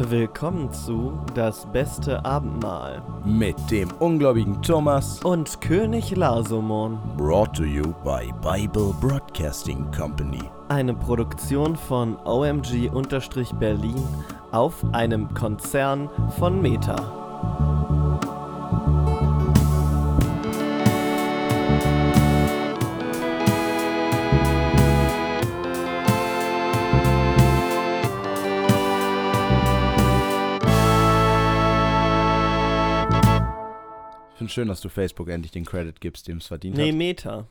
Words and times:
Willkommen 0.00 0.72
zu 0.72 1.18
Das 1.34 1.66
beste 1.72 2.24
Abendmahl 2.24 3.02
Mit 3.24 3.56
dem 3.70 3.90
ungläubigen 3.98 4.62
Thomas. 4.62 5.20
und 5.24 5.60
König 5.60 6.14
Lasomon, 6.14 6.98
Brought 7.16 7.56
to 7.56 7.64
you 7.64 7.92
by 8.04 8.32
Bible 8.40 8.94
Broadcasting 9.00 9.90
Company. 9.90 10.42
eine 10.68 10.94
Produktion 10.94 11.74
von 11.76 12.16
OMG-Berlin 12.24 13.96
auf 14.52 14.84
einem 14.92 15.32
Konzern 15.34 16.08
von 16.38 16.62
Meta. 16.62 17.27
Finde 34.48 34.54
schön, 34.54 34.68
dass 34.68 34.80
du 34.80 34.88
Facebook 34.88 35.28
endlich 35.28 35.52
den 35.52 35.64
Credit 35.64 36.00
gibst, 36.00 36.28
dem 36.28 36.38
es 36.38 36.46
verdient 36.46 36.76
Nee, 36.76 36.90
hat. 36.90 36.96
Meta. 36.96 37.46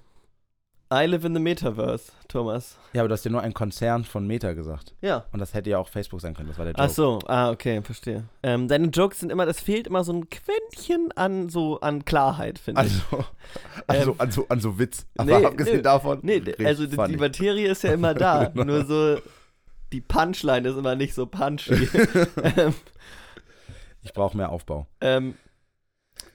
I 0.92 1.06
live 1.06 1.26
in 1.26 1.34
the 1.34 1.42
Metaverse, 1.42 2.14
Thomas. 2.30 2.78
Ja, 2.94 3.02
aber 3.02 3.10
du 3.10 3.14
hast 3.14 3.26
ja 3.26 3.32
nur 3.32 3.42
ein 3.42 3.54
Konzern 3.54 4.06
von 4.06 4.26
Meta 4.26 4.54
gesagt. 4.54 4.96
Ja. 5.02 5.26
Und 5.34 5.40
das 5.40 5.54
hätte 5.54 5.70
ja 5.70 5.80
auch 5.80 5.90
Facebook 5.90 6.22
sein 6.22 6.34
können, 6.34 6.48
das 6.48 6.58
war 6.58 6.64
der 6.64 6.76
Joke. 6.76 6.84
Ach 6.84 6.90
so, 6.90 7.20
ah, 7.28 7.52
okay, 7.52 7.82
verstehe. 7.82 8.24
Ähm, 8.42 8.70
deine 8.70 8.88
Jokes 8.88 9.20
sind 9.20 9.30
immer, 9.30 9.46
das 9.46 9.60
fehlt 9.60 9.88
immer 9.88 10.06
so 10.06 10.14
ein 10.14 10.30
Quäntchen 10.30 11.12
an 11.18 11.50
so 11.50 11.82
an 11.82 12.06
Klarheit, 12.06 12.58
finde 12.58 12.86
ich. 12.86 12.94
Also, 13.12 13.26
also, 13.88 14.16
an, 14.18 14.32
so, 14.32 14.46
an 14.48 14.62
so 14.62 14.80
Witz. 14.80 15.06
Aber 15.18 15.34
Ähm, 15.34 15.42
nee, 15.42 15.46
abgesehen 15.46 15.76
nee, 15.78 15.82
davon. 15.82 16.20
Nee, 16.22 16.42
also 16.64 16.86
die, 16.86 16.96
die 16.96 17.18
Materie 17.18 17.68
ist 17.70 17.84
ja 17.84 17.92
immer 17.92 18.14
da. 18.14 18.46
Genau. 18.54 18.64
Nur 18.64 18.86
so, 18.86 19.18
die 19.92 20.00
Punchline 20.02 20.70
ist 20.70 20.78
immer 20.78 20.96
nicht 20.96 21.14
so 21.14 21.26
punchy. 21.26 21.74
ähm, 22.56 22.74
Ich 24.04 24.14
brauche 24.14 24.38
mehr 24.38 24.54
Aufbau. 24.54 24.88
ähm, 25.02 25.36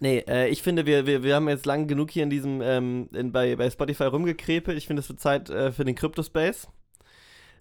nee, 0.00 0.18
äh, 0.28 0.48
ich 0.48 0.62
finde, 0.62 0.86
wir, 0.86 1.06
wir, 1.06 1.22
wir 1.22 1.34
haben 1.34 1.48
jetzt 1.48 1.66
lang 1.66 1.86
genug 1.86 2.10
hier 2.10 2.22
in 2.22 2.30
diesem, 2.30 2.60
ähm, 2.62 3.08
in, 3.12 3.32
bei, 3.32 3.56
bei 3.56 3.70
Spotify 3.70 4.04
rumgekrepelt. 4.04 4.76
Ich 4.76 4.86
finde, 4.86 5.00
es 5.00 5.08
wird 5.08 5.20
Zeit 5.20 5.50
äh, 5.50 5.72
für 5.72 5.84
den 5.84 5.94
Crypto-Space. 5.94 6.68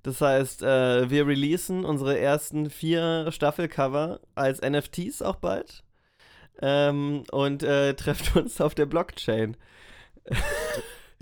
Das 0.04 0.20
heißt, 0.20 0.64
äh, 0.64 1.10
wir 1.10 1.28
releasen 1.28 1.86
unsere 1.86 2.18
ersten 2.18 2.70
vier 2.70 3.32
Staffelcover 3.32 4.20
als 4.34 4.62
NFTs 4.62 5.22
auch 5.22 5.36
bald. 5.36 5.84
Ähm, 6.62 7.24
und 7.32 7.64
äh, 7.64 7.94
treffen 7.96 8.44
uns 8.44 8.62
auf 8.62 8.76
der 8.76 8.86
Blockchain. 8.86 9.58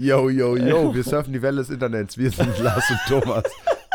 Yo, 0.02 0.30
yo, 0.30 0.56
yo, 0.56 0.96
wir 0.96 1.04
surfen 1.04 1.34
die 1.34 1.42
Welle 1.42 1.58
des 1.58 1.70
Internets. 1.70 2.18
Wir 2.18 2.32
sind 2.32 2.58
Lars 2.64 2.90
und 2.90 3.00
Thomas. 3.06 3.44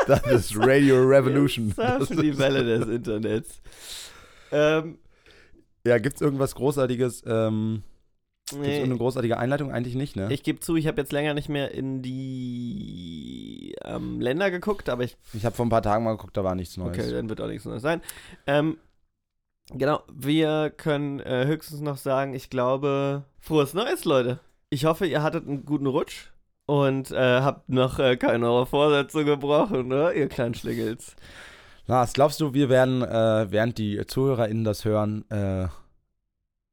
Das 0.07 0.21
ist 0.27 0.55
Radio 0.55 1.03
Revolution. 1.03 1.75
Wir 1.75 1.97
surfen 1.97 2.21
die 2.21 2.37
Welle 2.37 2.63
des 2.63 2.87
Internets. 2.87 3.63
Ähm, 4.53 4.99
Ja, 5.87 5.99
gibt's 5.99 6.21
irgendwas 6.21 6.55
Großartiges? 6.55 7.25
Ähm, 7.27 7.83
Gibt's 8.51 8.67
nee, 8.67 8.75
irgendeine 8.75 8.99
großartige 8.99 9.39
Einleitung? 9.39 9.73
Eigentlich 9.73 9.95
nicht, 9.95 10.17
ne? 10.17 10.29
ich 10.31 10.43
gebe 10.43 10.61
zu, 10.61 10.77
ich 10.77 10.87
habe 10.87 11.01
jetzt 11.01 11.13
länger 11.13 11.33
nicht 11.33 11.49
mehr 11.49 11.71
in 11.71 12.03
die 12.03 13.75
ähm, 13.85 14.21
Länder 14.21 14.51
geguckt, 14.51 14.91
aber 14.91 15.05
ich, 15.05 15.17
Ich 15.33 15.47
habe 15.47 15.57
vor 15.57 15.65
ein 15.65 15.71
paar 15.71 15.83
Tagen 15.83 16.05
mal 16.05 16.13
geguckt, 16.13 16.37
da 16.37 16.45
war 16.45 16.55
nichts 16.55 16.77
Neues. 16.77 16.99
okay, 16.99 17.11
dann 17.11 17.31
wird 17.31 17.41
auch 17.41 17.47
nichts 17.47 17.65
Neues 17.65 17.81
sein. 17.81 18.03
Ähm, 18.47 18.77
genau, 19.73 20.03
wir 20.13 20.71
können 20.77 21.21
äh, 21.21 21.47
höchstens 21.47 21.81
noch 21.81 21.97
sagen, 21.97 22.35
ich 22.35 22.51
glaube, 22.51 23.25
frohes 23.41 23.73
Neues, 23.73 24.05
Leute. 24.05 24.41
Ich 24.69 24.85
hoffe, 24.85 25.07
ihr 25.07 25.23
hattet 25.23 25.47
einen 25.49 25.65
guten 25.65 25.87
Rutsch 25.87 26.31
und 26.67 27.13
äh, 27.13 27.41
habt 27.41 27.71
noch 27.71 27.99
äh, 27.99 28.17
keine 28.19 28.47
eurer 28.51 28.67
Vorsätze 28.67 29.25
gebrochen, 29.25 29.89
ne, 29.89 30.13
ihr 30.13 30.29
kleinen 30.29 30.55
Schlingels. 30.55 31.17
Lars, 31.87 32.13
glaubst 32.13 32.41
du, 32.41 32.53
wir 32.53 32.69
werden, 32.69 33.03
äh, 33.03 33.47
während 33.51 33.79
die 33.79 34.07
ZuhörerInnen 34.07 34.65
das 34.65 34.85
hören, 34.85 35.25
äh, 35.31 35.69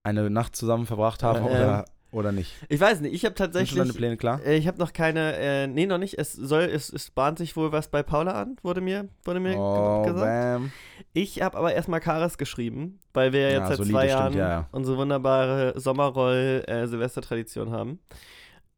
eine 0.04 0.30
Nacht 0.30 0.56
zusammen 0.56 0.86
verbracht 0.86 1.24
haben 1.24 1.46
Äh, 1.46 1.50
oder, 1.50 1.86
oder 2.12 2.32
nicht? 2.32 2.56
Ich 2.70 2.80
weiß 2.80 3.02
nicht, 3.02 3.14
ich 3.14 3.24
habe 3.26 3.36
Sind 3.36 3.38
schon 3.38 3.46
tatsächlich... 3.54 3.78
deine 3.80 3.94
Pläne 3.94 4.18
klar? 4.18 4.42
Äh, 4.46 4.58
Ich 4.58 4.68
habe 4.68 4.78
noch 4.80 4.94
keine, 4.94 5.36
äh, 5.38 5.68
nee, 5.68 5.86
noch 5.86 5.98
nicht. 5.98 6.18
Es 6.18 6.34
soll, 6.34 6.64
es, 6.64 6.92
es 6.92 7.12
bahnt 7.12 7.38
sich 7.38 7.56
wohl 7.56 7.72
was 7.72 7.90
bei 7.90 8.04
Paula 8.04 8.34
an, 8.42 8.58
wurde 8.64 8.82
mir, 8.82 9.10
wurde 9.24 9.40
mir 9.40 9.58
Oh, 9.58 10.04
ge- 10.04 10.14
gesagt. 10.14 10.26
bam. 10.32 10.72
Ich 11.14 11.42
habe 11.42 11.58
aber 11.58 11.74
erstmal 11.74 12.00
Karas 12.00 12.38
geschrieben, 12.38 13.00
weil 13.14 13.34
wir 13.34 13.42
ja 13.42 13.50
Ja, 13.50 13.58
jetzt 13.60 13.68
seit 13.70 13.78
solide, 13.78 13.94
zwei 13.94 14.08
stimmt, 14.08 14.20
Jahren 14.20 14.34
ja, 14.34 14.50
ja. 14.50 14.70
unsere 14.72 14.98
wunderbare 14.98 15.80
Sommerroll-Silvester-Tradition 15.80 17.72
haben. 17.72 18.00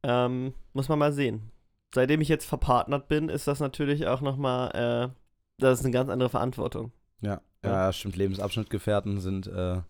Ähm, 0.04 0.54
muss 0.74 0.90
man 0.90 1.00
mal 1.00 1.14
sehen. 1.14 1.52
Seitdem 1.94 2.22
ich 2.22 2.28
jetzt 2.28 2.46
verpartnert 2.46 3.08
bin, 3.08 3.30
ist 3.30 3.48
das 3.48 3.60
natürlich 3.60 4.08
auch 4.08 4.22
nochmal, 4.22 5.12
äh, 5.14 5.16
das 5.60 5.80
ist 5.80 5.86
eine 5.86 5.94
ganz 5.94 6.10
andere 6.10 6.30
Verantwortung. 6.30 6.92
Ja, 7.22 7.42
Ja. 7.64 7.72
ja, 7.86 7.94
stimmt. 7.94 8.16
Lebensabschnittgefährten 8.16 9.20
sind, 9.22 9.48
äh, 9.48 9.82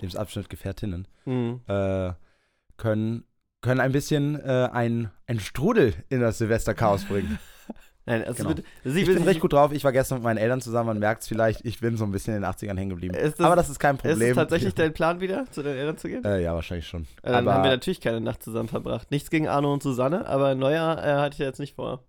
Lebensabschnittgefährtinnen, 0.00 1.06
Mhm. 1.24 1.60
äh, 1.68 2.12
können, 2.76 3.24
können 3.60 3.80
ein 3.80 3.92
bisschen 3.92 4.40
äh, 4.40 4.68
ein, 4.72 5.10
ein 5.26 5.40
Strudel 5.40 5.94
in 6.08 6.20
das 6.20 6.38
Silvesterchaos 6.38 7.04
bringen. 7.04 7.38
Nein, 8.06 8.24
also 8.24 8.42
Genau. 8.42 8.54
bitte, 8.54 8.64
sie 8.82 9.02
Ich 9.02 9.06
bin 9.06 9.22
recht 9.22 9.40
gut 9.40 9.52
drauf. 9.52 9.72
Ich 9.72 9.84
war 9.84 9.92
gestern 9.92 10.16
mit 10.18 10.24
meinen 10.24 10.38
Eltern 10.38 10.62
zusammen. 10.62 10.86
Man 10.88 10.98
merkt 10.98 11.20
es 11.22 11.28
vielleicht. 11.28 11.64
Ich 11.66 11.80
bin 11.80 11.96
so 11.98 12.04
ein 12.04 12.10
bisschen 12.10 12.34
in 12.34 12.40
den 12.42 12.50
80ern 12.50 12.76
hängen 12.76 12.88
geblieben. 12.90 13.14
Ist 13.14 13.38
das- 13.38 13.46
Aber 13.46 13.54
das 13.56 13.68
ist 13.68 13.78
kein 13.78 13.96
Ist 13.96 14.02
Problem. 14.02 14.30
es 14.30 14.34
tatsächlich 14.36 14.74
dein 14.74 14.94
Plan 14.94 15.20
wieder, 15.20 15.44
zu 15.50 15.62
den 15.62 15.76
Eltern 15.76 15.98
zu 15.98 16.08
gehen? 16.08 16.24
äh, 16.24 16.42
ja, 16.42 16.54
wahrscheinlich 16.54 16.88
schon. 16.88 17.02
Äh, 17.02 17.06
dann 17.30 17.34
aber 17.46 17.54
haben 17.54 17.64
wir 17.64 17.70
natürlich 17.70 18.00
keine 18.00 18.20
Nacht 18.22 18.42
zusammen 18.42 18.68
verbracht. 18.68 19.10
Nichts 19.10 19.28
gegen 19.30 19.46
Arno 19.48 19.72
und 19.72 19.82
Susanne, 19.82 20.26
aber 20.26 20.54
Neujahr 20.54 20.98
äh, 21.04 21.12
hatte 21.20 21.34
ich 21.34 21.38
ja 21.40 21.46
jetzt 21.46 21.60
nicht 21.60 21.74
vor. 21.76 22.02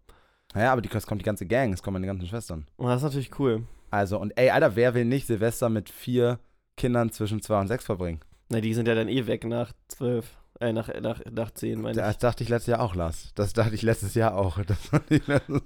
naja, 0.55 0.71
aber 0.71 0.81
die, 0.81 0.89
es 0.91 1.05
kommt 1.05 1.19
die 1.21 1.25
ganze 1.25 1.45
Gang. 1.45 1.73
Es 1.73 1.83
kommen 1.83 1.95
meine 1.95 2.07
ganzen 2.07 2.25
Schwestern. 2.27 2.65
Und 2.77 2.87
das 2.87 2.97
ist 2.97 3.03
natürlich 3.03 3.37
cool. 3.37 3.63
Also, 3.91 4.17
und 4.17 4.31
ey, 4.37 4.49
Alter, 4.49 4.77
wer 4.77 4.93
will 4.93 5.03
nicht 5.05 5.27
Silvester 5.27 5.67
mit 5.69 5.89
vier 5.89 6.39
Kindern 6.81 7.11
zwischen 7.11 7.41
zwei 7.41 7.59
und 7.61 7.67
sechs 7.67 7.85
verbringen? 7.85 8.19
Na, 8.49 8.59
die 8.59 8.73
sind 8.73 8.87
ja 8.87 8.95
dann 8.95 9.07
eh 9.07 9.27
weg 9.27 9.45
nach 9.45 9.71
zwölf. 9.87 10.25
Äh, 10.59 10.73
nach, 10.73 10.89
nach, 11.01 11.21
nach 11.31 11.51
zehn, 11.51 11.81
meine 11.81 11.95
Das 11.95 12.11
ich. 12.15 12.17
dachte 12.17 12.43
ich 12.43 12.49
letztes 12.49 12.71
Jahr 12.71 12.81
auch, 12.81 12.93
Lars. 12.95 13.31
Das 13.35 13.53
dachte 13.53 13.73
ich 13.73 13.81
letztes 13.81 14.13
Jahr 14.15 14.35
auch. 14.35 14.59
Das 14.67 14.77
letztes- 15.09 15.61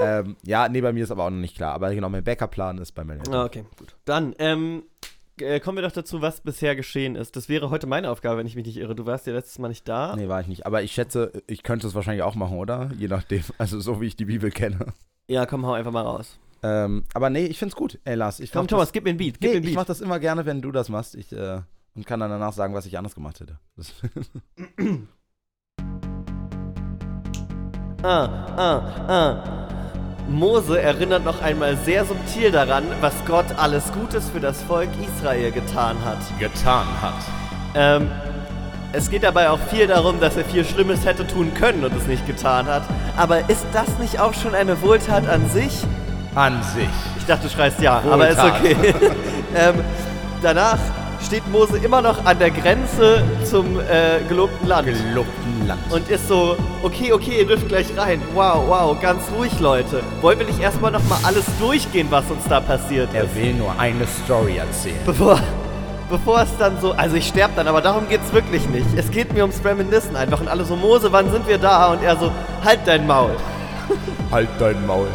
ähm, 0.00 0.36
ja, 0.44 0.68
nee, 0.68 0.80
bei 0.80 0.92
mir 0.92 1.04
ist 1.04 1.10
aber 1.10 1.24
auch 1.24 1.30
noch 1.30 1.36
nicht 1.38 1.56
klar. 1.56 1.74
Aber 1.74 1.94
genau, 1.94 2.08
mein 2.08 2.24
Backup-Plan 2.24 2.78
ist 2.78 2.92
bei 2.92 3.02
Eltern. 3.02 3.34
Ah, 3.34 3.44
okay, 3.44 3.64
gut. 3.78 3.94
Dann, 4.06 4.34
ähm, 4.38 4.84
äh, 5.38 5.60
kommen 5.60 5.76
wir 5.78 5.82
doch 5.82 5.92
dazu, 5.92 6.22
was 6.22 6.40
bisher 6.40 6.74
geschehen 6.76 7.14
ist. 7.14 7.36
Das 7.36 7.48
wäre 7.50 7.68
heute 7.70 7.86
meine 7.86 8.10
Aufgabe, 8.10 8.38
wenn 8.38 8.46
ich 8.46 8.56
mich 8.56 8.64
nicht 8.64 8.78
irre. 8.78 8.94
Du 8.94 9.04
warst 9.04 9.26
ja 9.26 9.34
letztes 9.34 9.58
Mal 9.58 9.68
nicht 9.68 9.86
da. 9.86 10.16
Nee, 10.16 10.28
war 10.28 10.40
ich 10.40 10.46
nicht. 10.46 10.64
Aber 10.64 10.82
ich 10.82 10.92
schätze, 10.92 11.32
ich 11.46 11.62
könnte 11.62 11.86
es 11.86 11.94
wahrscheinlich 11.94 12.22
auch 12.22 12.34
machen, 12.36 12.56
oder? 12.56 12.90
Je 12.96 13.08
nachdem. 13.08 13.42
Also, 13.58 13.80
so 13.80 14.00
wie 14.00 14.06
ich 14.06 14.16
die 14.16 14.24
Bibel 14.24 14.50
kenne. 14.50 14.94
Ja, 15.28 15.44
komm, 15.46 15.66
hau 15.66 15.72
einfach 15.72 15.92
mal 15.92 16.02
raus. 16.02 16.38
Ähm, 16.62 17.04
aber 17.12 17.30
nee, 17.30 17.46
ich 17.46 17.58
find's 17.58 17.74
gut. 17.74 17.98
Ey, 18.04 18.14
Lars, 18.14 18.38
ich 18.40 18.52
Komm, 18.52 18.68
Thomas, 18.68 18.88
das, 18.88 18.92
gib 18.92 19.04
mir 19.04 19.10
ein 19.10 19.16
Beat. 19.16 19.40
Gib 19.40 19.42
nee, 19.42 19.48
mir 19.48 19.56
ein 19.56 19.62
ich 19.62 19.68
Beat. 19.70 19.76
mach 19.76 19.84
das 19.84 20.00
immer 20.00 20.18
gerne, 20.18 20.46
wenn 20.46 20.62
du 20.62 20.70
das 20.70 20.88
machst. 20.88 21.14
Ich, 21.14 21.32
äh, 21.32 21.60
und 21.94 22.06
kann 22.06 22.20
dann 22.20 22.30
danach 22.30 22.52
sagen, 22.52 22.74
was 22.74 22.86
ich 22.86 22.96
anders 22.96 23.14
gemacht 23.14 23.40
hätte. 23.40 23.58
Das, 23.76 23.92
Ah, 28.04 28.28
ah, 28.56 28.82
ah. 29.06 29.68
Mose 30.28 30.80
erinnert 30.80 31.24
noch 31.24 31.40
einmal 31.40 31.76
sehr 31.76 32.04
subtil 32.04 32.50
daran, 32.50 32.84
was 33.00 33.14
Gott 33.26 33.46
alles 33.56 33.92
Gutes 33.92 34.28
für 34.28 34.40
das 34.40 34.60
Volk 34.62 34.88
Israel 35.00 35.52
getan 35.52 35.96
hat. 36.04 36.18
getan 36.40 36.86
hat. 37.00 37.14
Ähm, 37.76 38.10
es 38.92 39.08
geht 39.08 39.22
dabei 39.22 39.50
auch 39.50 39.58
viel 39.70 39.86
darum, 39.86 40.18
dass 40.18 40.36
er 40.36 40.44
viel 40.44 40.64
Schlimmes 40.64 41.04
hätte 41.04 41.26
tun 41.26 41.54
können 41.54 41.84
und 41.84 41.94
es 41.94 42.06
nicht 42.08 42.26
getan 42.26 42.66
hat. 42.66 42.82
Aber 43.16 43.48
ist 43.48 43.64
das 43.72 43.98
nicht 43.98 44.18
auch 44.18 44.34
schon 44.34 44.54
eine 44.54 44.82
Wohltat 44.82 45.28
an 45.28 45.48
sich? 45.48 45.84
An 46.34 46.62
sich. 46.62 46.88
Ich 47.18 47.26
dachte, 47.26 47.46
du 47.46 47.50
schreist 47.50 47.80
ja, 47.80 48.02
aber 48.10 48.28
ist 48.28 48.38
Wohltat. 48.38 48.60
okay. 48.60 48.76
ähm, 49.54 49.74
danach 50.42 50.78
steht 51.26 51.46
Mose 51.50 51.78
immer 51.78 52.02
noch 52.02 52.24
an 52.24 52.38
der 52.38 52.50
Grenze 52.50 53.22
zum 53.44 53.78
äh, 53.78 54.20
gelobten 54.28 54.66
Land. 54.66 54.86
Gelobten 54.86 55.66
Land. 55.66 55.80
und 55.90 56.08
ist 56.08 56.28
so, 56.28 56.56
okay, 56.82 57.12
okay, 57.12 57.38
ihr 57.40 57.46
dürft 57.46 57.68
gleich 57.68 57.86
rein. 57.96 58.20
Wow, 58.34 58.64
wow, 58.66 59.00
ganz 59.00 59.22
ruhig, 59.36 59.58
Leute. 59.60 60.02
Wollen 60.20 60.38
wir 60.38 60.46
nicht 60.46 60.60
erstmal 60.60 60.90
nochmal 60.90 61.18
alles 61.22 61.44
durchgehen, 61.60 62.08
was 62.10 62.30
uns 62.30 62.44
da 62.48 62.60
passiert 62.60 63.08
ist? 63.10 63.14
er 63.14 63.34
will 63.34 63.54
nur 63.54 63.78
eine 63.78 64.06
Story 64.24 64.56
erzählen. 64.56 64.98
Bevor, 65.06 65.38
bevor 66.10 66.42
es 66.42 66.56
dann 66.58 66.80
so, 66.80 66.92
also 66.92 67.16
ich 67.16 67.28
sterbe 67.28 67.54
dann, 67.56 67.68
aber 67.68 67.80
darum 67.80 68.08
geht's 68.08 68.32
wirklich 68.32 68.68
nicht. 68.68 68.86
Es 68.96 69.10
geht 69.10 69.32
mir 69.32 69.42
ums 69.42 69.64
Reminiscen 69.64 70.16
einfach 70.16 70.40
und 70.40 70.48
alle 70.48 70.64
so, 70.64 70.76
Mose, 70.76 71.12
wann 71.12 71.30
sind 71.30 71.46
wir 71.46 71.58
da? 71.58 71.92
Und 71.92 72.02
er 72.02 72.16
so, 72.16 72.30
halt 72.64 72.80
dein 72.86 73.06
Maul. 73.06 73.36
Halt 74.30 74.48
dein 74.58 74.86
Maul. 74.86 75.08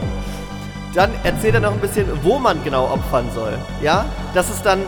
Dann 0.97 1.11
erzählt 1.23 1.53
er 1.53 1.59
noch 1.59 1.73
ein 1.73 1.79
bisschen, 1.79 2.07
wo 2.23 2.39
man 2.39 2.63
genau 2.63 2.85
opfern 2.85 3.29
soll. 3.31 3.55
Ja? 3.83 4.05
Das 4.33 4.49
ist 4.49 4.65
dann 4.65 4.79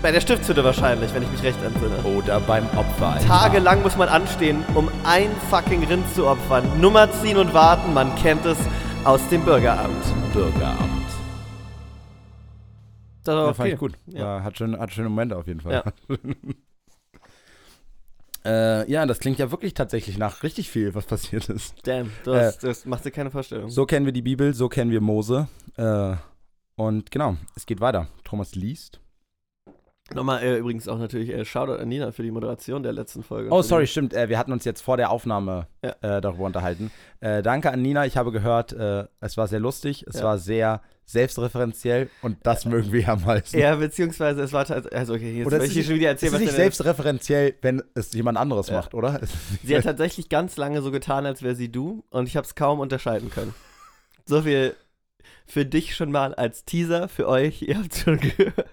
bei 0.00 0.10
der 0.10 0.22
Stiftshütte 0.22 0.64
wahrscheinlich, 0.64 1.12
wenn 1.12 1.22
ich 1.22 1.30
mich 1.30 1.42
recht 1.42 1.62
entsinne. 1.62 1.98
Oder 2.16 2.40
beim 2.40 2.64
Opfer. 2.74 3.18
Tagelang 3.26 3.82
muss 3.82 3.98
man 3.98 4.08
anstehen, 4.08 4.64
um 4.74 4.88
ein 5.04 5.28
fucking 5.50 5.84
Rind 5.84 6.10
zu 6.14 6.26
opfern. 6.26 6.64
Nummer 6.80 7.12
ziehen 7.12 7.36
und 7.36 7.52
warten, 7.52 7.92
man 7.92 8.14
kennt 8.16 8.46
es 8.46 8.56
aus 9.04 9.20
dem 9.28 9.44
Bürgeramt. 9.44 10.32
Bürgeramt. 10.32 10.78
Das 13.24 13.34
war 13.34 13.42
Ja, 13.42 13.48
okay. 13.48 13.54
fand 13.56 13.68
ich 13.74 13.78
gut. 13.78 13.92
Ja. 14.06 14.24
War, 14.24 14.42
hat, 14.42 14.56
schön, 14.56 14.78
hat 14.80 14.90
schöne 14.90 15.10
Momente 15.10 15.36
auf 15.36 15.46
jeden 15.46 15.60
Fall. 15.60 15.72
Ja. 15.84 16.16
äh, 18.44 18.90
ja, 18.90 19.04
das 19.06 19.18
klingt 19.18 19.38
ja 19.38 19.50
wirklich 19.50 19.74
tatsächlich 19.74 20.18
nach 20.18 20.42
richtig 20.42 20.70
viel, 20.70 20.94
was 20.94 21.06
passiert 21.06 21.48
ist. 21.48 21.74
Damn, 21.86 22.10
du 22.24 22.32
Äh, 22.32 22.46
hast, 22.46 22.62
das 22.64 22.84
machst 22.86 23.04
dir 23.04 23.10
keine 23.10 23.30
Vorstellung. 23.30 23.70
So 23.70 23.84
kennen 23.86 24.06
wir 24.06 24.12
die 24.12 24.22
Bibel, 24.22 24.54
so 24.54 24.68
kennen 24.68 24.90
wir 24.90 25.00
Mose. 25.00 25.48
Äh, 25.76 26.16
Und 26.76 27.10
genau, 27.10 27.36
es 27.56 27.66
geht 27.66 27.80
weiter. 27.80 28.08
Thomas 28.24 28.54
liest. 28.54 29.00
Nochmal 30.14 30.42
äh, 30.42 30.56
übrigens 30.58 30.88
auch 30.88 30.98
natürlich 30.98 31.28
äh, 31.30 31.44
Shoutout 31.44 31.80
an 31.82 31.88
Nina 31.88 32.12
für 32.12 32.22
die 32.22 32.30
Moderation 32.30 32.82
der 32.82 32.92
letzten 32.92 33.22
Folge. 33.22 33.50
Oh, 33.50 33.60
sorry, 33.62 33.86
stimmt. 33.86 34.14
Äh, 34.14 34.28
wir 34.28 34.38
hatten 34.38 34.52
uns 34.52 34.64
jetzt 34.64 34.80
vor 34.80 34.96
der 34.96 35.10
Aufnahme 35.10 35.66
Ja. 35.84 36.16
äh, 36.16 36.20
darüber 36.20 36.44
unterhalten. 36.44 36.90
Äh, 37.20 37.42
danke 37.42 37.70
an 37.70 37.82
Nina. 37.82 38.06
Ich 38.06 38.16
habe 38.16 38.32
gehört, 38.32 38.72
äh, 38.72 39.04
es 39.20 39.36
war 39.36 39.48
sehr 39.48 39.60
lustig. 39.60 40.04
Es 40.08 40.16
Ja. 40.20 40.24
war 40.24 40.38
sehr 40.38 40.80
selbstreferenziell 41.04 42.10
und 42.22 42.36
das 42.42 42.64
mögen 42.66 42.92
wir 42.92 43.08
am 43.08 43.24
meisten. 43.24 43.58
Ja, 43.58 43.74
beziehungsweise 43.76 44.42
es 44.42 44.52
war 44.52 44.64
tats- 44.66 44.86
also 44.92 45.14
okay, 45.14 45.38
jetzt 45.38 45.46
Oder 45.46 45.58
will 45.60 45.66
ich 45.66 45.72
hier 45.72 45.84
schon 45.84 45.94
wieder 45.94 46.08
erzählen, 46.08 46.32
ist 46.32 46.40
was 46.40 46.46
nicht 46.46 46.54
selbstreferenziell, 46.56 47.54
wenn 47.62 47.82
es 47.94 48.12
jemand 48.12 48.36
anderes 48.38 48.68
Ja. 48.68 48.76
macht, 48.76 48.94
oder? 48.94 49.20
Sie 49.64 49.74
hat 49.76 49.84
tatsächlich 49.84 50.28
ganz 50.28 50.56
lange 50.58 50.82
so 50.82 50.90
getan, 50.90 51.24
als 51.26 51.42
wäre 51.42 51.54
sie 51.54 51.70
du 51.72 52.04
und 52.10 52.26
ich 52.28 52.36
habe 52.36 52.46
es 52.46 52.54
kaum 52.54 52.80
unterscheiden 52.80 53.30
können. 53.30 53.54
So 54.26 54.42
viel 54.42 54.74
für 55.46 55.64
dich 55.64 55.96
schon 55.96 56.10
mal 56.12 56.34
als 56.34 56.64
Teaser, 56.66 57.08
für 57.08 57.26
euch, 57.26 57.62
ihr 57.62 57.78
habt 57.78 57.94
schon 57.94 58.20
gehört. 58.36 58.66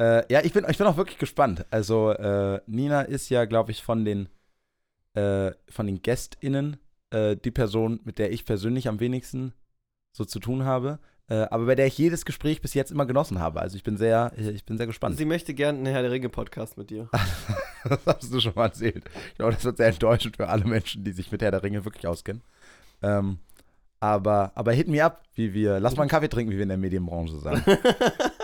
Äh, 0.00 0.24
ja, 0.32 0.40
ich 0.42 0.54
bin, 0.54 0.64
ich 0.66 0.78
bin 0.78 0.86
auch 0.86 0.96
wirklich 0.96 1.18
gespannt. 1.18 1.66
Also, 1.70 2.12
äh, 2.12 2.62
Nina 2.66 3.02
ist 3.02 3.28
ja, 3.28 3.44
glaube 3.44 3.70
ich, 3.70 3.82
von 3.82 4.06
den, 4.06 4.30
äh, 5.12 5.52
von 5.68 5.86
den 5.86 6.00
GästInnen 6.00 6.78
äh, 7.10 7.36
die 7.36 7.50
Person, 7.50 8.00
mit 8.04 8.18
der 8.18 8.32
ich 8.32 8.46
persönlich 8.46 8.88
am 8.88 8.98
wenigsten 8.98 9.52
so 10.12 10.24
zu 10.24 10.40
tun 10.40 10.64
habe. 10.64 11.00
Äh, 11.28 11.46
aber 11.50 11.66
bei 11.66 11.74
der 11.74 11.86
ich 11.86 11.98
jedes 11.98 12.24
Gespräch 12.24 12.62
bis 12.62 12.72
jetzt 12.72 12.90
immer 12.90 13.04
genossen 13.04 13.40
habe. 13.40 13.60
Also 13.60 13.76
ich 13.76 13.82
bin 13.82 13.98
sehr, 13.98 14.32
ich 14.36 14.64
bin 14.64 14.78
sehr 14.78 14.86
gespannt. 14.86 15.18
Sie 15.18 15.26
möchte 15.26 15.52
gerne 15.52 15.78
einen 15.78 15.86
Herr 15.86 16.02
der 16.02 16.10
Ringe-Podcast 16.12 16.78
mit 16.78 16.88
dir. 16.88 17.10
das 17.84 18.00
hast 18.06 18.32
du 18.32 18.40
schon 18.40 18.54
mal 18.56 18.66
erzählt. 18.66 19.04
Ich 19.28 19.34
glaube, 19.34 19.52
das 19.52 19.64
wird 19.64 19.76
sehr 19.76 19.88
enttäuschend 19.88 20.38
für 20.38 20.48
alle 20.48 20.64
Menschen, 20.64 21.04
die 21.04 21.12
sich 21.12 21.30
mit 21.30 21.42
Herr 21.42 21.50
der 21.50 21.62
Ringe 21.62 21.84
wirklich 21.84 22.06
auskennen. 22.06 22.42
Ähm, 23.02 23.38
aber, 24.00 24.52
aber 24.54 24.72
hit 24.72 24.88
me 24.88 25.04
up, 25.04 25.22
wie 25.34 25.52
wir, 25.52 25.78
lass 25.78 25.94
mal 25.94 26.04
einen 26.04 26.10
Kaffee 26.10 26.30
trinken, 26.30 26.52
wie 26.52 26.56
wir 26.56 26.62
in 26.62 26.70
der 26.70 26.78
Medienbranche 26.78 27.36
sagen. 27.38 27.62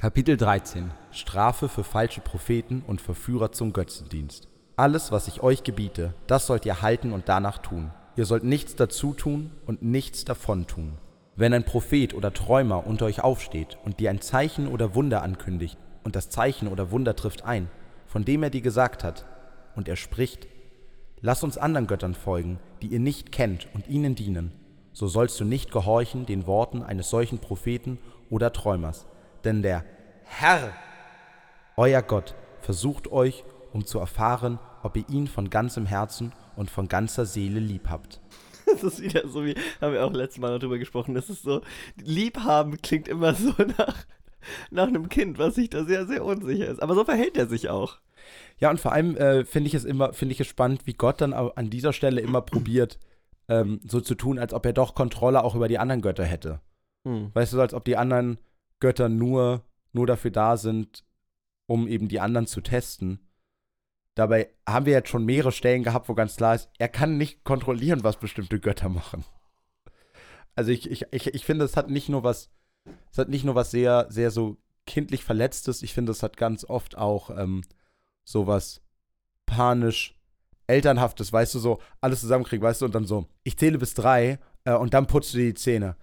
Kapitel 0.00 0.38
13 0.38 0.92
Strafe 1.10 1.68
für 1.68 1.84
falsche 1.84 2.22
Propheten 2.22 2.82
und 2.86 3.02
Verführer 3.02 3.52
zum 3.52 3.74
Götzendienst. 3.74 4.48
Alles, 4.74 5.12
was 5.12 5.28
ich 5.28 5.42
euch 5.42 5.62
gebiete, 5.62 6.14
das 6.26 6.46
sollt 6.46 6.64
ihr 6.64 6.80
halten 6.80 7.12
und 7.12 7.28
danach 7.28 7.58
tun. 7.58 7.90
Ihr 8.16 8.24
sollt 8.24 8.42
nichts 8.42 8.74
dazu 8.76 9.12
tun 9.12 9.50
und 9.66 9.82
nichts 9.82 10.24
davon 10.24 10.66
tun. 10.66 10.94
Wenn 11.36 11.52
ein 11.52 11.66
Prophet 11.66 12.14
oder 12.14 12.32
Träumer 12.32 12.86
unter 12.86 13.04
euch 13.04 13.22
aufsteht 13.22 13.76
und 13.84 14.00
dir 14.00 14.08
ein 14.08 14.22
Zeichen 14.22 14.68
oder 14.68 14.94
Wunder 14.94 15.22
ankündigt, 15.22 15.76
und 16.02 16.16
das 16.16 16.30
Zeichen 16.30 16.68
oder 16.68 16.90
Wunder 16.90 17.14
trifft 17.14 17.44
ein, 17.44 17.68
von 18.06 18.24
dem 18.24 18.42
er 18.42 18.48
dir 18.48 18.62
gesagt 18.62 19.04
hat, 19.04 19.26
und 19.76 19.86
er 19.86 19.96
spricht, 19.96 20.48
Lass 21.20 21.44
uns 21.44 21.58
anderen 21.58 21.86
Göttern 21.86 22.14
folgen, 22.14 22.58
die 22.80 22.86
ihr 22.86 23.00
nicht 23.00 23.32
kennt 23.32 23.68
und 23.74 23.86
ihnen 23.86 24.14
dienen, 24.14 24.52
so 24.94 25.08
sollst 25.08 25.38
du 25.40 25.44
nicht 25.44 25.70
gehorchen 25.70 26.24
den 26.24 26.46
Worten 26.46 26.82
eines 26.82 27.10
solchen 27.10 27.38
Propheten 27.38 27.98
oder 28.30 28.54
Träumers, 28.54 29.04
denn 29.44 29.62
der 29.62 29.84
Herr, 30.24 30.72
euer 31.76 32.02
Gott, 32.02 32.34
versucht 32.60 33.10
euch, 33.10 33.44
um 33.72 33.84
zu 33.84 33.98
erfahren, 33.98 34.58
ob 34.82 34.96
ihr 34.96 35.08
ihn 35.08 35.26
von 35.26 35.50
ganzem 35.50 35.86
Herzen 35.86 36.32
und 36.56 36.70
von 36.70 36.88
ganzer 36.88 37.26
Seele 37.26 37.60
lieb 37.60 37.88
habt. 37.88 38.20
Das 38.66 38.84
ist 38.84 39.02
wieder 39.02 39.26
so 39.26 39.44
wie, 39.44 39.56
haben 39.80 39.94
wir 39.94 40.04
auch 40.04 40.12
letztes 40.12 40.40
Mal 40.40 40.52
noch 40.52 40.60
drüber 40.60 40.78
gesprochen, 40.78 41.14
das 41.14 41.28
ist 41.28 41.42
so, 41.42 41.60
liebhaben 41.96 42.80
klingt 42.80 43.08
immer 43.08 43.34
so 43.34 43.52
nach, 43.78 44.06
nach 44.70 44.86
einem 44.86 45.08
Kind, 45.08 45.38
was 45.38 45.56
sich 45.56 45.70
da 45.70 45.84
sehr, 45.84 46.06
sehr 46.06 46.24
unsicher 46.24 46.68
ist. 46.68 46.80
Aber 46.80 46.94
so 46.94 47.04
verhält 47.04 47.36
er 47.36 47.46
sich 47.46 47.68
auch. 47.68 47.98
Ja, 48.58 48.70
und 48.70 48.78
vor 48.78 48.92
allem 48.92 49.16
äh, 49.16 49.44
finde 49.44 49.66
ich 49.66 49.74
es 49.74 49.84
immer, 49.84 50.12
finde 50.12 50.34
ich 50.34 50.40
es 50.40 50.46
spannend, 50.46 50.86
wie 50.86 50.92
Gott 50.92 51.20
dann 51.20 51.32
an 51.32 51.70
dieser 51.70 51.92
Stelle 51.92 52.20
immer 52.20 52.42
probiert, 52.42 52.98
ähm, 53.48 53.80
so 53.84 54.00
zu 54.00 54.14
tun, 54.14 54.38
als 54.38 54.54
ob 54.54 54.64
er 54.66 54.72
doch 54.72 54.94
Kontrolle 54.94 55.42
auch 55.42 55.56
über 55.56 55.66
die 55.66 55.78
anderen 55.78 56.02
Götter 56.02 56.24
hätte. 56.24 56.60
Hm. 57.04 57.30
Weißt 57.34 57.52
du, 57.52 57.60
als 57.60 57.74
ob 57.74 57.84
die 57.84 57.96
anderen 57.96 58.38
Götter 58.80 59.08
nur, 59.08 59.64
nur 59.92 60.06
dafür 60.06 60.30
da 60.30 60.56
sind, 60.56 61.04
um 61.66 61.86
eben 61.86 62.08
die 62.08 62.20
anderen 62.20 62.46
zu 62.46 62.60
testen. 62.60 63.20
Dabei 64.14 64.50
haben 64.68 64.86
wir 64.86 64.92
jetzt 64.92 65.08
schon 65.08 65.24
mehrere 65.24 65.52
Stellen 65.52 65.84
gehabt, 65.84 66.08
wo 66.08 66.14
ganz 66.14 66.36
klar 66.36 66.54
ist, 66.54 66.68
er 66.78 66.88
kann 66.88 67.16
nicht 67.16 67.44
kontrollieren, 67.44 68.02
was 68.02 68.18
bestimmte 68.18 68.58
Götter 68.58 68.88
machen. 68.88 69.24
Also 70.56 70.72
ich, 70.72 70.90
ich, 70.90 71.06
ich, 71.12 71.28
ich 71.28 71.44
finde, 71.44 71.64
es 71.64 71.76
hat 71.76 71.88
nicht 71.90 72.08
nur 72.08 72.24
was, 72.24 72.50
es 73.12 73.18
hat 73.18 73.28
nicht 73.28 73.44
nur 73.44 73.54
was 73.54 73.70
sehr, 73.70 74.06
sehr 74.10 74.30
so 74.30 74.56
kindlich 74.86 75.24
Verletztes, 75.24 75.82
ich 75.82 75.94
finde, 75.94 76.12
es 76.12 76.22
hat 76.22 76.36
ganz 76.36 76.64
oft 76.64 76.98
auch 76.98 77.30
ähm, 77.30 77.62
sowas 78.24 78.82
panisch, 79.46 80.18
elternhaftes, 80.66 81.32
weißt 81.32 81.54
du, 81.54 81.58
so 81.58 81.80
alles 82.00 82.20
zusammenkriegen, 82.20 82.62
weißt 82.62 82.80
du, 82.80 82.86
und 82.86 82.94
dann 82.94 83.04
so, 83.04 83.26
ich 83.42 83.56
zähle 83.56 83.78
bis 83.78 83.94
drei 83.94 84.38
äh, 84.64 84.74
und 84.74 84.94
dann 84.94 85.06
putzt 85.06 85.34
du 85.34 85.38
die 85.38 85.54
Zähne. 85.54 85.96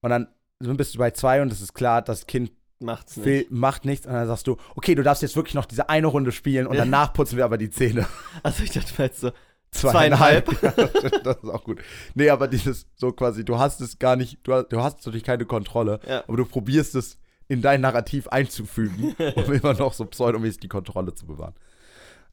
Und 0.00 0.10
dann 0.10 0.28
bist 0.76 0.94
du 0.94 0.98
bei 0.98 1.10
zwei 1.10 1.42
und 1.42 1.52
es 1.52 1.60
ist 1.60 1.74
klar, 1.74 2.02
das 2.02 2.26
Kind 2.26 2.50
Macht's 2.80 3.16
nicht. 3.16 3.26
will, 3.26 3.46
macht 3.50 3.84
nichts 3.84 4.06
und 4.06 4.12
dann 4.12 4.26
sagst 4.26 4.46
du, 4.46 4.56
okay, 4.74 4.94
du 4.94 5.02
darfst 5.02 5.22
jetzt 5.22 5.36
wirklich 5.36 5.54
noch 5.54 5.66
diese 5.66 5.88
eine 5.88 6.06
Runde 6.08 6.32
spielen 6.32 6.66
und 6.66 6.74
Ja. 6.74 6.80
danach 6.84 7.12
putzen 7.12 7.36
wir 7.36 7.44
aber 7.44 7.58
die 7.58 7.70
Zähne. 7.70 8.06
Also 8.42 8.62
ich 8.64 8.70
dachte 8.70 8.92
mir 8.98 9.04
jetzt 9.06 9.20
so, 9.20 9.30
Zweieinhalb. 9.70 10.50
Ja, 10.62 10.70
das 10.70 11.36
ist 11.42 11.48
auch 11.48 11.64
gut. 11.64 11.80
Nee, 12.14 12.28
aber 12.28 12.46
dieses 12.48 12.86
so 12.96 13.10
quasi, 13.12 13.44
du 13.44 13.58
hast 13.58 13.80
es 13.80 13.98
gar 13.98 14.16
nicht, 14.16 14.38
du 14.42 14.52
hast, 14.52 14.68
du 14.72 14.82
hast 14.82 14.98
natürlich 14.98 15.22
keine 15.24 15.46
Kontrolle, 15.46 16.00
Ja. 16.06 16.24
aber 16.28 16.36
du 16.36 16.44
probierst 16.44 16.94
es 16.94 17.18
in 17.48 17.62
dein 17.62 17.80
Narrativ 17.80 18.28
einzufügen, 18.28 19.14
um 19.36 19.52
immer 19.52 19.74
noch 19.74 19.92
so 19.94 20.04
pseudomäßig 20.04 20.60
die 20.60 20.68
Kontrolle 20.68 21.14
zu 21.14 21.26
bewahren. 21.26 21.54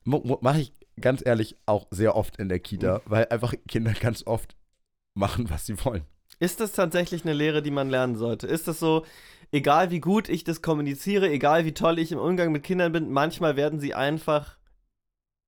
Mache 0.04 0.60
ich 0.62 0.74
ganz 1.00 1.26
ehrlich 1.26 1.56
auch 1.66 1.88
sehr 1.92 2.16
oft 2.16 2.38
in 2.38 2.50
der 2.50 2.60
Kita, 2.60 3.02
weil 3.06 3.28
einfach 3.30 3.54
Kinder 3.68 3.94
ganz 3.94 4.26
oft 4.26 4.56
machen, 5.14 5.50
was 5.50 5.66
sie 5.66 5.84
wollen. 5.86 6.04
Ist 6.40 6.60
das 6.62 6.72
tatsächlich 6.72 7.24
eine 7.24 7.34
Lehre, 7.34 7.62
die 7.62 7.72
man 7.72 7.90
lernen 7.90 8.16
sollte? 8.16 8.48
Ist 8.48 8.68
das 8.68 8.80
so, 8.80 9.06
egal 9.52 9.92
wie 9.92 10.00
gut 10.00 10.30
ich 10.30 10.44
das 10.44 10.62
kommuniziere, 10.62 11.30
egal 11.30 11.66
wie 11.66 11.74
toll 11.74 12.00
ich 12.00 12.12
im 12.12 12.20
Umgang 12.20 12.52
mit 12.52 12.64
Kindern 12.64 12.92
bin, 12.92 13.12
manchmal 13.12 13.56
werden 13.56 13.80
sie 13.80 13.94
einfach 13.94 14.58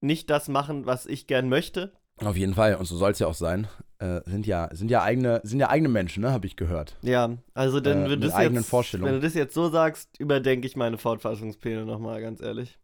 nicht 0.02 0.30
das 0.30 0.48
machen, 0.50 0.86
was 0.86 1.06
ich 1.06 1.28
gern 1.28 1.48
möchte? 1.48 1.94
Auf 2.18 2.36
jeden 2.38 2.54
Fall, 2.54 2.76
und 2.76 2.86
so 2.86 2.98
soll 2.98 3.12
es 3.12 3.20
ja 3.20 3.28
auch 3.28 3.34
sein. 3.34 3.68
Äh, 4.00 4.22
sind 4.26 4.46
ja, 4.46 4.70
sind 4.74 4.92
ja 4.92 5.02
eigene, 5.02 5.42
sind 5.44 5.60
ja 5.60 5.70
eigene 5.70 5.90
Menschen, 5.90 6.22
ne, 6.22 6.32
habe 6.32 6.46
ich 6.46 6.56
gehört. 6.56 6.96
Ja, 7.02 7.38
also 7.54 7.80
dann, 7.80 8.06
Äh, 8.06 8.10
wenn, 8.12 8.22
du 8.22 8.28
jetzt, 8.28 8.94
wenn 8.94 9.14
du 9.14 9.20
das 9.20 9.34
jetzt 9.34 9.54
so 9.54 9.70
sagst, 9.70 10.20
überdenke 10.20 10.68
ich 10.68 10.76
meine 10.76 10.98
Fortfassungspläne 10.98 11.86
nochmal, 11.86 12.22
ganz 12.22 12.42
ehrlich. 12.42 12.78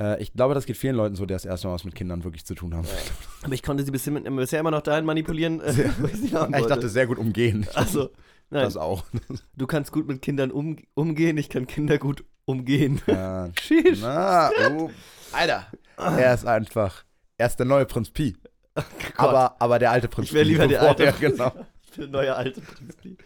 Äh, 0.00 0.20
ich 0.20 0.32
glaube, 0.32 0.54
das 0.54 0.66
geht 0.66 0.76
vielen 0.76 0.96
Leuten 0.96 1.14
so, 1.14 1.24
die 1.24 1.34
das 1.34 1.44
erste 1.44 1.68
Mal 1.68 1.74
was 1.74 1.84
mit 1.84 1.94
Kindern 1.94 2.24
wirklich 2.24 2.44
zu 2.44 2.54
tun 2.54 2.74
haben. 2.74 2.86
Aber 3.42 3.54
ich 3.54 3.62
konnte 3.62 3.84
sie 3.84 3.90
bisher, 3.90 4.12
bisher 4.12 4.60
immer 4.60 4.70
noch 4.70 4.82
dahin 4.82 5.04
manipulieren, 5.04 5.60
äh, 5.60 5.90
ich 6.12 6.24
ich 6.24 6.66
dachte, 6.66 6.88
sehr 6.88 7.06
gut 7.06 7.18
umgehen. 7.18 7.66
also, 7.74 8.10
nein, 8.50 8.64
das 8.64 8.76
auch. 8.76 9.04
du 9.56 9.66
kannst 9.66 9.92
gut 9.92 10.08
mit 10.08 10.22
Kindern 10.22 10.50
um, 10.50 10.76
umgehen, 10.94 11.38
ich 11.38 11.48
kann 11.48 11.66
Kinder 11.66 11.98
gut 11.98 12.24
umgehen. 12.44 13.00
Ja. 13.06 13.50
Na, 14.00 14.50
oh, 14.72 14.90
Alter. 15.32 15.66
Er 15.96 16.34
ist 16.34 16.44
einfach, 16.44 17.04
er 17.38 17.46
ist 17.46 17.56
der 17.56 17.66
neue 17.66 17.86
Prinz 17.86 18.10
Pi. 18.10 18.36
Gott. 18.74 18.84
Aber, 19.16 19.56
aber 19.60 19.78
der 19.78 19.92
alte 19.92 20.08
Prinz 20.08 20.28
Ich 20.28 20.34
wäre 20.34 20.44
lieber 20.44 20.66
der 20.66 20.82
alte 20.82 21.12
vorher, 21.12 21.30
genau. 21.30 21.52
Der 21.96 22.08
neue 22.08 22.34
alte 22.34 22.60
Prinz 22.60 22.96
Pi. 22.96 23.16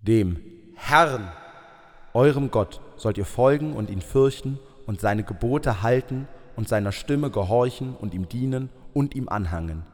Dem 0.00 0.40
Herrn, 0.74 1.30
eurem 2.14 2.50
Gott, 2.50 2.80
sollt 2.96 3.18
ihr 3.18 3.26
folgen 3.26 3.74
und 3.74 3.90
ihn 3.90 4.00
fürchten 4.00 4.58
und 4.88 5.02
seine 5.02 5.22
Gebote 5.22 5.82
halten 5.82 6.26
und 6.56 6.66
seiner 6.66 6.92
Stimme 6.92 7.30
gehorchen 7.30 7.94
und 7.94 8.14
ihm 8.14 8.26
dienen 8.26 8.70
und 8.94 9.14
ihm 9.14 9.28
anhangen. 9.28 9.84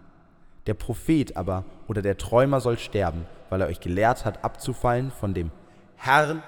Der 0.69 0.75
Prophet 0.75 1.37
aber 1.37 1.65
oder 1.89 2.01
der 2.01 2.17
Träumer 2.17 2.61
soll 2.61 2.79
sterben, 2.79 3.27
weil 3.51 3.61
er 3.61 3.67
euch 3.67 3.81
gelehrt 3.81 4.25
hat, 4.25 4.45
abzufallen 4.45 5.11
von 5.11 5.35
dem 5.35 5.51
Herrn, 5.97 6.45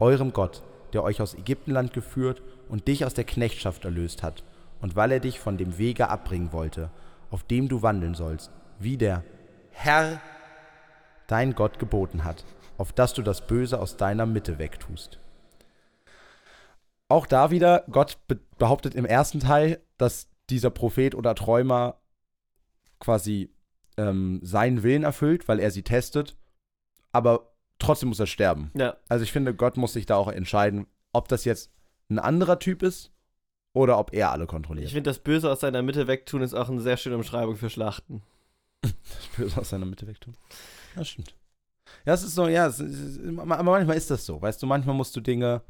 eurem 0.00 0.32
Gott, 0.32 0.64
der 0.92 1.04
euch 1.04 1.22
aus 1.22 1.34
Ägyptenland 1.34 1.92
geführt 1.92 2.42
und 2.68 2.88
dich 2.88 3.04
aus 3.04 3.14
der 3.14 3.24
Knechtschaft 3.24 3.84
erlöst 3.84 4.24
hat, 4.24 4.42
und 4.82 4.96
weil 4.96 5.12
er 5.12 5.20
dich 5.20 5.38
von 5.38 5.56
dem 5.56 5.78
Wege 5.78 6.08
abbringen 6.08 6.52
wollte, 6.52 6.90
auf 7.30 7.44
dem 7.44 7.68
du 7.68 7.80
wandeln 7.80 8.14
sollst, 8.14 8.50
wie 8.80 8.96
der 8.96 9.22
Herr 9.70 10.20
dein 11.28 11.54
Gott 11.54 11.78
geboten 11.78 12.24
hat, 12.24 12.44
auf 12.76 12.92
dass 12.92 13.14
du 13.14 13.22
das 13.22 13.46
Böse 13.46 13.80
aus 13.80 13.96
deiner 13.96 14.26
Mitte 14.26 14.58
wegtust. 14.58 15.20
Auch 17.08 17.26
da 17.26 17.50
wieder, 17.50 17.84
Gott 17.90 18.18
be 18.26 18.40
behauptet 18.58 18.94
im 18.94 19.04
ersten 19.04 19.38
Teil, 19.40 19.80
dass 19.98 20.28
dieser 20.48 20.70
Prophet 20.70 21.14
oder 21.14 21.34
Träumer 21.34 22.00
quasi 23.00 23.50
ähm, 23.98 24.40
seinen 24.42 24.82
Willen 24.82 25.02
erfüllt, 25.02 25.46
weil 25.46 25.60
er 25.60 25.70
sie 25.70 25.82
testet, 25.82 26.36
aber 27.12 27.52
trotzdem 27.78 28.08
muss 28.08 28.20
er 28.20 28.26
sterben. 28.26 28.70
Ja, 28.74 28.96
Also 29.08 29.24
ich 29.24 29.32
finde, 29.32 29.54
Gott 29.54 29.76
muss 29.76 29.92
sich 29.92 30.06
da 30.06 30.16
auch 30.16 30.28
entscheiden, 30.28 30.86
ob 31.12 31.28
das 31.28 31.44
jetzt 31.44 31.70
ein 32.08 32.18
anderer 32.18 32.58
Typ 32.58 32.82
ist 32.82 33.12
oder 33.74 33.98
ob 33.98 34.14
er 34.14 34.32
alle 34.32 34.44
ich 34.44 34.48
kontrolliert. 34.48 34.88
finde, 34.90 35.10
das 35.10 35.18
Böse 35.18 35.50
aus 35.50 35.60
seiner 35.60 35.82
Mitte 35.82 36.06
wegtun 36.06 36.40
ist 36.40 36.54
auch 36.54 36.70
eine 36.70 36.80
sehr 36.80 36.96
schöne 36.96 37.16
Umschreibung 37.16 37.56
für 37.56 37.70
Schlachten. 37.70 38.22
Das 38.82 39.26
Böse 39.36 39.60
aus 39.60 39.68
seiner 39.70 39.86
Mitte 39.86 40.06
wegtun. 40.06 40.34
Ja, 40.96 41.04
stimmt. 41.04 41.34
Ja, 42.04 42.14
es 42.14 42.22
ist 42.22 42.34
so, 42.34 42.48
ja, 42.48 42.66
ist, 42.66 42.80
aber 43.38 43.62
manchmal 43.62 43.96
ist 43.96 44.10
das 44.10 44.24
so. 44.24 44.40
Weißt 44.40 44.62
du, 44.62 44.66
manchmal 44.66 44.94
musst 44.94 45.14
du 45.16 45.20
Dinge, 45.20 45.62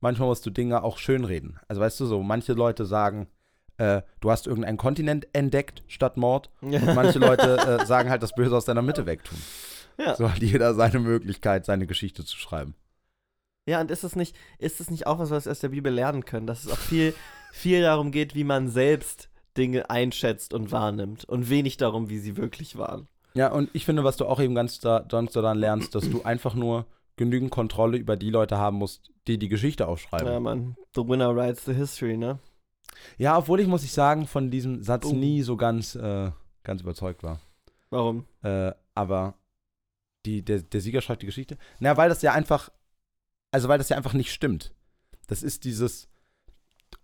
manchmal 0.00 0.28
musst 0.28 0.44
du 0.46 0.50
Dinge 0.50 0.82
auch 0.82 0.98
schönreden. 0.98 1.58
Also 1.68 1.80
weißt 1.80 2.00
du 2.00 2.06
so, 2.06 2.22
manche 2.22 2.52
Leute 2.52 2.86
sagen, 2.86 3.28
äh, 3.76 4.02
du 4.20 4.30
hast 4.30 4.46
irgendeinen 4.46 4.76
Kontinent 4.76 5.26
entdeckt 5.32 5.82
statt 5.88 6.16
Mord. 6.16 6.50
Und 6.60 6.94
manche 6.94 7.18
Leute 7.18 7.56
äh, 7.56 7.86
sagen 7.86 8.10
halt 8.10 8.22
das 8.22 8.34
Böse 8.34 8.56
aus 8.56 8.64
deiner 8.64 8.82
Mitte 8.82 9.06
wegtun. 9.06 9.38
Ja. 9.98 10.16
So 10.16 10.30
hat 10.30 10.38
jeder 10.38 10.74
seine 10.74 10.98
Möglichkeit, 10.98 11.64
seine 11.64 11.86
Geschichte 11.86 12.24
zu 12.24 12.36
schreiben. 12.36 12.74
Ja, 13.66 13.80
und 13.80 13.90
ist 13.90 14.02
es 14.02 14.16
nicht, 14.16 14.34
ist 14.58 14.80
es 14.80 14.90
nicht 14.90 15.06
auch 15.06 15.18
was, 15.18 15.30
was 15.30 15.44
wir 15.44 15.52
aus 15.52 15.60
der 15.60 15.68
Bibel 15.68 15.92
lernen 15.92 16.24
können, 16.24 16.46
dass 16.46 16.64
es 16.64 16.72
auch 16.72 16.78
viel, 16.78 17.14
viel 17.52 17.82
darum 17.82 18.10
geht, 18.10 18.34
wie 18.34 18.44
man 18.44 18.68
selbst 18.68 19.28
Dinge 19.56 19.90
einschätzt 19.90 20.54
und 20.54 20.72
wahrnimmt 20.72 21.24
und 21.26 21.50
wenig 21.50 21.76
darum, 21.76 22.08
wie 22.08 22.18
sie 22.18 22.36
wirklich 22.36 22.76
waren. 22.76 23.08
Ja, 23.34 23.52
und 23.52 23.70
ich 23.74 23.84
finde, 23.84 24.02
was 24.02 24.16
du 24.16 24.26
auch 24.26 24.40
eben 24.40 24.54
ganz 24.54 24.80
da, 24.80 25.04
ganz 25.06 25.32
daran 25.32 25.58
lernst, 25.58 25.94
dass 25.94 26.08
du 26.10 26.22
einfach 26.22 26.54
nur 26.54 26.86
genügend 27.20 27.50
Kontrolle 27.50 27.98
über 27.98 28.16
die 28.16 28.30
Leute 28.30 28.56
haben 28.56 28.78
musst, 28.78 29.12
die 29.26 29.38
die 29.38 29.50
Geschichte 29.50 29.86
aufschreiben. 29.86 30.26
Ja, 30.26 30.40
man, 30.40 30.74
the 30.96 31.06
winner 31.06 31.36
writes 31.36 31.66
the 31.66 31.74
history, 31.74 32.16
ne? 32.16 32.38
Ja, 33.18 33.36
obwohl 33.36 33.60
ich, 33.60 33.68
muss 33.68 33.84
ich 33.84 33.92
sagen, 33.92 34.26
von 34.26 34.50
diesem 34.50 34.82
Satz 34.82 35.04
Oh. 35.04 35.12
nie 35.12 35.42
so 35.42 35.58
ganz, 35.58 35.94
äh, 35.94 36.30
ganz 36.64 36.80
überzeugt 36.80 37.22
war. 37.22 37.38
Warum? 37.90 38.24
Äh, 38.42 38.72
aber 38.94 39.34
die, 40.24 40.42
der, 40.42 40.62
der 40.62 40.80
Sieger 40.80 41.02
schreibt 41.02 41.20
die 41.20 41.26
Geschichte. 41.26 41.58
Na, 41.78 41.98
weil 41.98 42.08
das 42.08 42.22
ja 42.22 42.32
einfach, 42.32 42.70
also 43.50 43.68
weil 43.68 43.76
das 43.76 43.90
ja 43.90 43.98
einfach 43.98 44.14
nicht 44.14 44.32
stimmt. 44.32 44.72
Das 45.26 45.42
ist 45.42 45.64
dieses, 45.64 46.08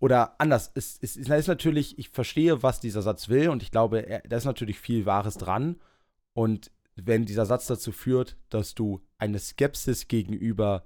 oder 0.01 0.41
anders, 0.41 0.73
es, 0.75 0.99
es, 1.03 1.19
es 1.19 1.29
ist 1.29 1.47
natürlich, 1.47 1.99
ich 1.99 2.09
verstehe, 2.09 2.63
was 2.63 2.81
dieser 2.81 3.03
Satz 3.03 3.29
will 3.29 3.51
und 3.51 3.63
ich 3.63 3.71
glaube, 3.71 4.01
er, 4.01 4.21
da 4.27 4.39
ist 4.39 4.47
natürlich 4.47 4.81
viel 4.81 5.05
Wahres 5.05 5.37
dran. 5.37 5.77
Und 6.33 6.71
wenn 6.97 7.25
dieser 7.27 7.47
Satz 7.47 7.67
dazu 7.67 7.93
führt, 7.93 8.37
dass 8.51 8.75
du 8.75 9.01
eine 9.19 9.39
Skepsis 9.39 10.09
gegenüber 10.09 10.85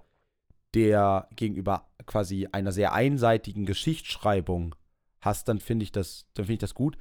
der, 0.75 1.29
gegenüber 1.35 1.89
quasi 2.07 2.49
einer 2.53 2.73
sehr 2.73 2.93
einseitigen 2.93 3.65
Geschichtsschreibung 3.67 4.75
hast, 5.21 5.49
dann 5.49 5.59
finde 5.61 5.85
ich 5.85 5.93
das, 5.93 6.27
dann 6.35 6.45
finde 6.45 6.55
ich 6.55 6.59
das 6.61 6.75
gut. 6.75 6.97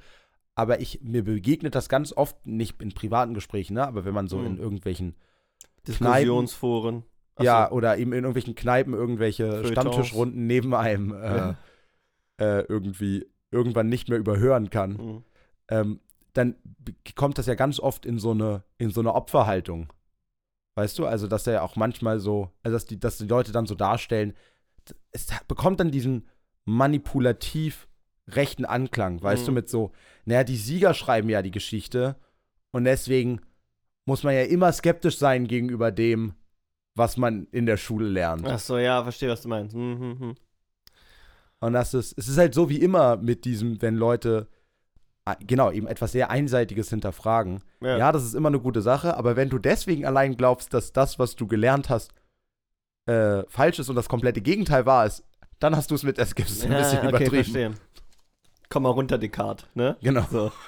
Aber 0.54 0.80
ich, 0.80 1.00
mir 1.02 1.24
begegnet 1.24 1.74
das 1.74 1.88
ganz 1.88 2.12
oft, 2.12 2.46
nicht 2.46 2.80
in 2.82 2.92
privaten 2.92 3.34
Gesprächen, 3.34 3.74
ne, 3.74 3.86
aber 3.86 4.04
wenn 4.04 4.14
man 4.14 4.28
so 4.28 4.38
Mhm. 4.38 4.46
in 4.46 4.58
irgendwelchen 4.58 5.14
Diskussionsforen. 5.86 7.04
Ach 7.36 7.44
ja, 7.44 7.70
oder 7.70 7.96
eben 7.96 8.12
in 8.12 8.18
irgendwelchen 8.18 8.54
Kneipen 8.54 8.92
irgendwelche 8.92 9.46
Feuilletons. 9.46 9.70
Stammtischrunden 9.70 10.46
neben 10.46 10.74
einem 10.74 11.12
äh, 11.14 11.36
Ja. 11.36 11.56
äh, 12.38 12.60
irgendwie 12.68 13.26
irgendwann 13.50 13.88
nicht 13.88 14.08
mehr 14.08 14.18
überhören 14.18 14.70
kann, 14.70 14.92
Mhm. 14.92 15.24
ähm, 15.68 16.00
dann 16.32 16.54
kommt 17.16 17.38
das 17.38 17.46
ja 17.46 17.54
ganz 17.54 17.80
oft 17.80 18.06
in 18.06 18.18
so 18.18 18.30
eine, 18.32 18.62
in 18.78 18.90
so 18.90 19.00
eine 19.00 19.14
Opferhaltung. 19.14 19.92
Weißt 20.76 20.98
du? 20.98 21.06
Also, 21.06 21.26
dass 21.26 21.46
er 21.46 21.54
ja 21.54 21.62
auch 21.62 21.76
manchmal 21.76 22.20
so, 22.20 22.50
also 22.62 22.76
dass 22.76 22.86
die, 22.86 22.98
dass 22.98 23.18
die 23.18 23.26
Leute 23.26 23.52
dann 23.52 23.66
so 23.66 23.74
darstellen, 23.74 24.34
es 25.12 25.26
bekommt 25.48 25.80
dann 25.80 25.90
diesen 25.90 26.28
manipulativ 26.64 27.88
rechten 28.28 28.64
Anklang, 28.64 29.22
weißt 29.22 29.42
Mhm. 29.42 29.46
du, 29.46 29.52
mit 29.52 29.68
so, 29.68 29.92
naja, 30.24 30.44
die 30.44 30.56
Sieger 30.56 30.94
schreiben 30.94 31.28
ja 31.28 31.42
die 31.42 31.50
Geschichte 31.50 32.16
und 32.70 32.84
deswegen 32.84 33.40
muss 34.06 34.22
man 34.22 34.34
ja 34.34 34.42
immer 34.42 34.72
skeptisch 34.72 35.18
sein 35.18 35.46
gegenüber 35.46 35.90
dem, 35.90 36.34
was 36.94 37.16
man 37.16 37.46
in 37.50 37.66
der 37.66 37.76
Schule 37.76 38.08
lernt. 38.08 38.46
Ach 38.46 38.58
so, 38.58 38.78
ja, 38.78 39.02
verstehe, 39.02 39.28
was 39.30 39.42
du 39.42 39.48
meinst. 39.48 39.74
Mhm, 39.74 40.16
mhm. 40.20 40.34
Und 41.60 41.72
das 41.72 41.92
ist, 41.94 42.16
es 42.18 42.28
ist 42.28 42.38
halt 42.38 42.54
so 42.54 42.68
wie 42.70 42.78
immer 42.80 43.16
mit 43.16 43.44
diesem, 43.44 43.80
wenn 43.82 43.96
Leute, 43.96 44.48
genau, 45.34 45.70
eben 45.70 45.86
etwas 45.86 46.12
sehr 46.12 46.30
Einseitiges 46.30 46.90
hinterfragen. 46.90 47.60
Ja. 47.80 47.96
Ja. 47.98 48.12
das 48.12 48.24
ist 48.24 48.34
immer 48.34 48.48
eine 48.48 48.60
gute 48.60 48.82
Sache, 48.82 49.16
aber 49.16 49.36
wenn 49.36 49.48
du 49.50 49.58
deswegen 49.58 50.04
allein 50.06 50.36
glaubst, 50.36 50.72
dass 50.74 50.92
das, 50.92 51.18
was 51.18 51.36
du 51.36 51.46
gelernt 51.46 51.88
hast, 51.90 52.12
äh, 53.06 53.42
falsch 53.48 53.78
ist 53.78 53.88
und 53.88 53.96
das 53.96 54.08
komplette 54.08 54.40
Gegenteil 54.40 54.86
wahr 54.86 55.06
ist, 55.06 55.24
dann 55.58 55.74
hast 55.76 55.90
du 55.90 55.94
es 55.94 56.02
mit 56.02 56.16
Skepsis 56.24 56.64
ein 56.64 56.72
Ja, 56.72 56.78
bisschen 56.78 56.98
okay, 56.98 57.08
übertrieben. 57.08 57.34
verstehe. 57.44 57.70
Komm 58.68 58.84
mal 58.84 58.90
runter, 58.90 59.18
Descartes, 59.18 59.66
ne? 59.74 59.96
Genau. 60.00 60.24
So. 60.30 60.52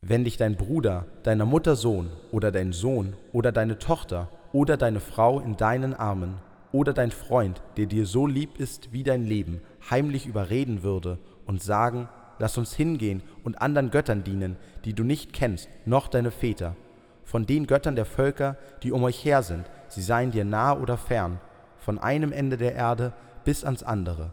Wenn 0.00 0.24
dich 0.24 0.36
dein 0.36 0.56
Bruder, 0.56 1.06
deiner 1.24 1.44
Mutter 1.44 1.74
Sohn 1.76 2.10
oder 2.30 2.52
dein 2.52 2.72
Sohn 2.72 3.14
oder 3.32 3.50
deine 3.52 3.78
Tochter 3.78 4.30
oder 4.52 4.76
deine 4.76 5.00
Frau 5.00 5.40
in 5.40 5.56
deinen 5.56 5.92
Armen 5.92 6.38
oder 6.70 6.92
dein 6.92 7.10
Freund, 7.10 7.60
der 7.76 7.86
dir 7.86 8.06
so 8.06 8.26
lieb 8.26 8.58
ist 8.60 8.92
wie 8.92 9.02
dein 9.02 9.24
Leben, 9.24 9.60
heimlich 9.90 10.26
überreden 10.26 10.82
würde 10.82 11.18
und 11.46 11.62
sagen, 11.62 12.08
lass 12.38 12.58
uns 12.58 12.74
hingehen 12.74 13.22
und 13.44 13.60
anderen 13.60 13.90
Göttern 13.90 14.24
dienen, 14.24 14.56
die 14.84 14.94
du 14.94 15.04
nicht 15.04 15.32
kennst, 15.32 15.68
noch 15.86 16.08
deine 16.08 16.30
Väter, 16.30 16.76
von 17.24 17.46
den 17.46 17.66
Göttern 17.66 17.96
der 17.96 18.06
Völker, 18.06 18.56
die 18.82 18.92
um 18.92 19.02
euch 19.04 19.24
her 19.24 19.42
sind, 19.42 19.66
sie 19.88 20.02
seien 20.02 20.30
dir 20.30 20.44
nah 20.44 20.72
oder 20.72 20.96
fern, 20.96 21.40
von 21.76 21.98
einem 21.98 22.32
Ende 22.32 22.56
der 22.56 22.74
Erde 22.74 23.12
bis 23.44 23.64
ans 23.64 23.82
andere, 23.82 24.32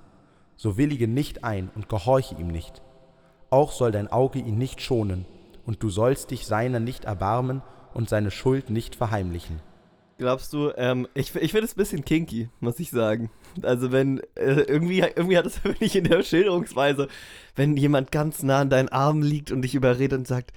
so 0.55 0.77
willige 0.77 1.07
nicht 1.07 1.43
ein 1.43 1.69
und 1.75 1.89
gehorche 1.89 2.35
ihm 2.35 2.47
nicht. 2.47 2.81
Auch 3.49 3.71
soll 3.71 3.91
dein 3.91 4.11
Auge 4.11 4.39
ihn 4.39 4.57
nicht 4.57 4.81
schonen, 4.81 5.25
und 5.65 5.81
du 5.81 5.89
sollst 5.89 6.31
dich 6.31 6.45
seiner 6.45 6.79
nicht 6.79 7.05
erbarmen 7.05 7.61
und 7.93 8.07
seine 8.07 8.31
Schuld 8.31 8.69
nicht 8.69 8.95
verheimlichen. 8.95 9.59
Glaubst 10.17 10.53
du, 10.53 10.71
ähm, 10.77 11.07
ich, 11.13 11.35
ich 11.35 11.51
finde 11.51 11.65
es 11.65 11.73
ein 11.73 11.77
bisschen 11.77 12.05
kinky, 12.05 12.49
muss 12.61 12.79
ich 12.79 12.89
sagen. 12.89 13.29
Also 13.61 13.91
wenn, 13.91 14.19
äh, 14.35 14.61
irgendwie, 14.61 14.99
irgendwie 14.99 15.37
hat 15.37 15.45
es 15.45 15.61
wirklich 15.63 15.95
in 15.95 16.05
der 16.05 16.23
Schilderungsweise, 16.23 17.09
wenn 17.55 17.75
jemand 17.75 18.11
ganz 18.11 18.41
nah 18.41 18.59
an 18.61 18.69
deinen 18.69 18.89
Armen 18.89 19.21
liegt 19.23 19.51
und 19.51 19.61
dich 19.61 19.75
überredet 19.75 20.17
und 20.19 20.27
sagt, 20.27 20.53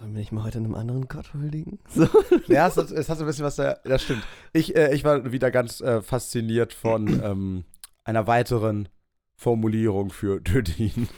wollen 0.00 0.12
wir 0.12 0.20
nicht 0.20 0.32
mal 0.32 0.44
heute 0.44 0.58
einem 0.58 0.74
anderen 0.74 1.08
Gott 1.08 1.32
huldigen? 1.34 1.78
So. 1.88 2.06
Ja, 2.46 2.68
es, 2.68 2.76
hat- 2.76 2.90
es 2.90 3.08
hat 3.08 3.18
so 3.18 3.24
ein 3.24 3.26
bisschen 3.26 3.44
was 3.44 3.56
da, 3.56 3.78
das 3.84 4.02
stimmt. 4.02 4.22
Ich, 4.52 4.76
äh, 4.76 4.94
ich 4.94 5.02
war 5.02 5.32
wieder 5.32 5.50
ganz 5.50 5.80
äh, 5.80 6.02
fasziniert 6.02 6.72
von 6.74 7.08
ähm, 7.24 7.64
einer 8.04 8.26
weiteren 8.26 8.88
Formulierung 9.34 10.10
für 10.10 10.40
Tötin. 10.44 11.08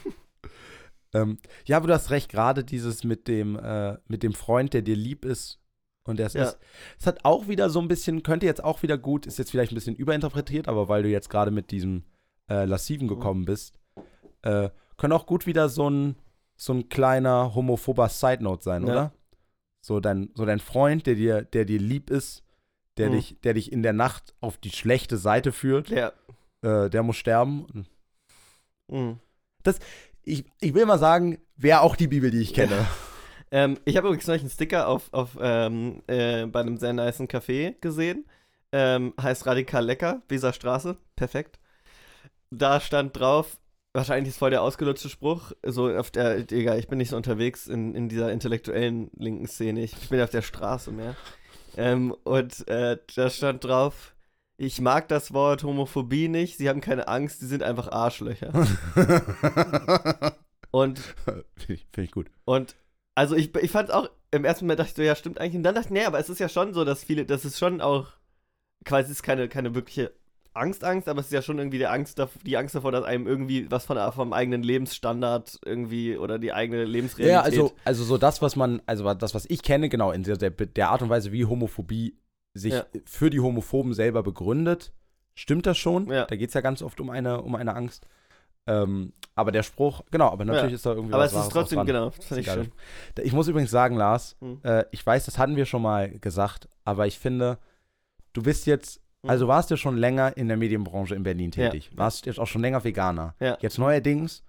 ähm, 1.12 1.38
ja, 1.64 1.76
aber 1.76 1.88
du 1.88 1.94
hast 1.94 2.10
recht, 2.10 2.30
gerade 2.30 2.64
dieses 2.64 3.04
mit 3.04 3.28
dem, 3.28 3.56
äh, 3.58 3.96
mit 4.06 4.22
dem 4.22 4.32
Freund, 4.34 4.72
der 4.72 4.82
dir 4.82 4.96
lieb 4.96 5.24
ist 5.24 5.58
und 6.04 6.18
der 6.18 6.26
es 6.26 6.32
Ja. 6.34 6.44
ist. 6.44 6.58
Es 6.98 7.06
hat 7.06 7.24
auch 7.24 7.48
wieder 7.48 7.70
so 7.70 7.80
ein 7.80 7.88
bisschen, 7.88 8.22
könnte 8.22 8.46
jetzt 8.46 8.62
auch 8.62 8.82
wieder 8.82 8.98
gut, 8.98 9.26
ist 9.26 9.38
jetzt 9.38 9.50
vielleicht 9.50 9.72
ein 9.72 9.76
bisschen 9.76 9.96
überinterpretiert, 9.96 10.68
aber 10.68 10.88
weil 10.88 11.02
du 11.02 11.08
jetzt 11.08 11.30
gerade 11.30 11.50
mit 11.50 11.70
diesem 11.70 12.04
äh, 12.50 12.64
Lassiven 12.64 13.06
gekommen 13.08 13.44
bist, 13.44 13.78
äh, 14.42 14.68
können 14.96 15.12
auch 15.12 15.26
gut 15.26 15.46
wieder 15.46 15.68
so 15.68 15.88
ein, 15.88 16.16
so 16.56 16.72
ein 16.74 16.88
kleiner 16.88 17.54
homophober 17.54 18.08
Side-Note 18.08 18.62
sein, 18.62 18.86
Ja. 18.86 18.92
oder? 18.92 19.12
So 19.80 20.00
dein, 20.00 20.30
so 20.34 20.44
dein 20.44 20.60
Freund, 20.60 21.06
der 21.06 21.14
dir, 21.14 21.42
der 21.42 21.64
dir 21.64 21.78
lieb 21.80 22.10
ist, 22.10 22.44
der, 22.98 23.08
Mhm. 23.08 23.12
dich, 23.14 23.40
der 23.42 23.54
dich 23.54 23.72
in 23.72 23.82
der 23.82 23.92
Nacht 23.92 24.34
auf 24.40 24.58
die 24.58 24.70
schlechte 24.70 25.16
Seite 25.16 25.50
führt, 25.52 25.88
Ja. 25.90 26.12
äh, 26.62 26.90
der 26.90 27.02
muss 27.02 27.16
sterben. 27.16 27.86
Mhm. 28.88 29.18
Ich, 30.24 30.44
ich 30.60 30.74
will 30.74 30.86
mal 30.86 30.98
sagen, 30.98 31.38
wäre 31.56 31.80
auch 31.80 31.96
die 31.96 32.06
Bibel, 32.08 32.30
die 32.30 32.40
ich 32.40 32.54
kenne. 32.54 32.86
Ähm, 33.52 33.78
ich 33.84 33.96
habe 33.96 34.08
übrigens 34.08 34.26
neulich 34.26 34.42
einen 34.42 34.50
Sticker 34.50 34.88
auf, 34.88 35.12
auf 35.12 35.36
ähm, 35.40 36.02
äh, 36.06 36.46
bei 36.46 36.60
einem 36.60 36.78
sehr 36.78 36.94
niceen 36.94 37.28
Café 37.28 37.74
gesehen. 37.80 38.24
Ähm, 38.72 39.12
heißt 39.20 39.46
Radikal 39.46 39.84
Lecker, 39.84 40.22
Weser 40.28 40.54
Straße. 40.54 40.96
Perfekt. 41.14 41.60
Da 42.50 42.80
stand 42.80 43.16
drauf, 43.18 43.58
wahrscheinlich 43.92 44.30
ist 44.30 44.38
voll 44.38 44.50
der 44.50 44.62
ausgelutschte 44.62 45.10
Spruch, 45.10 45.52
so 45.62 45.90
auf 45.90 46.10
der, 46.10 46.50
egal, 46.50 46.78
ich 46.78 46.88
bin 46.88 46.98
nicht 46.98 47.10
so 47.10 47.16
unterwegs 47.16 47.66
in, 47.66 47.94
in 47.94 48.08
dieser 48.08 48.32
intellektuellen 48.32 49.10
linken 49.16 49.46
Szene. 49.46 49.82
Ich, 49.82 49.92
ich 50.00 50.08
bin 50.08 50.20
auf 50.22 50.30
der 50.30 50.42
Straße 50.42 50.90
mehr. 50.90 51.14
Ähm, 51.76 52.14
und 52.24 52.66
äh, 52.68 52.98
da 53.14 53.30
stand 53.30 53.64
drauf, 53.64 54.14
ich 54.56 54.80
mag 54.80 55.08
das 55.08 55.32
Wort 55.34 55.62
Homophobie 55.64 56.28
nicht, 56.28 56.56
sie 56.56 56.68
haben 56.70 56.80
keine 56.80 57.08
Angst, 57.08 57.40
sie 57.40 57.46
sind 57.46 57.62
einfach 57.62 57.90
Arschlöcher. 57.92 58.52
Und 60.70 60.98
Finde 61.56 61.74
ich, 61.74 61.86
find 61.92 62.06
ich 62.06 62.10
gut. 62.12 62.30
und 62.46 62.74
also 63.14 63.36
ich, 63.36 63.54
ich 63.56 63.70
fand 63.70 63.90
auch, 63.90 64.08
im 64.30 64.44
ersten 64.44 64.64
Moment 64.64 64.80
dachte 64.80 64.90
ich 64.90 64.96
so, 64.96 65.02
ja, 65.02 65.14
stimmt 65.14 65.38
eigentlich. 65.38 65.56
Und 65.56 65.62
dann 65.62 65.74
dachte 65.74 65.88
ich, 65.88 65.92
nee, 65.92 66.04
aber 66.04 66.18
es 66.18 66.28
ist 66.28 66.38
ja 66.38 66.48
schon 66.48 66.72
so, 66.74 66.84
dass 66.84 67.04
viele, 67.04 67.26
das 67.26 67.44
ist 67.44 67.58
schon 67.58 67.80
auch, 67.80 68.08
quasi 68.84 69.06
es 69.06 69.18
ist 69.18 69.22
keine, 69.22 69.48
keine 69.48 69.74
wirkliche 69.74 70.12
Angst, 70.54 70.84
Angst, 70.84 71.08
aber 71.08 71.20
es 71.20 71.26
ist 71.26 71.32
ja 71.32 71.42
schon 71.42 71.58
irgendwie 71.58 71.78
die 71.78 71.86
Angst, 71.86 72.20
die 72.44 72.56
Angst 72.56 72.74
davor, 72.74 72.92
dass 72.92 73.04
einem 73.04 73.26
irgendwie 73.26 73.70
was 73.70 73.86
von, 73.86 73.98
vom 74.12 74.32
eigenen 74.32 74.62
Lebensstandard 74.62 75.58
irgendwie 75.64 76.16
oder 76.18 76.38
die 76.38 76.52
eigene 76.52 76.84
Lebensrealität. 76.84 77.32
Ja, 77.32 77.40
also, 77.42 77.72
also 77.84 78.04
so 78.04 78.18
das, 78.18 78.42
was 78.42 78.54
man, 78.56 78.82
also 78.86 79.12
das, 79.14 79.34
was 79.34 79.46
ich 79.48 79.62
kenne, 79.62 79.88
genau, 79.88 80.12
in 80.12 80.24
der, 80.24 80.36
der, 80.36 80.50
der 80.50 80.90
Art 80.90 81.02
und 81.02 81.08
Weise, 81.08 81.32
wie 81.32 81.46
Homophobie 81.46 82.18
sich 82.54 82.74
Ja. 82.74 82.84
für 83.06 83.30
die 83.30 83.40
Homophoben 83.40 83.94
selber 83.94 84.22
begründet, 84.22 84.92
stimmt 85.34 85.64
das 85.64 85.78
schon. 85.78 86.10
Ja. 86.10 86.26
Da 86.26 86.36
geht 86.36 86.48
es 86.48 86.54
ja 86.54 86.60
ganz 86.60 86.82
oft 86.82 87.00
um 87.00 87.08
eine, 87.08 87.40
um 87.40 87.54
eine 87.54 87.74
Angst. 87.74 88.06
Ähm, 88.66 89.12
aber 89.34 89.50
der 89.50 89.62
Spruch, 89.62 90.02
genau, 90.10 90.28
aber 90.30 90.44
natürlich 90.44 90.70
Ja. 90.72 90.74
ist 90.76 90.86
da 90.86 90.90
irgendwie 90.92 91.14
aber 91.14 91.24
was 91.24 91.32
es 91.32 91.42
ist 91.44 91.52
trotzdem, 91.52 91.84
genau, 91.86 92.10
fand 92.10 92.40
ich 92.40 92.50
schön. 92.50 92.70
Ich 93.22 93.32
muss 93.32 93.48
übrigens 93.48 93.70
sagen, 93.70 93.96
Lars, 93.96 94.36
Hm. 94.40 94.60
äh, 94.62 94.84
ich 94.90 95.04
weiß, 95.04 95.24
das 95.24 95.38
hatten 95.38 95.56
wir 95.56 95.64
schon 95.66 95.82
mal 95.82 96.10
gesagt, 96.18 96.68
aber 96.84 97.06
ich 97.06 97.18
finde, 97.18 97.58
du 98.34 98.42
bist 98.42 98.66
jetzt, 98.66 99.00
Hm. 99.22 99.30
also 99.30 99.48
warst 99.48 99.70
ja 99.70 99.76
schon 99.76 99.96
länger 99.96 100.36
in 100.36 100.48
der 100.48 100.56
Medienbranche 100.56 101.14
in 101.14 101.22
Berlin 101.22 101.50
Ja. 101.54 101.70
tätig, 101.70 101.90
warst 101.96 102.26
jetzt 102.26 102.38
auch 102.38 102.46
schon 102.46 102.60
länger 102.62 102.84
Veganer. 102.84 103.34
Ja. 103.40 103.56
Jetzt 103.60 103.78
neuerdings, 103.78 104.44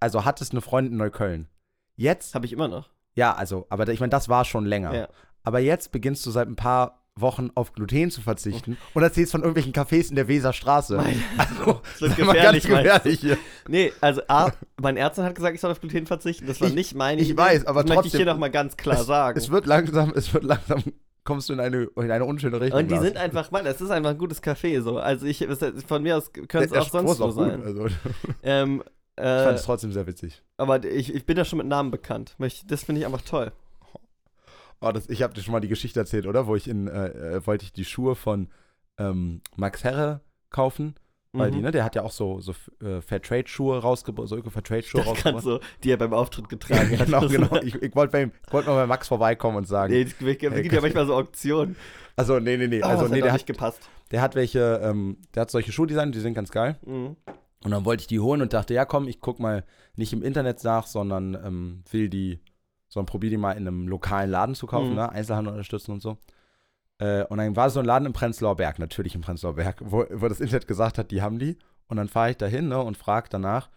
also 0.00 0.24
hattest 0.24 0.52
eine 0.52 0.60
Freundin 0.62 0.92
in 0.94 0.98
Neukölln. 0.98 1.48
Jetzt, 1.96 2.34
Habe 2.34 2.46
ich 2.46 2.52
immer 2.52 2.66
noch. 2.68 2.88
ja, 3.14 3.34
also, 3.34 3.66
aber 3.68 3.86
ich 3.88 4.00
meine, 4.00 4.10
das 4.10 4.28
war 4.28 4.44
schon 4.44 4.64
länger. 4.66 4.94
Ja. 4.94 5.08
Aber 5.44 5.58
jetzt 5.60 5.92
beginnst 5.92 6.24
du 6.26 6.30
seit 6.30 6.48
ein 6.48 6.56
paar 6.56 7.03
Wochen 7.16 7.50
auf 7.54 7.72
Gluten 7.72 8.10
zu 8.10 8.20
verzichten 8.20 8.76
und 8.92 9.02
erzählst 9.02 9.30
von 9.32 9.42
irgendwelchen 9.42 9.72
Cafés 9.72 10.10
in 10.10 10.16
der 10.16 10.26
Weserstraße. 10.26 10.96
Mein- 10.96 11.22
also, 11.38 11.80
Das 12.00 12.00
wird 12.00 12.16
sei 12.16 12.24
mal 12.24 12.34
ganz 12.34 12.62
gefährlich, 12.62 12.62
gefährlich 12.64 13.20
hier. 13.20 13.38
Nee, 13.68 13.92
also 14.00 14.20
A, 14.28 14.50
mein 14.80 14.96
Ärztin 14.96 15.24
hat 15.24 15.34
gesagt, 15.36 15.54
ich 15.54 15.60
soll 15.60 15.70
auf 15.70 15.80
Gluten 15.80 16.06
verzichten. 16.06 16.46
Das 16.46 16.60
war 16.60 16.68
Ich- 16.68 16.74
nicht 16.74 16.94
meine 16.96 17.20
ich 17.22 17.30
Idee. 17.30 17.38
weiß, 17.38 17.66
aber 17.66 17.82
das 17.82 17.88
möchte 17.90 18.06
ich 18.06 18.12
trotzdem- 18.12 18.18
hier 18.26 18.32
nochmal 18.32 18.50
ganz 18.50 18.76
klar 18.76 19.04
sagen. 19.04 19.38
Es 19.38 19.48
wird 19.50 19.66
langsam, 19.66 20.12
es 20.16 20.34
wird 20.34 20.42
langsam, 20.42 20.82
kommst 21.22 21.48
du 21.48 21.52
in 21.52 21.60
eine, 21.60 21.84
in 21.96 22.10
eine 22.10 22.24
unschöne 22.24 22.60
Richtung. 22.60 22.80
und 22.80 22.90
die 22.90 22.98
sind 22.98 23.16
einfach, 23.16 23.52
Mann, 23.52 23.64
es 23.64 23.80
ist 23.80 23.90
einfach 23.90 24.10
ein 24.10 24.18
gutes 24.18 24.42
Café 24.42 24.82
so. 24.82 24.98
Also 24.98 25.24
ich, 25.26 25.40
es- 25.40 25.84
von 25.86 26.02
mir 26.02 26.16
aus 26.16 26.32
könnte 26.32 26.64
es 26.64 26.72
auch 26.72 26.90
sonst 26.90 27.12
ist 27.12 27.18
gut, 27.20 27.34
sein. 27.34 27.62
Also, 27.62 27.86
ich 27.86 27.94
Ähm, 28.42 28.82
fand 29.16 29.26
äh, 29.28 29.52
es 29.52 29.62
trotzdem 29.62 29.92
sehr 29.92 30.08
witzig. 30.08 30.42
aber 30.56 30.82
ich, 30.84 31.14
ich 31.14 31.24
bin 31.24 31.36
da 31.36 31.44
schon 31.44 31.58
mit 31.58 31.68
Namen 31.68 31.92
bekannt. 31.92 32.34
Das 32.66 32.82
finde 32.82 33.00
ich 33.02 33.06
einfach 33.06 33.22
toll. 33.22 33.52
Oh, 34.80 34.92
das, 34.92 35.08
ich 35.08 35.22
habe 35.22 35.32
dir 35.34 35.40
schon 35.42 35.52
mal 35.52 35.60
die 35.60 35.68
Geschichte 35.68 36.00
erzählt, 36.00 36.26
oder? 36.26 36.46
Wo 36.46 36.56
ich 36.56 36.68
in, 36.68 36.88
äh, 36.88 37.06
äh, 37.36 37.46
wollte 37.46 37.64
ich 37.64 37.72
die 37.72 37.84
Schuhe 37.84 38.14
von 38.14 38.48
ähm, 38.98 39.40
Max 39.56 39.82
Herre 39.84 40.20
kaufen, 40.50 40.94
weil 41.32 41.50
Mhm. 41.50 41.54
die, 41.56 41.60
ne, 41.62 41.70
der 41.72 41.84
hat 41.84 41.94
ja 41.96 42.02
auch 42.02 42.12
so, 42.12 42.40
so 42.40 42.52
äh, 42.84 43.00
Fairtrade-Schuhe 43.00 43.78
rausgebracht, 43.80 44.28
so 44.28 44.40
Fairtrade-Schuhe 44.42 45.00
Das 45.00 45.08
rausgebracht. 45.10 45.42
so, 45.44 45.60
die 45.82 45.90
er 45.90 45.96
beim 45.96 46.12
Auftritt 46.12 46.48
getragen 46.48 46.96
hat. 46.98 47.06
genau, 47.06 47.26
genau. 47.26 47.56
Ich, 47.62 47.74
ich 47.76 47.94
wollte 47.96 48.30
wollte 48.50 48.68
mal 48.68 48.76
bei 48.76 48.86
Max 48.86 49.08
vorbeikommen 49.08 49.56
und 49.56 49.66
sagen. 49.66 49.92
Nee, 49.92 50.02
es 50.02 50.16
gibt 50.18 50.38
gibt 50.40 50.72
ja 50.72 50.80
manchmal 50.80 51.06
so 51.06 51.14
Auktionen. 51.14 51.76
Also, 52.16 52.38
nee, 52.38 52.56
nee, 52.56 52.68
nee. 52.68 52.80
Oh, 52.82 52.86
Also, 52.86 53.08
nee, 53.08 53.20
der 53.20 53.32
hat, 53.32 53.38
nicht 53.40 53.46
gepasst. 53.46 53.88
der 54.12 54.22
hat 54.22 54.34
welche, 54.36 54.80
ähm, 54.84 55.16
der 55.34 55.40
hat 55.42 55.50
solche 55.50 55.72
Schuhe 55.72 55.86
designt, 55.88 56.14
die 56.14 56.20
sind 56.20 56.34
ganz 56.34 56.50
geil. 56.52 56.78
Mhm. 56.86 57.16
Und 57.64 57.70
dann 57.70 57.84
wollte 57.84 58.02
ich 58.02 58.06
die 58.06 58.20
holen 58.20 58.42
und 58.42 58.52
dachte, 58.52 58.74
ja 58.74 58.84
komm, 58.84 59.08
ich 59.08 59.20
guck 59.20 59.40
mal 59.40 59.64
nicht 59.96 60.12
im 60.12 60.22
Internet 60.22 60.62
nach, 60.62 60.86
sondern 60.86 61.34
ähm, 61.34 61.82
will 61.90 62.08
die, 62.10 62.38
sondern 62.94 63.06
probiere 63.10 63.32
die 63.32 63.36
mal 63.36 63.52
in 63.52 63.66
einem 63.68 63.86
lokalen 63.88 64.30
Laden 64.30 64.54
zu 64.54 64.66
kaufen, 64.66 64.90
Mhm. 64.90 64.94
ne? 64.94 65.10
Einzelhandel 65.12 65.52
unterstützen 65.52 65.92
und 65.92 66.00
so. 66.00 66.16
Äh, 66.98 67.24
und 67.24 67.38
dann 67.38 67.56
war 67.56 67.68
so 67.70 67.80
ein 67.80 67.84
Laden 67.86 68.06
im 68.06 68.12
Prenzlauer 68.12 68.56
Berg, 68.56 68.78
natürlich 68.78 69.14
im 69.14 69.20
Prenzlauer 69.20 69.54
Berg, 69.54 69.78
wo, 69.84 70.04
wo 70.10 70.28
das 70.28 70.40
Internet 70.40 70.66
gesagt 70.68 70.96
hat, 70.96 71.10
die 71.10 71.20
haben 71.22 71.38
die. 71.38 71.58
Und 71.88 71.96
dann 71.98 72.08
fahre 72.08 72.30
ich 72.30 72.36
dahin 72.38 72.68
ne, 72.68 72.80
und 72.80 72.96
frage 72.96 73.28
danach. 73.30 73.68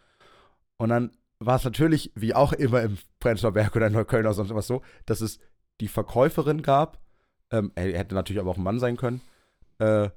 Und 0.78 0.90
dann 0.90 1.12
war 1.40 1.56
es 1.58 1.64
natürlich, 1.64 2.12
wie 2.16 2.34
auch 2.34 2.54
immer 2.54 2.82
im 2.84 2.98
Prenzlauer 3.20 3.52
Berg 3.54 3.76
oder 3.76 3.88
in 3.88 3.94
Neukölln 3.94 4.26
oder 4.26 4.34
sonst 4.34 4.54
was 4.54 4.68
so, 4.68 4.82
dass 5.06 5.22
es 5.22 5.40
die 5.82 5.88
Verkäuferin 5.88 6.62
gab, 6.62 7.00
ähm, 7.52 7.72
er 7.76 7.98
hätte 7.98 8.16
natürlich 8.16 8.40
aber 8.40 8.52
auch 8.52 8.58
ein 8.58 8.64
Mann 8.64 8.80
sein 8.80 8.98
können, 8.98 9.22
äh, 9.80 10.10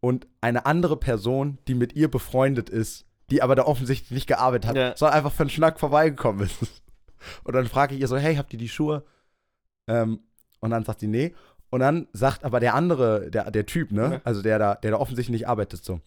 und 0.00 0.26
eine 0.40 0.66
andere 0.66 0.96
Person, 0.96 1.58
die 1.68 1.74
mit 1.74 1.92
ihr 1.94 2.10
befreundet 2.10 2.70
ist, 2.70 3.04
die 3.30 3.42
aber 3.42 3.54
da 3.54 3.64
offensichtlich 3.64 4.10
nicht 4.12 4.26
gearbeitet 4.26 4.68
hat, 4.70 4.76
Ja. 4.76 4.96
sondern 4.96 5.16
einfach 5.18 5.32
für 5.32 5.42
einen 5.44 5.50
Schnack 5.50 5.78
vorbeigekommen 5.78 6.46
ist. 6.46 6.82
Und 7.44 7.54
dann 7.54 7.66
frage 7.66 7.94
ich 7.94 8.00
ihr 8.00 8.08
so, 8.08 8.16
hey, 8.16 8.36
habt 8.36 8.52
ihr 8.52 8.58
die 8.58 8.68
Schuhe? 8.68 9.04
Ähm, 9.88 10.20
und 10.60 10.70
dann 10.70 10.84
sagt 10.84 11.00
sie, 11.00 11.06
nee. 11.06 11.34
Und 11.70 11.80
dann 11.80 12.08
sagt 12.12 12.44
aber 12.44 12.60
der 12.60 12.74
andere, 12.74 13.30
der, 13.30 13.50
der 13.50 13.66
Typ, 13.66 13.92
ne, 13.92 14.14
Ja. 14.14 14.20
also 14.24 14.42
der 14.42 14.58
da, 14.58 14.74
der 14.74 14.92
da 14.92 14.96
offensichtlich 14.98 15.32
nicht 15.40 15.48
arbeitet, 15.48 15.84
so. 15.84 16.00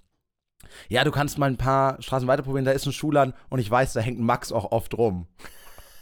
Ja, 0.88 1.04
du 1.04 1.12
kannst 1.12 1.38
mal 1.38 1.48
ein 1.50 1.58
paar 1.58 2.02
Straßen 2.02 2.28
weiter 2.28 2.44
probieren, 2.44 2.66
da 2.66 2.72
ist 2.72 2.86
ein 2.86 2.94
Schuhladen 2.94 3.34
und 3.50 3.60
ich 3.60 3.70
weiß, 3.70 3.94
da 3.94 4.00
hängt 4.00 4.20
Max 4.20 4.52
auch 4.52 4.72
oft 4.72 4.98
rum. 4.98 5.28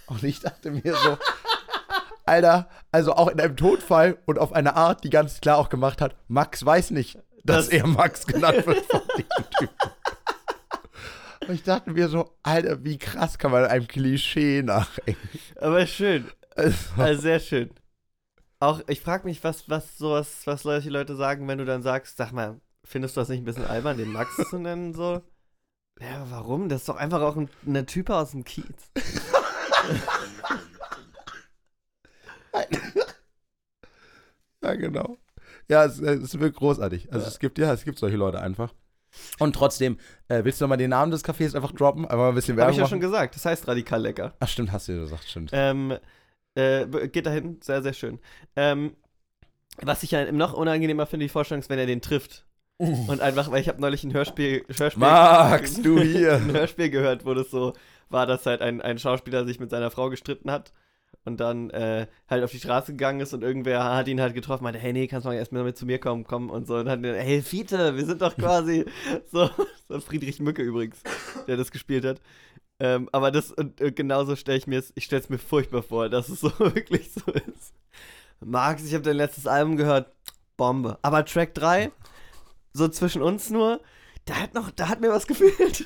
Und 0.08 0.24
ich 0.24 0.39
dachte 0.39 0.72
mir 0.72 0.94
so, 0.96 1.18
Alter, 2.25 2.70
also 2.91 3.13
auch 3.13 3.27
in 3.27 3.39
einem 3.39 3.56
Todfall 3.58 4.18
und 4.25 4.38
auf 4.39 4.53
eine 4.53 4.75
Art, 4.75 5.03
die 5.03 5.10
ganz 5.10 5.41
klar 5.41 5.58
auch 5.58 5.70
gemacht 5.70 6.01
hat, 6.01 6.15
Max 6.27 6.63
weiß 6.65 6.91
nicht, 6.91 7.15
dass 7.44 7.68
Das- 7.68 7.70
er 7.70 7.88
Max 7.88 8.25
genannt 8.27 8.65
wird 8.68 8.86
von 8.86 9.01
diesem 9.18 9.50
Typen. 9.58 9.90
Und 11.51 11.55
ich 11.55 11.63
dachte 11.63 11.91
mir 11.91 12.08
so, 12.08 12.38
Alter, 12.43 12.86
wie 12.86 12.98
krass 12.98 13.38
kann 13.38 13.51
man 13.51 13.65
einem 13.65 13.86
Klischee 13.86 14.63
nachhängen. 14.63 15.20
Aber 15.58 15.86
schön. 15.86 16.31
Also, 16.55 16.77
Also 16.96 17.22
sehr 17.24 17.41
schön. 17.41 17.72
Auch, 18.62 18.79
ich 18.88 19.01
frage 19.01 19.25
mich, 19.25 19.43
was, 19.43 19.70
was 19.70 19.98
sowas, 19.98 20.48
was 20.48 20.62
solche 20.62 20.89
Leute 20.89 21.17
sagen, 21.17 21.46
wenn 21.50 21.58
du 21.58 21.65
dann 21.65 21.84
sagst, 21.84 22.15
sag 22.15 22.31
mal, 22.31 22.62
findest 22.86 23.17
du 23.17 23.20
das 23.20 23.27
nicht 23.27 23.39
ein 23.39 23.43
bisschen 23.43 23.65
albern, 23.65 23.98
den 23.98 24.13
Max 24.13 24.38
zu 24.50 24.60
nennen, 24.60 24.93
so? 24.93 25.22
Ja, 26.00 26.25
warum? 26.29 26.70
Das 26.70 26.84
ist 26.84 26.88
doch 26.88 26.96
einfach 26.96 27.20
auch 27.20 27.36
ein, 27.36 27.50
ein 27.65 27.86
Typ 27.86 28.12
aus 28.12 28.31
dem 28.31 28.46
Kiez. 28.46 28.89
ja, 34.63 34.76
genau. 34.76 35.17
Ja, 35.69 35.84
es, 35.84 35.99
es 35.99 36.23
ist 36.23 36.39
wirklich 36.39 36.56
großartig. 36.56 37.12
Also 37.12 37.28
es 37.28 37.39
gibt 37.39 37.58
ja, 37.58 37.73
es 37.73 37.84
gibt 37.84 37.99
solche 37.99 38.15
Leute 38.15 38.39
einfach. 38.39 38.73
Und 39.39 39.56
trotzdem, 39.56 39.97
äh, 40.28 40.43
willst 40.43 40.62
du 40.62 40.65
noch 40.65 40.69
mal 40.69 40.78
den 40.78 40.89
Namen 40.91 41.12
des 41.12 41.24
Cafés 41.24 41.56
einfach 41.56 41.71
droppen? 41.71 42.06
Einfach 42.06 42.17
mal 42.17 42.30
ein 42.30 42.36
bisschen 42.36 42.58
Werbung 42.58 42.71
ich 42.71 42.78
ja 42.78 42.84
machen? 42.84 42.91
schon 42.91 43.00
gesagt. 43.00 43.36
Das 43.36 43.45
heißt 43.45 43.67
radikal 43.67 44.02
lecker. 44.02 44.34
Ach 44.39 44.47
stimmt, 44.47 44.71
hast 44.71 44.88
du 44.88 44.93
ja 44.93 45.00
gesagt, 45.00 45.26
stimmt. 45.28 45.52
Ähm, 45.54 45.97
äh, 46.56 46.86
geht 47.08 47.26
dahin, 47.26 47.60
sehr, 47.62 47.82
sehr 47.82 47.93
schön. 47.93 48.19
Ähm, 48.56 48.95
was 49.82 50.04
ich 50.04 50.12
ja 50.12 50.32
noch 50.32 50.54
unangenehmer 50.54 51.06
finde, 51.06 51.26
die 51.26 51.30
Vorstellung 51.30 51.62
ist, 51.62 51.69
wenn 51.69 51.80
er 51.80 51.86
den 51.86 52.02
trifft. 52.02 52.45
Und 52.78 53.21
einfach, 53.21 53.52
weil 53.52 53.62
ich 53.62 53.67
habe 53.67 53.80
neulich 53.80 54.04
ein 54.04 54.12
Hörspiel, 54.12 54.65
Hörspiel 54.76 55.00
Max, 55.00 55.82
du 55.82 56.00
hier. 56.02 56.38
ein 56.38 56.52
Hörspiel 56.52 56.89
gehört, 56.89 57.26
wo 57.26 57.36
das 57.36 57.52
so 57.52 57.74
war, 58.10 58.26
dass 58.26 58.47
halt 58.47 58.62
ein, 58.62 58.82
ein 58.82 58.97
Schauspieler 58.97 59.45
sich 59.45 59.60
mit 59.60 59.69
seiner 59.69 59.91
Frau 59.91 60.10
gestritten 60.10 60.50
hat 60.50 60.74
und 61.23 61.39
dann 61.39 61.69
äh, 61.69 62.07
halt 62.27 62.43
auf 62.43 62.51
die 62.51 62.60
Straße 62.60 62.93
gegangen 62.93 63.19
ist 63.19 63.34
und 63.34 63.43
irgendwer 63.43 63.84
hat 63.84 64.07
ihn 64.07 64.21
halt 64.21 64.34
getroffen, 64.34 64.63
meinte, 64.63 64.79
hey, 64.79 64.91
nee, 64.93 65.07
kannst 65.07 65.25
du 65.25 65.29
mal 65.29 65.36
erst 65.36 65.51
mal 65.51 65.63
mit 65.63 65.77
zu 65.77 65.86
mir 65.86 65.99
kommen, 65.99 66.23
komm 66.23 66.49
und 66.49 66.67
so. 66.67 66.77
Und 66.77 66.86
dann, 66.86 67.03
hey, 67.03 67.41
Fiete, 67.41 67.95
wir 67.95 68.05
sind 68.05 68.21
doch 68.21 68.36
quasi 68.36 68.86
so, 69.31 69.49
so 69.88 69.99
Friedrich 69.99 70.39
Mücke 70.39 70.63
übrigens, 70.63 71.01
der 71.47 71.57
das 71.57 71.71
gespielt 71.71 72.05
hat. 72.05 72.21
Ähm, 72.79 73.10
aber 73.12 73.29
das, 73.29 73.51
und 73.51 73.79
äh, 73.79 73.91
genauso 73.91 74.36
stelle 74.36 74.57
ich 74.57 74.65
mir 74.65 74.79
es, 74.79 74.91
ich 74.95 75.05
stelle 75.05 75.21
es 75.21 75.29
mir 75.29 75.38
furchtbar 75.38 75.84
vor, 75.84 76.10
dass 76.10 76.29
es 76.29 76.39
so 76.39 76.49
wirklich 76.60 77.12
so 77.13 77.31
ist. 77.31 77.73
Max, 78.39 78.84
ich 78.84 78.95
habe 78.95 79.03
dein 79.03 79.17
letztes 79.17 79.45
Album 79.45 79.77
gehört, 79.77 80.12
Bombe. 80.57 80.97
Aber 81.03 81.23
Track 81.23 81.53
3, 81.53 81.91
so 82.73 82.88
zwischen 82.88 83.21
uns 83.21 83.51
nur, 83.51 83.81
da 84.25 84.36
hat 84.36 84.55
noch, 84.55 84.71
da 84.71 84.89
hat 84.89 85.01
mir 85.01 85.12
was 85.12 85.27
gefehlt. 85.27 85.86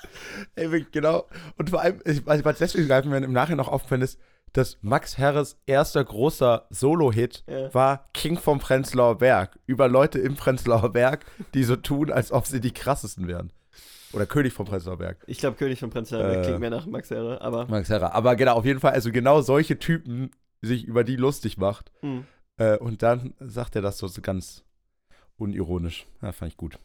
Ey, 0.54 0.86
genau. 0.90 1.26
Und 1.58 1.68
vor 1.68 1.82
allem, 1.82 2.00
ich 2.06 2.24
weiß, 2.24 2.42
was 2.44 2.58
deswegen 2.58 2.88
greifen, 2.88 3.10
wenn 3.10 3.22
im 3.22 3.32
Nachhinein 3.32 3.58
noch 3.58 3.68
aufgefallen 3.68 4.02
ist, 4.02 4.18
dass 4.52 4.78
Max 4.82 5.16
Herres 5.18 5.56
erster 5.66 6.04
großer 6.04 6.66
Solo-Hit 6.70 7.44
Ja. 7.48 7.72
war 7.74 8.08
King 8.14 8.38
vom 8.38 8.58
Prenzlauer 8.58 9.18
Berg. 9.18 9.58
Über 9.66 9.88
Leute 9.88 10.18
im 10.18 10.34
Prenzlauer 10.36 10.92
Berg, 10.92 11.24
die 11.54 11.64
so 11.64 11.76
tun, 11.76 12.10
als 12.10 12.32
ob 12.32 12.46
sie 12.46 12.60
die 12.60 12.72
krassesten 12.72 13.28
wären. 13.28 13.52
Oder 14.12 14.26
König 14.26 14.52
vom 14.52 14.66
Prenzlauer 14.66 14.98
Berg. 14.98 15.18
Ich 15.28 15.38
glaube, 15.38 15.56
König 15.56 15.78
von 15.78 15.90
Prenzlauer 15.90 16.24
Äh. 16.28 16.42
klingt 16.42 16.58
mehr 16.60 16.70
nach 16.70 16.86
Max 16.86 17.10
Herre, 17.10 17.40
aber. 17.40 17.66
Max 17.68 17.88
Herrer. 17.90 18.12
Aber 18.14 18.34
genau, 18.34 18.54
auf 18.54 18.64
jeden 18.64 18.80
Fall, 18.80 18.92
also 18.92 19.12
genau 19.12 19.40
solche 19.40 19.78
Typen 19.78 20.30
sich 20.62 20.84
über 20.84 21.04
die 21.04 21.16
lustig 21.16 21.56
macht. 21.58 21.92
Hm. 22.00 22.24
Äh, 22.58 22.76
und 22.78 23.02
dann 23.02 23.34
sagt 23.38 23.76
er 23.76 23.82
das 23.82 23.98
so 23.98 24.08
ganz 24.20 24.64
unironisch. 25.36 26.06
Ja, 26.22 26.32
fand 26.32 26.50
ich 26.52 26.56
gut. 26.56 26.78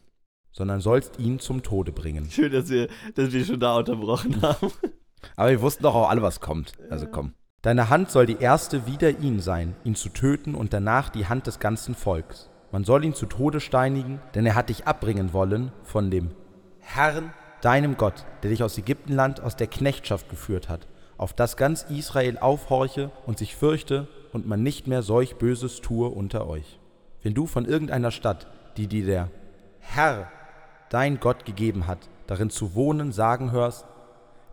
Sondern 0.52 0.80
sollst 0.80 1.18
ihn 1.18 1.38
zum 1.38 1.62
Tode 1.62 1.92
bringen. 1.92 2.30
Schön, 2.30 2.52
dass 2.52 2.70
wir, 2.70 2.88
dass 3.14 3.32
wir 3.32 3.44
schon 3.44 3.60
da 3.60 3.76
unterbrochen 3.76 4.40
haben. 4.40 4.70
Aber 5.36 5.50
wir 5.50 5.60
wussten 5.60 5.82
doch 5.82 5.94
auch 5.94 6.08
alle, 6.08 6.22
was 6.22 6.40
kommt. 6.40 6.72
Also 6.88 7.06
komm. 7.06 7.34
Deine 7.66 7.90
Hand 7.90 8.12
soll 8.12 8.26
die 8.26 8.38
erste 8.38 8.86
wider 8.86 9.18
ihn 9.18 9.40
sein, 9.40 9.74
ihn 9.82 9.96
zu 9.96 10.08
töten 10.08 10.54
und 10.54 10.72
danach 10.72 11.08
die 11.08 11.26
Hand 11.26 11.48
des 11.48 11.58
ganzen 11.58 11.96
Volks. 11.96 12.48
Man 12.70 12.84
soll 12.84 13.04
ihn 13.04 13.12
zu 13.12 13.26
Tode 13.26 13.58
steinigen, 13.58 14.20
denn 14.36 14.46
er 14.46 14.54
hat 14.54 14.68
dich 14.68 14.86
abbringen 14.86 15.32
wollen 15.32 15.72
von 15.82 16.08
dem 16.08 16.30
Herrn, 16.78 17.32
deinem 17.62 17.96
Gott, 17.96 18.24
der 18.44 18.50
dich 18.50 18.62
aus 18.62 18.78
Ägyptenland 18.78 19.40
aus 19.40 19.56
der 19.56 19.66
Knechtschaft 19.66 20.28
geführt 20.28 20.68
hat, 20.68 20.86
auf 21.18 21.32
das 21.32 21.56
ganz 21.56 21.82
Israel 21.90 22.38
aufhorche 22.38 23.10
und 23.26 23.36
sich 23.36 23.56
fürchte 23.56 24.06
und 24.32 24.46
man 24.46 24.62
nicht 24.62 24.86
mehr 24.86 25.02
solch 25.02 25.34
Böses 25.34 25.80
tue 25.80 26.08
unter 26.08 26.46
euch. 26.46 26.78
Wenn 27.24 27.34
du 27.34 27.48
von 27.48 27.64
irgendeiner 27.64 28.12
Stadt, 28.12 28.46
die 28.76 28.86
dir 28.86 29.06
der 29.06 29.28
Herr, 29.80 30.30
dein 30.88 31.18
Gott 31.18 31.44
gegeben 31.44 31.88
hat, 31.88 31.98
darin 32.28 32.48
zu 32.48 32.76
wohnen, 32.76 33.10
sagen 33.10 33.50
hörst, 33.50 33.86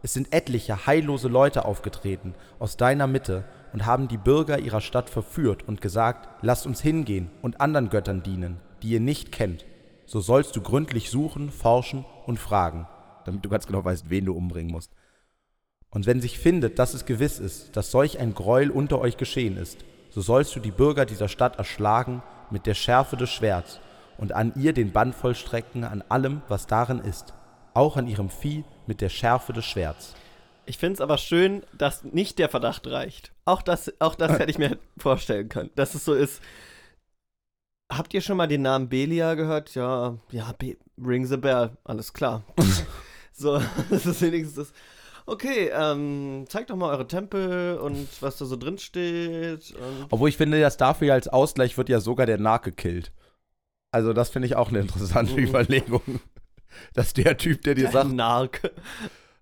es 0.04 0.13
sind 0.13 0.34
etliche 0.34 0.86
heillose 0.86 1.30
Leute 1.30 1.63
aufgetreten 1.63 2.36
aus 2.60 2.76
deiner 2.76 3.08
Mitte 3.08 3.46
und 3.72 3.86
haben 3.86 4.10
die 4.10 4.18
Bürger 4.18 4.60
ihrer 4.60 4.82
Stadt 4.82 5.10
verführt 5.10 5.66
und 5.66 5.80
gesagt, 5.80 6.28
lasst 6.42 6.68
uns 6.68 6.82
hingehen 6.82 7.32
und 7.42 7.62
anderen 7.62 7.89
Göttern 7.89 8.22
dienen, 8.22 8.60
die 8.82 8.89
ihr 8.89 9.00
nicht 9.00 9.32
kennt. 9.32 9.66
So 10.06 10.20
sollst 10.20 10.58
du 10.58 10.62
gründlich 10.62 11.10
suchen, 11.10 11.50
forschen 11.50 12.04
und 12.26 12.38
fragen, 12.38 12.86
damit 13.24 13.46
du 13.46 13.50
ganz 13.50 13.66
genau 13.66 13.86
weißt, 13.86 14.10
wen 14.10 14.26
du 14.26 14.34
umbringen 14.34 14.74
musst. 14.74 14.92
Und 15.89 16.06
wenn 16.06 16.20
sich 16.20 16.38
findet, 16.38 16.80
dass 16.80 16.94
es 16.94 17.06
gewiss 17.06 17.39
ist, 17.39 17.78
dass 17.78 17.89
solch 17.89 18.20
ein 18.20 18.34
Gräuel 18.34 18.72
unter 18.72 19.00
euch 19.00 19.16
geschehen 19.16 19.56
ist, 19.56 19.86
so 20.10 20.20
sollst 20.20 20.54
du 20.54 20.60
die 20.60 20.72
Bürger 20.72 21.06
dieser 21.06 21.30
Stadt 21.30 21.56
erschlagen 21.56 22.22
mit 22.52 22.66
der 22.66 22.74
Schärfe 22.74 23.16
des 23.16 23.30
Schwerts 23.30 23.80
und 24.18 24.34
an 24.34 24.52
ihr 24.58 24.74
den 24.74 24.92
Bann 24.92 25.13
vollstrecken 25.13 25.86
an 25.86 26.04
allem, 26.10 26.42
was 26.50 26.68
darin 26.68 27.00
ist, 27.00 27.34
auch 27.74 27.96
an 27.96 28.08
ihrem 28.08 28.30
Vieh 28.30 28.66
mit 28.88 29.02
der 29.02 29.10
Schärfe 29.10 29.54
des 29.54 29.65
Schwerts. 29.65 30.13
Ich 30.65 30.78
finde 30.78 30.93
es 30.96 31.02
aber 31.02 31.17
schön, 31.17 31.63
dass 31.78 32.04
nicht 32.04 32.39
der 32.39 32.48
Verdacht 32.50 32.88
reicht. 32.88 33.34
Auch 33.46 33.62
das, 33.62 33.91
auch 34.00 34.15
das 34.15 34.39
hätte 34.39 34.50
ich 34.52 34.58
mir 34.58 34.78
vorstellen 34.98 35.50
können, 35.50 35.72
dass 35.76 35.93
es 35.96 36.06
so 36.06 36.13
ist. 36.13 36.41
Habt 37.91 38.13
ihr 38.13 38.22
schon 38.22 38.38
mal 38.38 38.48
den 38.48 38.62
Namen 38.62 38.89
Belia 38.89 39.36
gehört? 39.36 39.76
Ja, 39.76 40.17
ja, 40.32 40.52
Be 40.58 40.78
Ring 40.98 41.26
the 41.26 41.38
Bell, 41.38 41.72
alles 41.84 42.13
klar. 42.13 42.43
so, 43.34 43.60
das 43.89 44.06
ist 44.06 44.22
wenigstens 44.22 44.56
das. 44.69 44.74
okay, 45.26 45.69
ähm, 45.74 46.46
zeigt 46.48 46.69
doch 46.69 46.76
mal 46.76 46.91
eure 46.91 47.08
Tempel 47.08 47.78
und 47.78 48.08
was 48.22 48.38
da 48.38 48.46
so 48.46 48.56
drin 48.56 48.78
steht. 48.78 49.74
Obwohl 50.10 50.30
ich 50.30 50.38
finde, 50.38 50.62
dass 50.62 50.78
dafür 50.78 51.08
ja 51.10 51.13
als 51.13 51.28
Ausgleich 51.28 51.78
wird 51.78 51.89
ja 51.89 52.00
sogar 52.00 52.26
der 52.26 52.38
Narr 52.39 52.60
gekillt. 52.60 53.12
Also 53.91 54.13
das 54.13 54.30
finde 54.30 54.48
ich 54.48 54.56
auch 54.56 54.69
eine 54.69 54.80
interessante 54.80 55.34
Mhm. 55.34 55.39
Überlegung. 55.48 56.19
Dass 56.94 57.14
der 57.14 57.38
Typ, 57.38 57.62
der 57.64 57.76
dir 57.76 57.90
sagt, 57.90 58.12
Nark. 58.14 58.72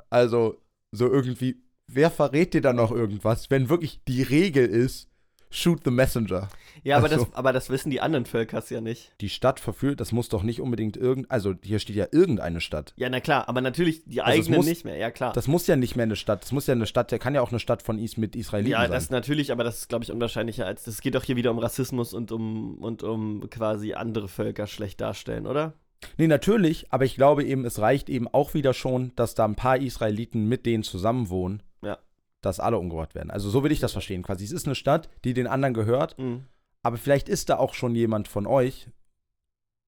also 0.10 0.58
so 0.92 1.08
irgendwie, 1.08 1.62
wer 1.88 2.12
verrät 2.12 2.54
dir 2.54 2.62
dann 2.62 2.76
noch 2.76 2.92
irgendwas, 2.92 3.50
wenn 3.50 3.70
wirklich 3.70 4.02
die 4.08 4.22
Regel 4.24 4.66
ist, 4.68 5.08
shoot 5.54 5.82
the 5.84 5.92
messenger. 5.92 6.48
Ja, 6.84 6.96
aber, 6.98 7.10
Also. 7.12 7.26
das, 7.26 7.34
aber 7.36 7.52
das 7.52 7.70
wissen 7.70 7.90
die 7.90 8.00
anderen 8.00 8.26
Völkers 8.26 8.70
ja 8.70 8.80
nicht. 8.80 9.12
Die 9.20 9.28
Stadt 9.28 9.60
verführt, 9.60 10.00
das 10.00 10.14
muss 10.14 10.30
doch 10.30 10.44
nicht 10.44 10.62
unbedingt 10.62 10.96
irgend, 10.96 11.30
also 11.30 11.54
hier 11.62 11.80
steht 11.80 11.98
ja 11.98 12.08
irgendeine 12.12 12.62
Stadt. 12.62 12.94
Ja, 12.96 13.10
na 13.10 13.20
klar, 13.20 13.50
aber 13.50 13.60
natürlich 13.60 14.02
die 14.06 14.22
Also 14.22 14.40
es 14.40 14.46
eigenen 14.46 14.58
muss- 14.60 14.66
nicht 14.66 14.86
mehr, 14.86 14.96
ja 14.96 15.12
klar. 15.12 15.34
Das 15.34 15.48
muss 15.50 15.68
ja 15.68 15.76
nicht 15.76 15.98
mehr 15.98 16.04
eine 16.04 16.16
Stadt, 16.16 16.44
das 16.44 16.54
muss 16.54 16.68
ja 16.68 16.74
eine 16.74 16.86
Stadt, 16.88 17.12
der 17.12 17.20
kann 17.20 17.36
ja 17.36 17.42
auch 17.42 17.50
eine 17.52 17.60
Stadt 17.60 17.84
von 17.84 18.00
Is 18.00 18.16
mit 18.16 18.36
Israeliten 18.38 18.72
ja, 18.72 18.82
sein. 18.84 18.92
das 18.92 19.10
natürlich, 19.10 19.52
aber 19.52 19.66
das 19.66 19.80
ist, 19.80 19.90
glaube 19.90 20.06
ich, 20.06 20.12
unwahrscheinlicher 20.12 20.66
als. 20.66 20.88
Es 20.88 21.02
geht 21.02 21.16
doch 21.16 21.24
hier 21.26 21.36
wieder 21.36 21.52
um 21.52 21.60
Rassismus 21.60 22.14
und 22.14 22.32
um, 22.32 22.76
und 22.78 23.04
um 23.04 23.50
quasi 23.50 23.94
andere 23.94 24.30
Völker 24.30 24.68
schlecht 24.68 25.02
darstellen, 25.02 25.46
oder? 25.48 25.74
Nee, 26.18 26.28
natürlich, 26.28 26.92
aber 26.92 27.06
ich 27.06 27.16
glaube 27.16 27.44
eben, 27.44 27.64
es 27.66 27.80
reicht 27.80 28.10
eben 28.10 28.28
auch 28.28 28.54
wieder 28.54 28.74
schon, 28.74 29.14
dass 29.16 29.36
da 29.36 29.46
ein 29.46 29.56
paar 29.56 29.78
Israeliten 29.78 30.48
mit 30.48 30.66
denen 30.66 30.84
zusammenwohnen, 30.84 31.62
Ja. 31.84 31.98
dass 32.42 32.60
alle 32.60 32.78
umgebracht 32.78 33.14
werden. 33.16 33.30
Also 33.32 33.50
so 33.50 33.64
will 33.64 33.72
ich 33.72 33.80
das 33.80 33.92
verstehen 33.92 34.24
quasi. 34.24 34.44
Es 34.44 34.52
ist 34.52 34.66
eine 34.66 34.76
Stadt, 34.76 35.10
die 35.24 35.34
den 35.34 35.48
anderen 35.48 35.74
gehört, 35.74 36.18
Mhm. 36.18 36.46
aber 36.84 36.98
vielleicht 36.98 37.30
ist 37.30 37.50
da 37.50 37.58
auch 37.58 37.74
schon 37.74 37.96
jemand 37.96 38.28
von 38.28 38.48
euch. 38.48 38.88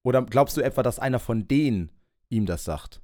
Oder 0.04 0.22
glaubst 0.22 0.56
du 0.56 0.60
etwa, 0.60 0.82
dass 0.82 0.98
einer 0.98 1.18
von 1.18 1.48
denen 1.48 1.90
ihm 2.28 2.46
das 2.46 2.64
sagt? 2.64 3.00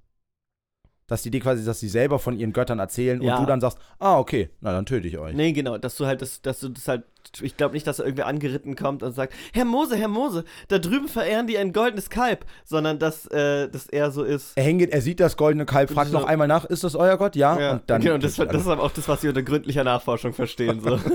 Dass 1.11 1.23
die 1.23 1.31
dir 1.33 1.41
quasi, 1.41 1.65
dass 1.65 1.81
sie 1.81 1.89
selber 1.89 2.21
von 2.21 2.39
ihren 2.39 2.53
Göttern 2.53 2.79
erzählen 2.79 3.21
Ja. 3.21 3.35
und 3.35 3.43
du 3.43 3.47
dann 3.49 3.61
sagst, 3.61 3.79
ah, 3.99 4.17
okay, 4.17 4.49
na 4.61 4.71
dann 4.71 4.87
töte 4.87 5.09
ich 5.09 5.19
euch. 5.19 5.35
Nee, 5.35 5.51
genau, 5.51 5.77
dass 5.77 5.97
du 5.97 6.07
halt 6.07 6.23
das, 6.23 6.41
dass 6.41 6.61
du 6.61 6.69
das 6.69 6.87
halt. 6.87 7.03
Ich 7.43 7.57
glaube 7.57 7.75
nicht, 7.75 7.85
dass 7.85 7.97
da 7.97 8.05
irgendwer 8.05 8.29
angeritten 8.29 8.77
kommt 8.77 9.03
und 9.03 9.13
sagt, 9.13 9.35
Herr 9.53 9.65
Mose, 9.65 9.97
Herr 9.97 10.07
Mose, 10.07 10.45
da 10.69 10.79
drüben 10.79 11.09
verehren 11.09 11.49
die 11.49 11.59
ein 11.59 11.73
goldenes 11.73 12.11
Kalb, 12.11 12.47
sondern 12.65 13.01
dass 13.01 13.27
äh, 13.27 13.69
das 13.69 13.87
eher 13.89 14.13
so 14.13 14.23
ist. 14.23 14.53
Er, 14.57 14.63
hängt, 14.63 14.89
er 14.89 15.01
sieht 15.03 15.19
das 15.19 15.37
goldene 15.37 15.67
Kalb, 15.67 15.91
fragt 15.91 16.13
noch 16.13 16.25
einmal 16.25 16.47
nach, 16.47 16.65
ist 16.65 16.85
das 16.85 16.95
euer 16.95 17.17
Gott? 17.19 17.35
Ja. 17.35 17.73
Und 17.73 17.83
dann 17.91 18.01
genau, 18.01 18.17
das, 18.19 18.37
tötet 18.37 18.51
er 18.51 18.53
das 18.53 18.63
ist 18.63 18.69
aber 18.69 18.83
auch 18.85 18.93
das, 18.93 19.09
was 19.09 19.25
wir 19.25 19.31
unter 19.31 19.43
gründlicher 19.43 19.83
Nachforschung 19.83 20.33
verstehen. 20.33 20.81
So. 20.81 20.99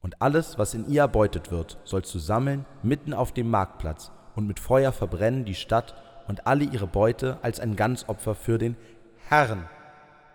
Und 0.00 0.20
alles, 0.20 0.58
was 0.58 0.74
in 0.74 0.86
ihr 0.88 1.02
erbeutet 1.02 1.50
wird, 1.50 1.78
sollst 1.84 2.14
du 2.14 2.18
sammeln 2.18 2.66
mitten 2.82 3.14
auf 3.14 3.32
dem 3.32 3.48
Marktplatz 3.50 4.10
und 4.36 4.46
mit 4.46 4.60
Feuer 4.60 4.92
verbrennen 4.92 5.44
die 5.46 5.54
Stadt 5.54 5.94
und 6.26 6.46
alle 6.46 6.64
ihre 6.64 6.86
Beute 6.86 7.38
als 7.42 7.60
ein 7.60 7.76
Ganzopfer 7.76 8.34
für 8.34 8.58
den 8.58 8.76
Herrn, 9.28 9.68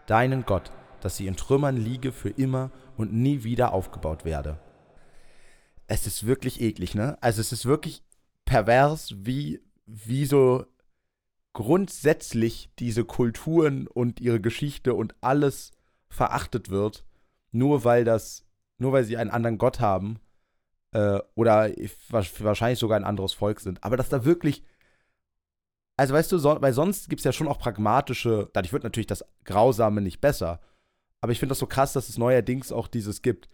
deinen 0.08 0.46
Gott, 0.46 0.72
dass 1.02 1.18
sie 1.18 1.28
in 1.28 1.36
Trümmern 1.36 1.78
liege 1.78 2.12
für 2.12 2.30
immer 2.30 2.72
und 2.98 3.14
nie 3.14 3.44
wieder 3.44 3.74
aufgebaut 3.74 4.26
werde. 4.26 4.60
Es 5.88 6.06
ist 6.06 6.26
wirklich 6.26 6.62
eklig, 6.62 6.96
ne? 6.96 7.18
Also 7.22 7.42
es 7.42 7.52
ist 7.52 7.66
wirklich 7.66 8.04
pervers, 8.46 9.14
wie, 9.18 9.62
wie 9.86 10.26
so 10.26 10.66
grundsätzlich 11.54 12.70
diese 12.80 13.06
Kulturen 13.06 13.88
und 13.88 14.20
ihre 14.20 14.40
Geschichte 14.40 14.94
und 14.94 15.16
alles 15.22 15.72
verachtet 16.10 16.70
wird, 16.70 17.06
nur 17.52 17.84
weil 17.84 18.04
das 18.04 18.46
nur 18.78 18.94
weil 18.94 19.04
sie 19.04 19.18
einen 19.18 19.30
anderen 19.30 19.58
Gott 19.58 19.80
haben 19.82 20.20
äh, 20.92 21.20
oder 21.36 21.70
wa- 22.10 22.24
wahrscheinlich 22.40 22.80
sogar 22.80 22.98
ein 22.98 23.04
anderes 23.04 23.34
Volk 23.34 23.60
sind. 23.60 23.84
Aber 23.84 23.98
dass 23.98 24.08
da 24.10 24.24
wirklich, 24.24 24.64
also 26.00 26.14
weißt 26.14 26.32
du, 26.32 26.38
so, 26.38 26.62
weil 26.62 26.72
sonst 26.72 27.10
gibt 27.10 27.20
es 27.20 27.26
ja 27.26 27.34
schon 27.34 27.50
auch 27.50 27.60
pragmatische, 27.60 28.50
dadurch 28.54 28.72
wird 28.72 28.84
natürlich 28.84 29.08
das 29.08 29.26
Grausame 29.44 30.00
nicht 30.00 30.22
besser. 30.22 30.62
Aber 31.20 31.34
ich 31.34 31.40
finde 31.40 31.52
das 31.52 31.60
so 31.60 31.68
krass, 31.68 31.92
dass 31.92 32.08
es 32.08 32.18
neuerdings 32.18 32.72
auch 32.72 32.88
dieses 32.88 33.22
gibt. 33.22 33.50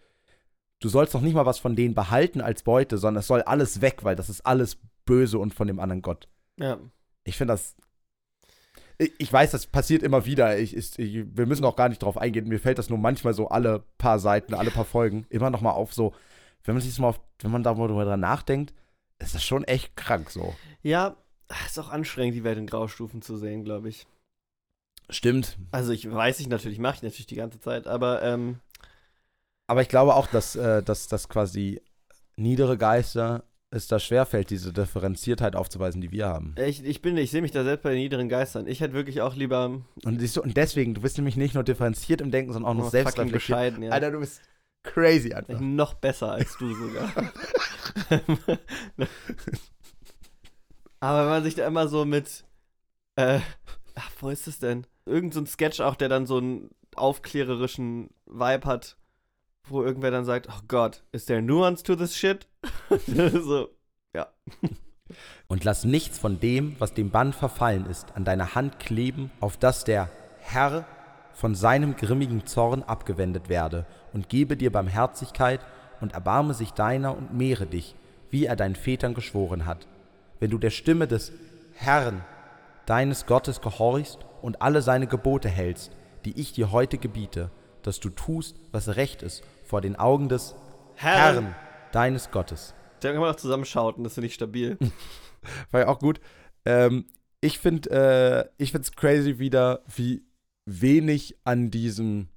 Du 0.78 0.88
sollst 0.88 1.12
doch 1.12 1.22
nicht 1.22 1.34
mal 1.34 1.44
was 1.44 1.58
von 1.58 1.74
denen 1.74 1.96
behalten 1.96 2.40
als 2.40 2.62
Beute, 2.62 2.98
sondern 2.98 3.20
es 3.20 3.26
soll 3.26 3.42
alles 3.42 3.80
weg, 3.80 4.04
weil 4.04 4.14
das 4.14 4.28
ist 4.28 4.46
alles 4.46 4.78
böse 5.04 5.38
und 5.38 5.54
von 5.54 5.66
dem 5.66 5.80
anderen 5.80 6.02
Gott. 6.02 6.28
ja. 6.56 6.78
Ich 7.24 7.36
finde 7.36 7.54
das. 7.54 7.74
Ich, 8.98 9.12
ich 9.18 9.32
weiß, 9.32 9.50
das 9.50 9.66
passiert 9.66 10.04
immer 10.04 10.26
wieder. 10.26 10.56
Ich, 10.60 10.76
ich, 10.76 10.96
wir 10.96 11.46
müssen 11.46 11.64
auch 11.64 11.74
gar 11.74 11.88
nicht 11.88 12.00
drauf 12.00 12.16
eingehen. 12.16 12.46
Mir 12.46 12.60
fällt 12.60 12.78
das 12.78 12.88
nur 12.88 12.98
manchmal 12.98 13.34
so 13.34 13.48
alle 13.48 13.82
paar 13.98 14.20
Seiten, 14.20 14.54
alle 14.54 14.70
paar 14.70 14.84
Folgen 14.84 15.26
immer 15.28 15.50
noch 15.50 15.60
mal 15.60 15.72
auf. 15.72 15.92
So, 15.92 16.14
wenn 16.62 16.76
man 16.76 16.82
sich 16.82 16.96
mal, 17.00 17.08
auf, 17.08 17.20
wenn 17.40 17.50
man 17.50 17.64
da 17.64 17.74
mal 17.74 17.88
drüber 17.88 18.16
nachdenkt, 18.16 18.72
ist 19.18 19.34
das 19.34 19.42
schon 19.42 19.64
echt 19.64 19.96
krank 19.96 20.30
so. 20.30 20.54
ja, 20.82 21.16
ist 21.66 21.78
auch 21.78 21.90
anstrengend, 21.90 22.34
die 22.34 22.44
Welt 22.44 22.58
in 22.58 22.66
Graustufen 22.66 23.22
zu 23.22 23.36
sehen, 23.36 23.64
glaube 23.64 23.88
ich. 23.88 24.06
Stimmt. 25.08 25.56
Also 25.70 25.92
ich 25.92 26.10
weiß 26.10 26.40
ich 26.40 26.48
natürlich, 26.48 26.78
mache 26.78 26.96
ich 26.96 27.02
natürlich 27.02 27.26
die 27.26 27.36
ganze 27.36 27.60
Zeit, 27.60 27.86
aber 27.86 28.22
ähm, 28.22 28.60
Aber 29.68 29.82
ich 29.82 29.88
glaube 29.88 30.14
auch, 30.14 30.26
dass, 30.26 30.56
äh, 30.56 30.82
dass, 30.82 31.06
dass 31.08 31.28
quasi 31.28 31.80
niedere 32.36 32.76
Geister 32.76 33.44
es 33.70 33.88
da 33.88 33.98
schwerfällt, 33.98 34.50
diese 34.50 34.72
Differenziertheit 34.72 35.56
aufzuweisen, 35.56 36.00
die 36.00 36.12
wir 36.12 36.26
haben. 36.26 36.54
ich, 36.56 36.84
ich 36.84 37.02
bin, 37.02 37.16
ich 37.16 37.30
sehe 37.30 37.42
mich 37.42 37.50
da 37.50 37.64
selbst 37.64 37.82
bei 37.82 37.90
den 37.90 37.98
niederen 37.98 38.28
Geistern. 38.28 38.66
Ich 38.66 38.80
hätte 38.80 38.94
wirklich 38.94 39.20
auch 39.20 39.34
lieber 39.34 39.82
Und, 40.04 40.20
siehst 40.20 40.36
du, 40.36 40.42
und 40.42 40.56
deswegen, 40.56 40.94
du 40.94 41.00
bist 41.00 41.18
nämlich 41.18 41.36
nicht 41.36 41.54
nur 41.54 41.64
differenziert 41.64 42.20
im 42.20 42.30
Denken, 42.30 42.52
sondern 42.52 42.70
auch 42.70 42.76
noch 42.76 42.86
oh, 42.86 42.90
selbst 42.90 43.16
bescheiden, 43.16 43.82
ja. 43.82 43.90
Alter, 43.90 44.12
du 44.12 44.20
bist 44.20 44.40
crazy 44.82 45.34
einfach. 45.34 45.60
Noch 45.60 45.94
besser 45.94 46.32
als 46.32 46.56
du 46.58 46.74
sogar. 46.74 47.12
Aber 51.06 51.20
wenn 51.20 51.28
man 51.28 51.44
sich 51.44 51.54
da 51.54 51.64
immer 51.64 51.86
so 51.86 52.04
mit, 52.04 52.44
äh, 53.14 53.38
ach, 53.94 54.10
wo 54.18 54.28
ist 54.28 54.48
es 54.48 54.58
denn? 54.58 54.88
Irgend 55.04 55.34
so 55.34 55.40
ein 55.40 55.46
Sketch 55.46 55.78
auch, 55.78 55.94
der 55.94 56.08
dann 56.08 56.26
so 56.26 56.38
einen 56.38 56.70
aufklärerischen 56.96 58.10
Vibe 58.26 58.66
hat, 58.66 58.96
wo 59.68 59.84
irgendwer 59.84 60.10
dann 60.10 60.24
sagt, 60.24 60.48
oh 60.50 60.62
Gott, 60.66 61.04
is 61.12 61.26
there 61.26 61.40
nuance 61.40 61.84
to 61.84 61.94
this 61.94 62.16
shit? 62.16 62.48
so, 63.06 63.68
Und 65.46 65.62
lass 65.62 65.84
nichts 65.84 66.18
von 66.18 66.40
dem, 66.40 66.74
was 66.80 66.92
dem 66.92 67.10
Bann 67.10 67.32
verfallen 67.32 67.86
ist, 67.86 68.16
an 68.16 68.24
deiner 68.24 68.56
Hand 68.56 68.80
kleben, 68.80 69.30
auf 69.38 69.56
dass 69.56 69.84
der 69.84 70.10
Herr 70.40 70.86
von 71.34 71.54
seinem 71.54 71.94
grimmigen 71.94 72.46
Zorn 72.46 72.82
abgewendet 72.82 73.48
werde 73.48 73.86
und 74.12 74.28
gebe 74.28 74.56
dir 74.56 74.72
Barmherzigkeit 74.72 75.60
und 76.00 76.14
erbarme 76.14 76.52
sich 76.52 76.72
deiner 76.72 77.16
und 77.16 77.32
mehre 77.32 77.66
dich, 77.66 77.94
wie 78.30 78.46
er 78.46 78.56
deinen 78.56 78.74
Vätern 78.74 79.14
geschworen 79.14 79.66
hat. 79.66 79.86
Wenn 80.40 80.50
du 80.50 80.58
der 80.58 80.70
Stimme 80.70 81.06
des 81.06 81.32
Herrn, 81.74 82.24
deines 82.86 83.26
Gottes, 83.26 83.60
gehorchst 83.60 84.18
und 84.42 84.62
alle 84.62 84.82
seine 84.82 85.06
Gebote 85.06 85.48
hältst, 85.48 85.92
die 86.24 86.40
ich 86.40 86.52
dir 86.52 86.72
heute 86.72 86.98
gebiete, 86.98 87.50
dass 87.82 88.00
du 88.00 88.10
tust, 88.10 88.56
was 88.72 88.96
recht 88.96 89.22
ist 89.22 89.42
vor 89.64 89.80
den 89.80 89.96
Augen 89.96 90.28
des 90.28 90.54
Herrn. 90.94 91.34
Herrn, 91.44 91.54
deines 91.92 92.30
Gottes. 92.30 92.74
Da 93.00 93.12
kann 93.12 93.20
man 93.20 93.30
auch 93.30 93.36
zusammenschauten, 93.36 94.04
das 94.04 94.14
finde 94.14 94.26
ich 94.26 94.34
stabil. 94.34 94.78
War 95.70 95.82
ja 95.82 95.88
auch 95.88 95.98
gut. 95.98 96.20
Ähm, 96.64 97.06
ich 97.40 97.58
finde 97.58 97.90
äh, 97.90 98.62
ich 98.62 98.72
find's 98.72 98.92
crazy 98.92 99.38
wieder, 99.38 99.82
wie 99.94 100.24
wenig 100.64 101.36
an 101.44 101.70
diesem 101.70 102.28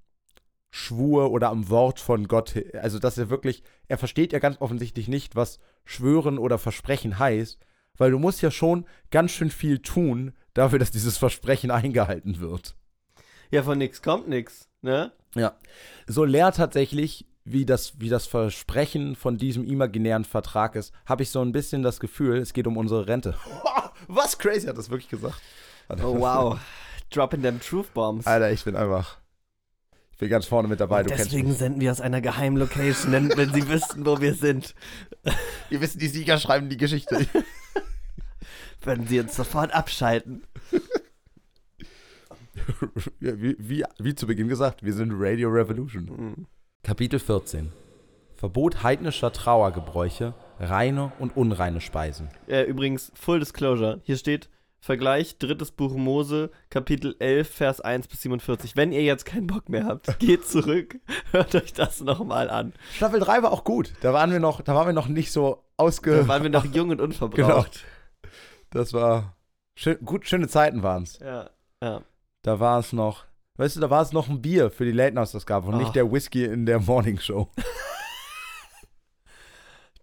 Schwur 0.71 1.31
oder 1.31 1.49
am 1.49 1.69
Wort 1.69 1.99
von 1.99 2.27
Gott, 2.27 2.53
also 2.73 2.99
dass 2.99 3.17
er 3.17 3.29
wirklich, 3.29 3.63
er 3.87 3.97
versteht 3.97 4.33
ja 4.33 4.39
ganz 4.39 4.57
offensichtlich 4.59 5.07
nicht, 5.07 5.35
was 5.35 5.59
schwören 5.83 6.37
oder 6.37 6.59
versprechen 6.59 7.17
heißt, 7.17 7.59
weil 7.99 8.09
du 8.09 8.17
musst 8.17 8.41
ja 8.41 8.49
schon 8.49 8.85
ganz 9.11 9.29
schön 9.29 9.51
viel 9.51 9.77
tun 9.79 10.33
dafür, 10.55 10.79
dass 10.79 10.89
dieses 10.89 11.17
Versprechen 11.17 11.69
eingehalten 11.71 12.39
wird. 12.39 12.75
Ja, 13.51 13.61
von 13.61 13.77
nix 13.77 14.01
kommt 14.01 14.27
nix, 14.27 14.67
ne? 14.81 15.11
Ja. 15.35 15.55
So 16.07 16.23
leer 16.23 16.51
tatsächlich, 16.51 17.27
wie 17.43 17.65
das, 17.65 17.99
wie 17.99 18.09
das 18.09 18.25
Versprechen 18.25 19.15
von 19.15 19.37
diesem 19.37 19.63
imaginären 19.63 20.25
Vertrag 20.25 20.75
ist, 20.75 20.93
habe 21.05 21.23
ich 21.23 21.29
so 21.29 21.41
ein 21.41 21.51
bisschen 21.51 21.83
das 21.83 21.99
Gefühl, 21.99 22.37
es 22.37 22.53
geht 22.53 22.67
um 22.67 22.77
unsere 22.77 23.07
Rente. 23.07 23.35
Was 24.07 24.37
crazy 24.37 24.67
hat 24.67 24.77
das 24.77 24.89
wirklich 24.89 25.09
gesagt? 25.09 25.41
Oh 25.89 26.19
wow. 26.19 26.59
Dropping 27.11 27.41
them 27.41 27.59
Truth 27.59 27.93
Bombs. 27.93 28.27
Alter, 28.27 28.51
ich 28.51 28.63
bin 28.63 28.75
einfach. 28.75 29.17
Ich 30.11 30.17
bin 30.19 30.29
ganz 30.29 30.45
vorne 30.45 30.67
mit 30.67 30.79
dabei, 30.79 31.03
du 31.03 31.09
Deswegen 31.15 31.53
senden 31.55 31.79
wir 31.79 31.91
aus 31.91 32.01
einer 32.01 32.21
geheimen 32.21 32.57
Location, 32.57 33.13
wenn, 33.13 33.53
sie 33.53 33.67
wüssten, 33.69 34.05
wo 34.05 34.19
wir 34.19 34.35
sind. 34.35 34.75
Ihr 35.69 35.81
wisst, 35.81 36.01
die 36.01 36.07
Sieger 36.07 36.37
schreiben 36.37 36.69
die 36.69 36.77
Geschichte. 36.77 37.25
Würden 38.81 39.07
sie 39.07 39.19
uns 39.19 39.35
sofort 39.35 39.73
abschalten. 39.73 40.43
Ja, 43.21 43.39
wie, 43.41 43.55
wie, 43.57 43.83
wie 43.99 44.15
zu 44.15 44.27
Beginn 44.27 44.47
gesagt, 44.47 44.83
wir 44.83 44.93
sind 44.93 45.11
Radio 45.15 45.49
Revolution. 45.49 46.03
Mhm. 46.05 46.45
Kapitel 46.83 47.19
14 47.19 47.71
Verbot 48.35 48.83
heidnischer 48.83 49.31
Trauergebräuche, 49.31 50.33
reine 50.59 51.11
und 51.19 51.35
unreine 51.35 51.81
Speisen. 51.81 52.29
Äh, 52.47 52.63
übrigens, 52.63 53.11
Full 53.15 53.39
Disclosure. 53.39 54.01
Hier 54.03 54.17
steht 54.17 54.49
Vergleich, 54.81 55.37
drittes 55.37 55.71
Buch 55.71 55.93
Mose, 55.93 56.51
Kapitel 56.69 57.17
11, 57.19 57.49
Vers 57.49 57.81
1 57.81 58.07
bis 58.07 58.21
47. 58.21 58.77
Wenn 58.77 58.93
ihr 58.93 59.03
jetzt 59.03 59.25
keinen 59.25 59.45
Bock 59.45 59.67
mehr 59.67 59.85
habt, 59.85 60.19
geht 60.19 60.47
zurück, 60.47 60.97
hört 61.31 61.53
euch 61.53 61.73
das 61.73 61.99
nochmal 61.99 62.49
an. 62.49 62.71
Staffel 62.95 63.19
3 63.19 63.43
war 63.43 63.51
auch 63.51 63.65
gut. 63.65 63.91
Da 63.99 64.13
waren 64.13 64.31
wir 64.31 64.39
noch, 64.39 64.61
da 64.61 64.73
waren 64.75 64.87
wir 64.87 64.93
noch 64.93 65.09
nicht 65.09 65.33
so 65.33 65.63
ausge. 65.75 66.15
Da 66.15 66.27
waren 66.29 66.43
wir 66.43 66.49
noch 66.49 66.63
jung 66.73 66.91
und 66.91 67.01
unverbraucht. 67.01 67.83
Das 68.71 68.93
war 68.93 69.35
schön, 69.75 69.97
gut, 70.05 70.27
schöne 70.27 70.47
Zeiten 70.47 70.83
waren 70.83 71.03
es. 71.03 71.19
Ja, 71.19 71.49
ja. 71.83 72.01
Da 72.43 72.59
war 72.59 72.79
es 72.79 72.93
noch. 72.93 73.25
Weißt 73.57 73.75
du, 73.75 73.79
da 73.81 73.89
war 73.89 74.01
es 74.01 74.13
noch 74.13 74.29
ein 74.29 74.41
Bier 74.41 74.71
für 74.71 74.85
die 74.85 74.91
Late 74.91 75.15
Night 75.15 75.35
Ausgabe 75.35 75.67
und 75.67 75.75
Oh. 75.75 75.77
nicht 75.79 75.95
der 75.95 76.09
Whisky 76.11 76.45
in 76.45 76.65
der 76.65 76.79
Morning 76.79 77.19
Show. 77.19 77.49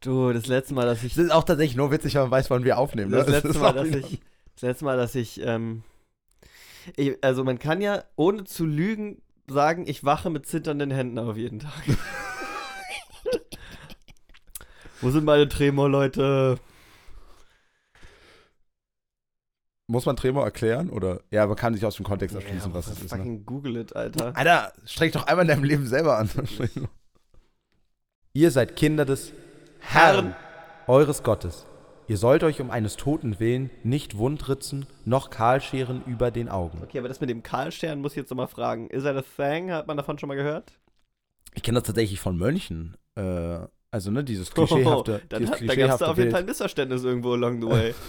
Du, 0.00 0.32
das 0.32 0.46
letzte 0.46 0.74
Mal, 0.74 0.84
dass 0.86 1.02
ich. 1.02 1.14
Das 1.14 1.24
ist 1.24 1.30
auch 1.32 1.42
tatsächlich 1.42 1.74
nur 1.76 1.90
witzig, 1.90 2.14
wenn 2.14 2.22
man 2.22 2.30
weiß, 2.30 2.50
wann 2.50 2.64
wir 2.64 2.78
aufnehmen. 2.78 3.10
Ne? 3.10 3.16
Das 3.16 3.28
letzte 3.28 3.58
Mal, 3.58 3.72
dass 3.72 3.88
ich. 3.88 4.20
Das 4.54 4.62
letzte 4.62 4.84
Mal, 4.84 4.96
dass 4.96 5.14
ich, 5.14 5.40
ähm, 5.42 5.82
ich. 6.96 7.16
Also, 7.24 7.42
man 7.44 7.58
kann 7.58 7.80
ja 7.80 8.04
ohne 8.14 8.44
zu 8.44 8.66
lügen 8.66 9.22
sagen, 9.48 9.86
ich 9.88 10.04
wache 10.04 10.28
mit 10.30 10.46
zitternden 10.46 10.90
Händen 10.90 11.18
auf 11.18 11.36
jeden 11.36 11.58
Tag. 11.60 11.72
Wo 15.00 15.10
sind 15.10 15.24
meine 15.24 15.48
Tremor-Leute? 15.48 16.58
Muss 19.88 20.04
man 20.04 20.16
Tremor 20.16 20.44
erklären? 20.44 20.90
Oder? 20.90 21.20
Ja, 21.30 21.46
man 21.46 21.56
kann 21.56 21.72
sich 21.74 21.84
aus 21.84 21.94
dem 21.96 22.04
Kontext 22.04 22.34
erschließen, 22.34 22.74
was 22.74 22.88
es 22.88 23.02
ist. 23.02 23.12
Ne? 23.12 23.18
Fucking 23.18 23.46
Google 23.46 23.76
it, 23.76 23.94
Alter. 23.94 24.36
Alter, 24.36 24.72
streng 24.84 25.12
doch 25.12 25.26
einmal 25.26 25.44
in 25.44 25.48
deinem 25.48 25.64
Leben 25.64 25.86
selber 25.86 26.18
an. 26.18 26.28
Ihr 28.32 28.50
seid 28.50 28.74
Kinder 28.76 29.04
des 29.04 29.32
Herrn, 29.78 30.34
eures 30.88 31.22
Gottes. 31.22 31.66
Ihr 32.08 32.16
sollt 32.18 32.44
euch 32.44 32.60
um 32.60 32.70
eines 32.70 32.96
Toten 32.96 33.40
willen 33.40 33.70
nicht 33.82 34.16
wundritzen, 34.16 34.86
noch 35.04 35.30
kahlscheren 35.30 36.02
über 36.06 36.30
den 36.30 36.48
Augen. 36.48 36.80
Okay, 36.82 36.98
aber 36.98 37.08
das 37.08 37.20
mit 37.20 37.30
dem 37.30 37.42
Kahlstern 37.42 38.00
muss 38.00 38.12
ich 38.12 38.18
jetzt 38.18 38.30
nochmal 38.30 38.46
fragen. 38.48 38.88
Is 38.90 39.04
that 39.04 39.16
a 39.16 39.22
thing? 39.36 39.72
Hat 39.72 39.86
man 39.86 39.96
davon 39.96 40.18
schon 40.18 40.28
mal 40.28 40.36
gehört? 40.36 40.72
Ich 41.54 41.62
kenne 41.62 41.78
das 41.80 41.86
tatsächlich 41.86 42.20
von 42.20 42.36
Mönchen. 42.36 42.96
Äh, 43.16 43.58
also, 43.90 44.10
ne, 44.10 44.22
dieses 44.22 44.50
klischeehafte. 44.52 45.22
Dann, 45.28 45.40
dieses 45.40 45.54
hat- 45.54 45.60
da 45.62 45.66
gab 45.66 45.68
es 45.68 45.74
klischeehafte 45.74 46.04
da 46.04 46.10
auf 46.10 46.18
jeden. 46.18 46.30
Fall 46.30 46.40
ein 46.40 46.46
Missverständnis 46.46 47.02
irgendwo 47.04 47.32
along 47.32 47.60
the 47.60 47.68
way. 47.68 47.94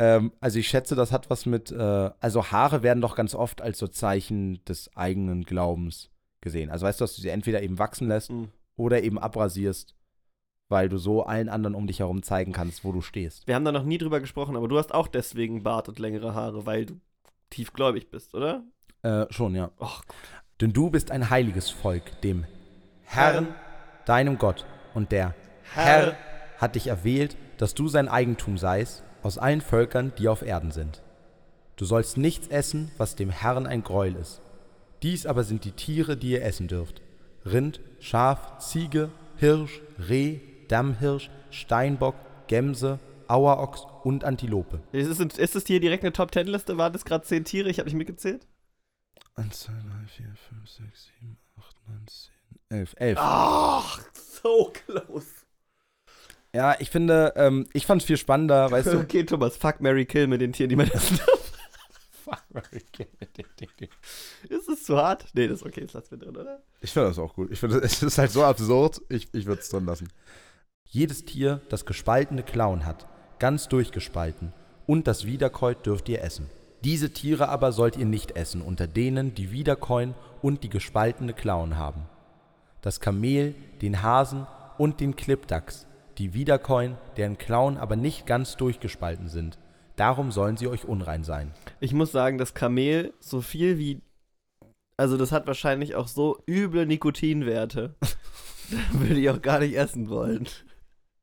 Ähm, 0.00 0.32
also 0.40 0.58
ich 0.58 0.66
schätze, 0.66 0.94
das 0.94 1.12
hat 1.12 1.28
was 1.28 1.44
mit, 1.44 1.70
äh, 1.70 2.10
also 2.20 2.46
Haare 2.46 2.82
werden 2.82 3.02
doch 3.02 3.14
ganz 3.14 3.34
oft 3.34 3.60
als 3.60 3.78
so 3.78 3.86
Zeichen 3.86 4.64
des 4.64 4.96
eigenen 4.96 5.44
Glaubens 5.44 6.10
gesehen. 6.40 6.70
Also 6.70 6.86
weißt 6.86 7.00
du, 7.00 7.04
dass 7.04 7.14
du 7.14 7.20
sie 7.20 7.28
entweder 7.28 7.62
eben 7.62 7.78
wachsen 7.78 8.08
lässt 8.08 8.30
Hm. 8.30 8.48
oder 8.76 9.02
eben 9.02 9.18
abrasierst, 9.18 9.94
weil 10.70 10.88
du 10.88 10.96
so 10.96 11.24
allen 11.24 11.50
anderen 11.50 11.74
um 11.74 11.86
dich 11.86 11.98
herum 11.98 12.22
zeigen 12.22 12.52
kannst, 12.52 12.82
wo 12.82 12.92
du 12.92 13.02
stehst. 13.02 13.46
Wir 13.46 13.54
haben 13.54 13.64
da 13.66 13.72
noch 13.72 13.84
nie 13.84 13.98
drüber 13.98 14.20
gesprochen, 14.20 14.56
aber 14.56 14.68
du 14.68 14.78
hast 14.78 14.94
auch 14.94 15.06
deswegen 15.06 15.62
Bart 15.62 15.90
und 15.90 15.98
längere 15.98 16.34
Haare, 16.34 16.64
weil 16.64 16.86
du 16.86 16.94
tiefgläubig 17.50 18.10
bist, 18.10 18.34
oder? 18.34 18.64
Äh, 19.02 19.26
schon, 19.28 19.54
ja. 19.54 19.70
Och, 19.78 20.02
Denn 20.62 20.72
du 20.72 20.88
bist 20.90 21.10
ein 21.10 21.28
heiliges 21.28 21.68
Volk, 21.68 22.22
dem 22.22 22.46
Herrn, 23.02 23.48
deinem 24.06 24.38
Gott. 24.38 24.64
Und 24.94 25.12
der 25.12 25.34
Herr 25.74 26.16
hat 26.56 26.74
dich 26.74 26.86
erwählt, 26.86 27.36
dass 27.58 27.74
du 27.74 27.88
sein 27.88 28.08
Eigentum 28.08 28.56
seist 28.56 29.04
aus 29.22 29.38
allen 29.38 29.60
Völkern, 29.60 30.12
die 30.18 30.28
auf 30.28 30.42
Erden 30.42 30.70
sind. 30.70 31.02
Du 31.76 31.84
sollst 31.84 32.16
nichts 32.16 32.48
essen, 32.48 32.90
was 32.98 33.16
dem 33.16 33.30
Herrn 33.30 33.66
ein 33.66 33.82
Gräuel 33.82 34.16
ist. 34.16 34.40
Dies 35.02 35.24
aber 35.26 35.44
sind 35.44 35.64
die 35.64 35.72
Tiere, 35.72 36.16
die 36.16 36.32
ihr 36.32 36.44
essen 36.44 36.68
dürft. 36.68 37.00
Rind, 37.44 37.80
Schaf, 38.00 38.58
Ziege, 38.58 39.10
Hirsch, 39.36 39.80
Reh, 39.98 40.40
Dammhirsch, 40.68 41.30
Steinbock, 41.50 42.14
Gemse, 42.48 42.98
Auerochs 43.28 43.86
und 44.04 44.24
Antilope. 44.24 44.80
Ist 44.92 45.08
es, 45.08 45.38
ist 45.38 45.56
es 45.56 45.66
hier 45.66 45.80
direkt 45.80 46.04
eine 46.04 46.12
Top-10-Liste? 46.12 46.76
Waren 46.76 46.92
das 46.92 47.04
gerade 47.04 47.24
zehn 47.24 47.44
Tiere? 47.44 47.70
Ich 47.70 47.78
habe 47.78 47.88
nicht 47.88 47.96
mitgezählt. 47.96 48.46
1, 49.36 49.60
2, 49.60 49.72
3, 49.72 49.80
4, 50.06 50.26
5, 50.50 50.68
6, 50.68 51.10
7, 51.20 51.38
8, 51.56 51.76
9, 51.88 52.06
10, 52.06 52.78
11. 52.78 52.94
11. 52.98 53.18
Ach, 53.20 54.00
so 54.12 54.72
close. 54.86 55.39
Ja, 56.52 56.76
ich 56.80 56.90
finde, 56.90 57.32
ähm, 57.36 57.66
ich 57.72 57.86
fand 57.86 58.02
es 58.02 58.06
viel 58.06 58.16
spannender, 58.16 58.70
weißt 58.70 58.92
du? 58.92 58.98
Okay, 59.00 59.24
Thomas, 59.24 59.56
fuck 59.56 59.80
Mary 59.80 60.04
Kill 60.04 60.26
mit 60.26 60.40
den 60.40 60.52
Tieren, 60.52 60.68
die 60.68 60.76
man 60.76 60.90
essen 60.90 61.18
darf. 61.26 61.40
Ist 64.48 64.68
es 64.68 64.84
zu 64.84 64.96
hart? 64.96 65.26
Nee, 65.34 65.48
das 65.48 65.60
ist 65.60 65.66
okay, 65.66 65.82
das 65.82 65.92
lassen 65.92 66.10
wir 66.12 66.18
drin, 66.18 66.36
oder? 66.36 66.62
Ich 66.80 66.90
finde 66.92 67.08
das 67.08 67.18
auch 67.18 67.34
gut. 67.34 67.50
Ich 67.50 67.60
finde, 67.60 67.78
es 67.78 68.02
ist 68.02 68.18
halt 68.18 68.30
so 68.30 68.44
absurd, 68.44 69.00
ich, 69.08 69.28
ich 69.32 69.46
würde 69.46 69.60
es 69.60 69.68
drin 69.68 69.84
lassen. 69.86 70.08
Jedes 70.84 71.24
Tier, 71.24 71.60
das 71.68 71.86
gespaltene 71.86 72.42
Klauen 72.42 72.84
hat, 72.84 73.06
ganz 73.38 73.68
durchgespalten, 73.68 74.52
und 74.86 75.06
das 75.06 75.24
Wiederkäut 75.24 75.86
dürft 75.86 76.08
ihr 76.08 76.22
essen. 76.22 76.50
Diese 76.82 77.10
Tiere 77.10 77.48
aber 77.48 77.72
sollt 77.72 77.96
ihr 77.96 78.06
nicht 78.06 78.32
essen, 78.32 78.62
unter 78.62 78.86
denen 78.86 79.34
die 79.34 79.52
Wiederkäuen 79.52 80.14
und 80.42 80.64
die 80.64 80.70
gespaltene 80.70 81.34
Klauen 81.34 81.76
haben. 81.76 82.02
Das 82.80 83.00
Kamel, 83.00 83.54
den 83.82 84.02
Hasen 84.02 84.46
und 84.78 85.00
den 85.00 85.14
Klippdachs, 85.14 85.86
die 86.20 86.34
Wiederkäuen, 86.34 86.98
deren 87.16 87.38
Klauen 87.38 87.78
aber 87.78 87.96
nicht 87.96 88.26
ganz 88.26 88.56
durchgespalten 88.56 89.28
sind. 89.28 89.58
Darum 89.96 90.30
sollen 90.30 90.58
sie 90.58 90.68
euch 90.68 90.84
unrein 90.84 91.24
sein. 91.24 91.52
Ich 91.80 91.94
muss 91.94 92.12
sagen, 92.12 92.36
das 92.36 92.52
Kamel, 92.52 93.14
so 93.20 93.40
viel 93.40 93.78
wie. 93.78 94.02
Also, 94.98 95.16
das 95.16 95.32
hat 95.32 95.46
wahrscheinlich 95.46 95.94
auch 95.94 96.08
so 96.08 96.42
üble 96.46 96.86
Nikotinwerte. 96.86 97.96
Würde 98.92 99.18
ich 99.18 99.30
auch 99.30 99.40
gar 99.40 99.60
nicht 99.60 99.74
essen 99.74 100.10
wollen. 100.10 100.46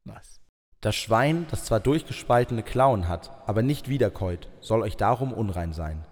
Nice. 0.04 0.42
Das 0.82 0.96
Schwein, 0.96 1.46
das 1.52 1.66
zwar 1.66 1.80
durchgespaltene 1.80 2.64
Klauen 2.64 3.08
hat, 3.08 3.32
aber 3.48 3.62
nicht 3.62 3.90
wiederkäut, 3.90 4.50
soll 4.62 4.82
euch 4.82 4.98
darum 4.98 5.32
unrein 5.32 5.74
sein. 5.74 6.06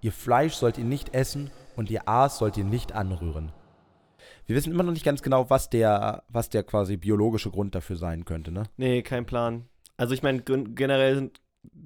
Ihr 0.00 0.12
Fleisch 0.12 0.54
sollt 0.54 0.78
ihr 0.78 0.84
nicht 0.84 1.14
essen 1.14 1.50
und 1.76 1.90
ihr 1.90 2.08
Aas 2.08 2.38
sollt 2.38 2.56
ihr 2.56 2.64
nicht 2.64 2.92
anrühren. 2.92 3.52
Wir 4.46 4.56
wissen 4.56 4.72
immer 4.72 4.82
noch 4.82 4.92
nicht 4.92 5.04
ganz 5.04 5.22
genau, 5.22 5.48
was 5.50 5.70
der, 5.70 6.24
was 6.28 6.48
der 6.48 6.62
quasi 6.64 6.96
biologische 6.96 7.50
Grund 7.50 7.74
dafür 7.74 7.96
sein 7.96 8.24
könnte, 8.24 8.50
ne? 8.52 8.64
Nee, 8.76 9.02
kein 9.02 9.24
Plan. 9.26 9.66
Also, 9.96 10.14
ich 10.14 10.22
meine, 10.22 10.42
gen- 10.42 10.74
generell 10.74 11.14
sind. 11.14 11.40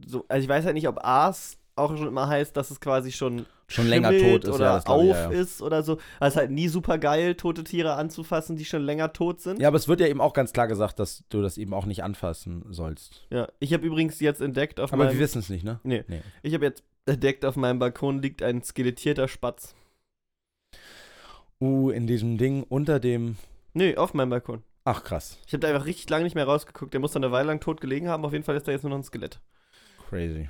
So, 0.07 0.25
also, 0.29 0.43
ich 0.43 0.49
weiß 0.49 0.65
halt 0.65 0.75
nicht, 0.75 0.89
ob 0.89 1.05
Aas 1.05 1.59
auch 1.75 1.95
schon 1.97 2.09
immer 2.09 2.29
heißt, 2.29 2.57
dass 2.57 2.71
es 2.71 2.81
quasi 2.81 3.13
schon. 3.13 3.45
Schon 3.69 3.89
länger 3.89 4.11
tot 4.17 4.45
ist, 4.45 4.51
oder 4.55 4.65
ja, 4.65 4.79
auf 4.87 5.03
ich, 5.03 5.09
ja, 5.11 5.31
ja. 5.33 5.39
ist 5.41 5.61
oder 5.61 5.83
so. 5.83 5.95
Also, 5.95 6.03
es 6.21 6.29
ist 6.29 6.37
halt 6.37 6.51
nie 6.53 6.69
super 6.69 6.99
geil, 6.99 7.35
tote 7.35 7.65
Tiere 7.65 7.95
anzufassen, 7.95 8.55
die 8.57 8.65
schon 8.65 8.83
länger 8.83 9.13
tot 9.13 9.41
sind. 9.41 9.61
Ja, 9.61 9.67
aber 9.67 9.77
es 9.77 9.89
wird 9.89 10.01
ja 10.01 10.07
eben 10.07 10.21
auch 10.21 10.35
ganz 10.35 10.53
klar 10.53 10.69
gesagt, 10.69 11.01
dass 11.01 11.25
du 11.31 11.43
das 11.43 11.59
eben 11.59 11.75
auch 11.75 11.85
nicht 11.85 12.05
anfassen 12.05 12.65
sollst. 12.71 13.27
Ja, 13.31 13.49
ich 13.59 13.73
habe 13.75 13.85
übrigens 13.85 14.21
jetzt 14.21 14.41
entdeckt 14.41 14.79
auf 14.79 14.93
Aber 14.93 15.05
meinem. 15.05 15.15
wir 15.15 15.19
wissen 15.21 15.41
es 15.41 15.51
nicht, 15.51 15.65
ne? 15.65 15.81
Nee. 15.83 16.05
Nee. 16.07 16.23
Ich 16.45 16.55
habe 16.55 16.65
jetzt 16.65 16.85
entdeckt, 17.07 17.45
auf 17.45 17.57
meinem 17.57 17.81
Balkon 17.81 18.23
liegt 18.23 18.41
ein 18.43 18.63
skelettierter 18.63 19.27
Spatz. 19.27 19.75
Uh, 21.61 21.91
in 21.91 22.07
diesem 22.07 22.37
Ding 22.39 22.63
unter 22.65 23.01
dem. 23.01 23.37
Nee, 23.73 23.97
auf 23.97 24.15
meinem 24.15 24.31
Balkon. 24.31 24.63
Ach, 24.85 25.03
krass. 25.03 25.39
Ich 25.47 25.53
habe 25.53 25.61
da 25.61 25.69
einfach 25.69 25.87
richtig 25.87 26.09
lange 26.11 26.25
nicht 26.25 26.35
mehr 26.35 26.45
rausgeguckt. 26.47 26.93
Der 26.93 27.01
muss 27.01 27.13
dann 27.13 27.25
eine 27.25 27.33
Weile 27.33 27.49
lang 27.49 27.61
tot 27.61 27.81
gelegen 27.81 28.09
haben. 28.09 28.25
Auf 28.25 28.33
jeden 28.33 28.45
Fall 28.45 28.57
ist 28.57 28.69
da 28.69 28.73
jetzt 28.73 28.83
nur 28.83 28.91
noch 28.91 28.99
ein 28.99 29.03
Skelett. 29.05 29.41
Crazy. 30.09 30.49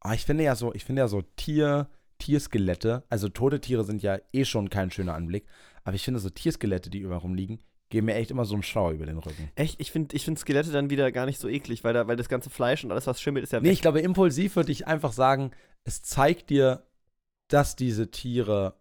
Ah, 0.00 0.14
ich 0.14 0.24
finde 0.24 0.44
ja 0.44 0.54
so, 0.54 0.72
ich 0.74 0.84
finde 0.84 1.00
ja 1.00 1.08
so 1.08 1.22
Tier, 1.36 1.88
Tierskelette, 2.18 3.04
also 3.08 3.28
tote 3.28 3.60
Tiere 3.60 3.84
sind 3.84 4.02
ja 4.02 4.18
eh 4.32 4.44
schon 4.44 4.70
kein 4.70 4.90
schöner 4.90 5.14
Anblick, 5.14 5.46
aber 5.82 5.96
ich 5.96 6.04
finde 6.04 6.20
so 6.20 6.28
Tierskelette, 6.30 6.90
die 6.90 6.98
überall 6.98 7.20
rumliegen, 7.20 7.58
geben 7.88 8.06
mir 8.06 8.14
echt 8.14 8.30
immer 8.30 8.44
so 8.44 8.54
einen 8.54 8.62
Schauer 8.62 8.92
über 8.92 9.06
den 9.06 9.18
Rücken. 9.18 9.50
Echt, 9.56 9.80
ich 9.80 9.90
finde 9.90 10.14
ich 10.14 10.24
find 10.24 10.38
Skelette 10.38 10.70
dann 10.70 10.90
wieder 10.90 11.10
gar 11.10 11.26
nicht 11.26 11.40
so 11.40 11.48
eklig, 11.48 11.84
weil, 11.84 11.94
da, 11.94 12.06
weil 12.06 12.16
das 12.16 12.28
ganze 12.28 12.50
Fleisch 12.50 12.84
und 12.84 12.92
alles, 12.92 13.06
was 13.06 13.20
schimmelt, 13.20 13.44
ist 13.44 13.52
ja 13.52 13.60
Nee, 13.60 13.68
weg. 13.68 13.72
ich 13.72 13.80
glaube, 13.82 14.00
impulsiv 14.00 14.56
würde 14.56 14.72
ich 14.72 14.86
einfach 14.86 15.12
sagen, 15.12 15.50
es 15.84 16.02
zeigt 16.02 16.50
dir, 16.50 16.86
dass 17.48 17.74
diese 17.76 18.10
Tiere 18.10 18.74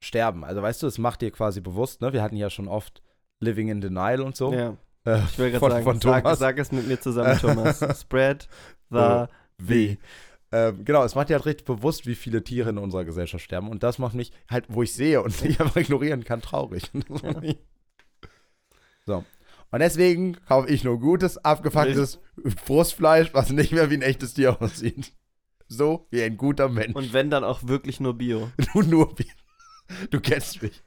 sterben. 0.00 0.44
Also 0.44 0.62
weißt 0.62 0.82
du, 0.82 0.86
es 0.86 0.98
macht 0.98 1.22
dir 1.22 1.30
quasi 1.30 1.60
bewusst, 1.60 2.00
ne? 2.00 2.12
Wir 2.12 2.22
hatten 2.22 2.36
ja 2.36 2.50
schon 2.50 2.68
oft 2.68 3.02
Living 3.40 3.68
in 3.68 3.80
Denial 3.80 4.20
und 4.20 4.36
so. 4.36 4.52
Ja, 4.52 4.76
Äh, 5.04 5.20
ich 5.24 5.38
will 5.38 5.50
gerade 5.52 5.70
sagen, 5.74 5.84
von 5.84 6.00
sag, 6.00 6.24
Thomas. 6.24 6.38
sag 6.38 6.58
es 6.58 6.72
mit 6.72 6.86
mir 6.88 7.00
zusammen, 7.00 7.38
Thomas. 7.38 7.80
Spread 8.00 8.48
the 8.90 8.98
Äh, 8.98 9.26
V. 9.96 10.00
Ähm, 10.52 10.84
genau, 10.84 11.02
es 11.04 11.14
macht 11.14 11.28
dir 11.28 11.34
halt 11.34 11.46
richtig 11.46 11.66
bewusst, 11.66 12.06
wie 12.06 12.14
viele 12.14 12.42
Tiere 12.44 12.70
in 12.70 12.78
unserer 12.78 13.04
Gesellschaft 13.04 13.44
sterben. 13.44 13.68
Und 13.68 13.82
das 13.82 13.98
macht 13.98 14.14
mich 14.14 14.32
halt, 14.48 14.66
wo 14.68 14.82
ich 14.82 14.94
sehe 14.94 15.20
und 15.22 15.42
nicht 15.44 15.60
einfach 15.60 15.76
ignorieren 15.76 16.24
kann, 16.24 16.40
traurig. 16.40 16.90
so. 19.06 19.24
Und 19.72 19.80
deswegen 19.80 20.36
kaufe 20.46 20.68
ich 20.70 20.84
nur 20.84 21.00
gutes, 21.00 21.38
abgefucktes 21.38 22.20
Brustfleisch, 22.64 23.34
was 23.34 23.50
nicht 23.50 23.72
mehr 23.72 23.90
wie 23.90 23.94
ein 23.94 24.02
echtes 24.02 24.34
Tier 24.34 24.60
aussieht. 24.62 25.12
So 25.68 26.06
wie 26.10 26.22
ein 26.22 26.36
guter 26.36 26.68
Mensch. 26.68 26.94
Und 26.94 27.12
wenn 27.12 27.28
dann 27.28 27.42
auch 27.42 27.64
wirklich 27.64 27.98
nur 27.98 28.16
Bio. 28.16 28.48
nur 28.74 29.18
wie. 29.18 29.26
Du 30.10 30.20
kennst 30.20 30.62
mich. 30.62 30.82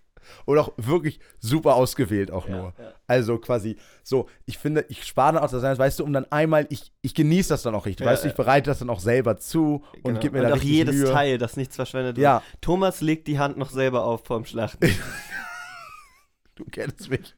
Und 0.45 0.59
auch 0.59 0.73
wirklich 0.77 1.19
super 1.39 1.75
ausgewählt 1.75 2.29
auch 2.29 2.47
nur. 2.47 2.73
Ja, 2.77 2.83
ja. 2.83 2.93
Also 3.07 3.39
quasi 3.39 3.77
so, 4.03 4.29
ich 4.45 4.59
finde, 4.59 4.85
ich 4.89 5.03
spare 5.03 5.33
dann 5.33 5.43
auch 5.43 5.49
das, 5.49 5.79
weißt 5.79 5.99
du, 5.99 6.03
um 6.03 6.13
dann 6.13 6.31
einmal, 6.31 6.67
ich, 6.69 6.91
ich 7.01 7.15
genieße 7.15 7.49
das 7.49 7.63
dann 7.63 7.73
auch 7.73 7.85
richtig, 7.87 8.05
Ja, 8.05 8.11
weißt 8.11 8.25
du, 8.25 8.27
ich 8.29 8.35
bereite 8.35 8.69
das 8.69 8.79
dann 8.79 8.89
auch 8.91 8.99
selber 8.99 9.37
zu 9.37 9.83
und 10.03 10.03
Genau. 10.03 10.19
gib 10.19 10.33
mir 10.33 10.43
und 10.43 10.49
da 10.49 10.55
auch 10.55 10.61
jedes 10.61 10.95
Mühe. 10.95 11.11
Teil, 11.11 11.37
das 11.39 11.57
nichts 11.57 11.75
verschwendet 11.75 12.17
wird. 12.17 12.23
Ja, 12.23 12.43
Thomas 12.61 13.01
legt 13.01 13.27
die 13.27 13.39
Hand 13.39 13.57
noch 13.57 13.71
selber 13.71 14.03
auf 14.03 14.23
vorm 14.25 14.45
Schlachten. 14.45 14.87
du 16.55 16.65
kennst 16.65 17.09
mich. 17.09 17.35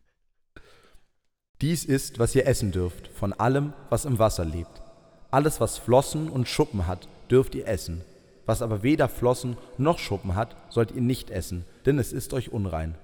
Dies 1.61 1.85
ist, 1.85 2.17
was 2.19 2.33
ihr 2.35 2.47
essen 2.47 2.71
dürft, 2.71 3.07
von 3.09 3.33
allem, 3.33 3.73
was 3.89 4.05
im 4.05 4.19
Wasser 4.19 4.43
lebt. 4.43 4.81
Alles, 5.29 5.61
was 5.61 5.77
Flossen 5.77 6.27
und 6.27 6.49
Schuppen 6.49 6.87
hat, 6.87 7.07
dürft 7.29 7.55
ihr 7.55 7.67
essen. 7.67 8.03
Was 8.45 8.61
aber 8.61 8.83
weder 8.83 9.07
Flossen 9.07 9.57
noch 9.77 9.99
Schuppen 9.99 10.35
hat, 10.35 10.55
sollt 10.69 10.91
ihr 10.91 11.01
nicht 11.01 11.29
essen, 11.29 11.65
denn 11.85 11.99
es 11.99 12.11
ist 12.13 12.33
euch 12.33 12.51
unrein. 12.51 12.95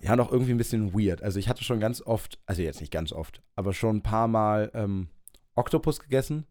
Ja, 0.00 0.16
noch 0.16 0.30
irgendwie 0.30 0.52
ein 0.52 0.58
bisschen 0.58 0.94
weird. 0.94 1.22
Also 1.22 1.38
ich 1.38 1.48
hatte 1.48 1.64
schon 1.64 1.80
ganz 1.80 2.02
oft, 2.02 2.38
also 2.46 2.62
jetzt 2.62 2.80
nicht 2.80 2.92
ganz 2.92 3.12
oft, 3.12 3.42
aber 3.54 3.72
schon 3.72 3.96
ein 3.96 4.02
paar 4.02 4.28
Mal 4.28 4.70
ähm, 4.74 5.08
Oktopus 5.54 6.00
gegessen. 6.00 6.46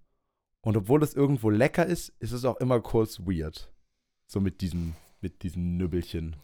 Und 0.61 0.75
obwohl 0.75 1.03
es 1.03 1.13
irgendwo 1.13 1.49
lecker 1.49 1.85
ist, 1.85 2.09
ist 2.19 2.31
es 2.31 2.43
auch 2.43 2.57
immer 2.57 2.79
kurz 2.81 3.19
weird. 3.19 3.71
So 4.27 4.41
mit 4.41 4.61
diesem, 4.61 4.95
mit 5.21 5.43
diesen 5.43 5.77
Nübbelchen. 5.77 6.35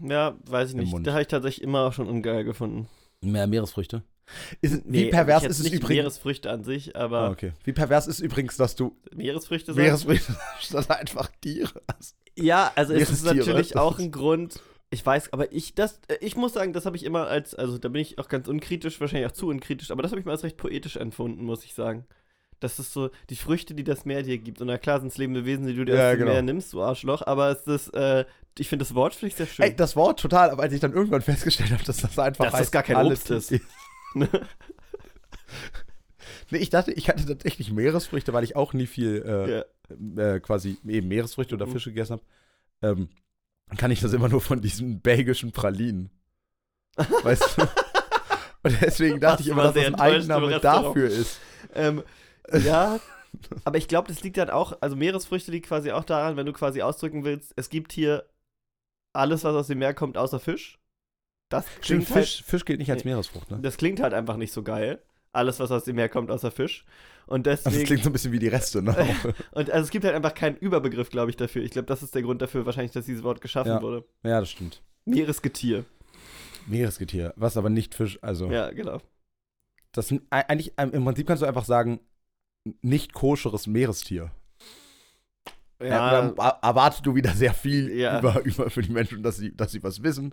Ja, 0.00 0.36
weiß 0.46 0.70
ich 0.70 0.76
nicht. 0.76 0.94
Da 1.06 1.12
habe 1.12 1.22
ich 1.22 1.28
tatsächlich 1.28 1.64
immer 1.64 1.86
auch 1.86 1.92
schon 1.92 2.08
ungeil 2.08 2.44
gefunden. 2.44 2.88
Mehr 3.20 3.46
Meeresfrüchte. 3.46 4.04
Ist, 4.60 4.86
Nee, 4.86 5.06
wie 5.06 5.10
pervers 5.10 5.44
ist 5.44 5.58
es 5.58 5.64
nicht 5.64 5.74
übrigens? 5.74 5.88
Meeresfrüchte 5.90 6.50
an 6.50 6.64
sich, 6.64 6.96
aber 6.96 7.18
Ah, 7.20 7.30
okay. 7.30 7.52
Wie 7.64 7.72
pervers 7.72 8.06
ist 8.06 8.20
übrigens, 8.20 8.56
dass 8.56 8.74
du 8.74 8.96
Meeresfrüchte 9.14 9.72
sagen? 9.72 9.82
Meeresfrüchte 9.84 10.34
statt 10.60 10.90
einfach 11.00 11.30
Tiere 11.40 11.82
hast? 11.94 12.16
Ja, 12.36 12.72
also 12.74 12.94
es 12.94 13.10
ist 13.10 13.24
natürlich 13.24 13.76
auch 13.76 13.98
ein 13.98 14.10
Grund. 14.10 14.60
Ich 14.90 15.04
weiß, 15.04 15.32
aber 15.32 15.52
ich 15.52 15.74
das, 15.74 16.00
äh, 16.08 16.16
ich 16.20 16.36
muss 16.36 16.52
sagen, 16.54 16.72
das 16.72 16.86
habe 16.86 16.96
ich 16.96 17.04
immer 17.04 17.26
als, 17.26 17.54
also 17.54 17.78
da 17.78 17.88
bin 17.88 18.00
ich 18.00 18.18
auch 18.18 18.28
ganz 18.28 18.48
unkritisch, 18.48 19.00
wahrscheinlich 19.00 19.28
auch 19.30 19.34
zu 19.34 19.48
unkritisch, 19.48 19.90
aber 19.90 20.02
das 20.02 20.12
habe 20.12 20.20
ich 20.20 20.26
mal 20.26 20.32
als 20.32 20.44
recht 20.44 20.56
poetisch 20.56 20.96
empfunden, 20.96 21.44
muss 21.44 21.64
ich 21.64 21.74
sagen. 21.74 22.06
Das 22.60 22.78
ist 22.78 22.92
so 22.92 23.10
die 23.28 23.36
Früchte, 23.36 23.74
die 23.74 23.84
das 23.84 24.04
Meer 24.06 24.22
dir 24.22 24.38
gibt. 24.38 24.60
Und 24.60 24.68
na 24.68 24.78
klar 24.78 25.00
sind 25.00 25.08
es 25.08 25.18
lebende 25.18 25.44
Wesen, 25.44 25.66
die 25.66 25.74
du 25.74 25.84
dir 25.84 25.96
Ja, 25.96 26.06
aus 26.08 26.12
dem 26.14 26.20
genau. 26.20 26.32
Meer 26.32 26.42
nimmst, 26.42 26.72
du 26.72 26.80
Arschloch. 26.82 27.22
Aber 27.26 27.50
es 27.50 27.66
ist, 27.66 27.88
äh, 27.92 28.24
ich 28.56 28.68
finde 28.68 28.84
das 28.84 28.94
Wort 28.94 29.14
finde 29.14 29.26
ich 29.32 29.34
sehr 29.34 29.46
schön. 29.46 29.64
Ey, 29.66 29.76
das 29.76 29.96
Wort 29.96 30.20
total, 30.20 30.50
aber 30.50 30.62
als 30.62 30.72
ich 30.72 30.80
dann 30.80 30.92
irgendwann 30.92 31.20
festgestellt 31.20 31.72
habe, 31.72 31.82
dass 31.84 31.98
das 31.98 32.18
einfach 32.18 32.44
Dass 32.44 32.52
das 32.52 32.60
heißt, 32.60 32.72
gar 32.72 32.82
kein 32.84 32.96
alles- 32.96 33.30
Obst 33.30 33.52
ist. 33.52 33.60
nee, 36.50 36.58
ich 36.58 36.70
dachte, 36.70 36.92
ich 36.92 37.08
hatte 37.08 37.26
tatsächlich 37.26 37.70
Meeresfrüchte, 37.72 38.32
weil 38.32 38.44
ich 38.44 38.56
auch 38.56 38.72
nie 38.72 38.86
viel 38.86 39.22
äh, 39.26 39.64
ja. 40.18 40.34
äh, 40.34 40.40
quasi 40.40 40.78
eben 40.86 41.08
Meeresfrüchte 41.08 41.54
oder 41.54 41.66
Mhm. 41.66 41.72
Fische 41.72 41.90
gegessen 41.90 42.14
habe. 42.14 42.22
Ähm, 42.82 43.08
dann 43.68 43.76
kann 43.78 43.90
ich 43.90 44.00
das 44.00 44.12
immer 44.12 44.28
nur 44.28 44.40
von 44.40 44.60
diesen 44.60 45.00
belgischen 45.00 45.52
Pralinen. 45.52 46.10
weißt 46.96 47.58
du? 47.58 47.62
Und 48.62 48.80
deswegen 48.80 49.20
dachte 49.20 49.42
ich 49.42 49.48
immer, 49.48 49.64
dass 49.64 49.74
das 49.74 49.86
ein 49.86 49.94
Eigenname 49.96 50.60
dafür 50.60 51.08
ist. 51.08 51.38
Ähm, 51.74 52.02
ja, 52.52 53.00
aber 53.64 53.78
ich 53.78 53.88
glaube, 53.88 54.08
das 54.08 54.22
liegt 54.22 54.36
dann 54.36 54.50
auch, 54.50 54.78
also 54.80 54.96
Meeresfrüchte 54.96 55.50
liegt 55.50 55.66
quasi 55.66 55.90
auch 55.90 56.04
daran, 56.04 56.36
wenn 56.36 56.46
du 56.46 56.52
quasi 56.52 56.82
ausdrücken 56.82 57.24
willst, 57.24 57.52
es 57.56 57.68
gibt 57.68 57.92
hier 57.92 58.26
alles, 59.12 59.44
was 59.44 59.54
aus 59.54 59.66
dem 59.66 59.78
Meer 59.78 59.94
kommt, 59.94 60.16
außer 60.16 60.40
Fisch. 60.40 60.78
Das 61.62 61.66
Stimmt, 61.84 62.04
klingt, 62.06 62.10
halt, 62.16 62.24
Fisch, 62.26 62.44
Fisch 62.44 62.64
gilt 62.64 62.78
nicht 62.80 62.90
als. 62.90 63.04
Meeresfrucht, 63.04 63.50
ne? 63.50 63.58
das 63.62 63.76
klingt 63.76 64.00
halt 64.00 64.14
einfach 64.14 64.36
nicht 64.36 64.52
so 64.52 64.62
geil. 64.62 65.02
Alles, 65.32 65.58
was 65.60 65.70
aus 65.70 65.84
dem 65.84 65.96
Meer 65.96 66.08
kommt, 66.08 66.30
außer 66.30 66.50
Fisch. 66.50 66.84
Und 67.26 67.48
Also 67.48 67.62
deswegen. 67.64 67.80
das 67.80 67.86
klingt 67.86 68.02
so 68.04 68.10
ein 68.10 68.12
bisschen 68.12 68.32
wie 68.32 68.38
die 68.38 68.48
Reste, 68.48 68.82
ne? 68.82 68.94
und 69.52 69.70
also 69.70 69.84
es 69.84 69.90
gibt 69.90 70.04
halt 70.04 70.14
einfach 70.14 70.34
keinen 70.34 70.56
Überbegriff, 70.56 71.10
glaube 71.10 71.30
ich, 71.30 71.36
dafür. 71.36 71.62
Ich 71.62 71.70
glaube, 71.72 71.86
das 71.86 72.02
ist 72.02 72.14
der 72.14 72.22
Grund 72.22 72.40
dafür, 72.42 72.66
wahrscheinlich, 72.66 72.92
dass 72.92 73.06
dieses 73.06 73.22
Wort 73.24 73.40
geschaffen 73.40 73.70
Ja. 73.72 73.82
wurde. 73.82 74.04
ja, 74.22 74.38
das 74.40 74.50
stimmt. 74.50 74.82
Meeresgetier. 75.06 75.84
Meeresgetier, 76.66 77.32
was 77.36 77.56
aber 77.56 77.68
nicht 77.70 77.94
Fisch, 77.94 78.18
also. 78.22 78.50
Ja, 78.50 78.70
genau. 78.70 79.00
Das 79.92 80.12
eigentlich, 80.30 80.72
ähm, 80.76 80.92
im 80.92 81.04
Prinzip 81.04 81.26
kannst 81.26 81.42
du 81.42 81.46
einfach 81.46 81.64
sagen, 81.64 82.00
nicht 82.82 83.12
koscheres 83.12 83.66
Meerestier. 83.66 84.30
Ja, 85.82 86.10
dann 86.10 86.36
er- 86.38 86.58
erwartest 86.62 87.04
du 87.04 87.14
wieder 87.14 87.32
sehr 87.32 87.52
viel 87.52 87.90
Ja. 87.94 88.18
über, 88.18 88.42
über 88.44 88.70
für 88.70 88.82
die 88.82 88.92
Menschen, 88.92 89.22
dass 89.22 89.36
sie, 89.36 89.54
dass 89.54 89.72
sie 89.72 89.82
was 89.82 90.02
wissen. 90.02 90.32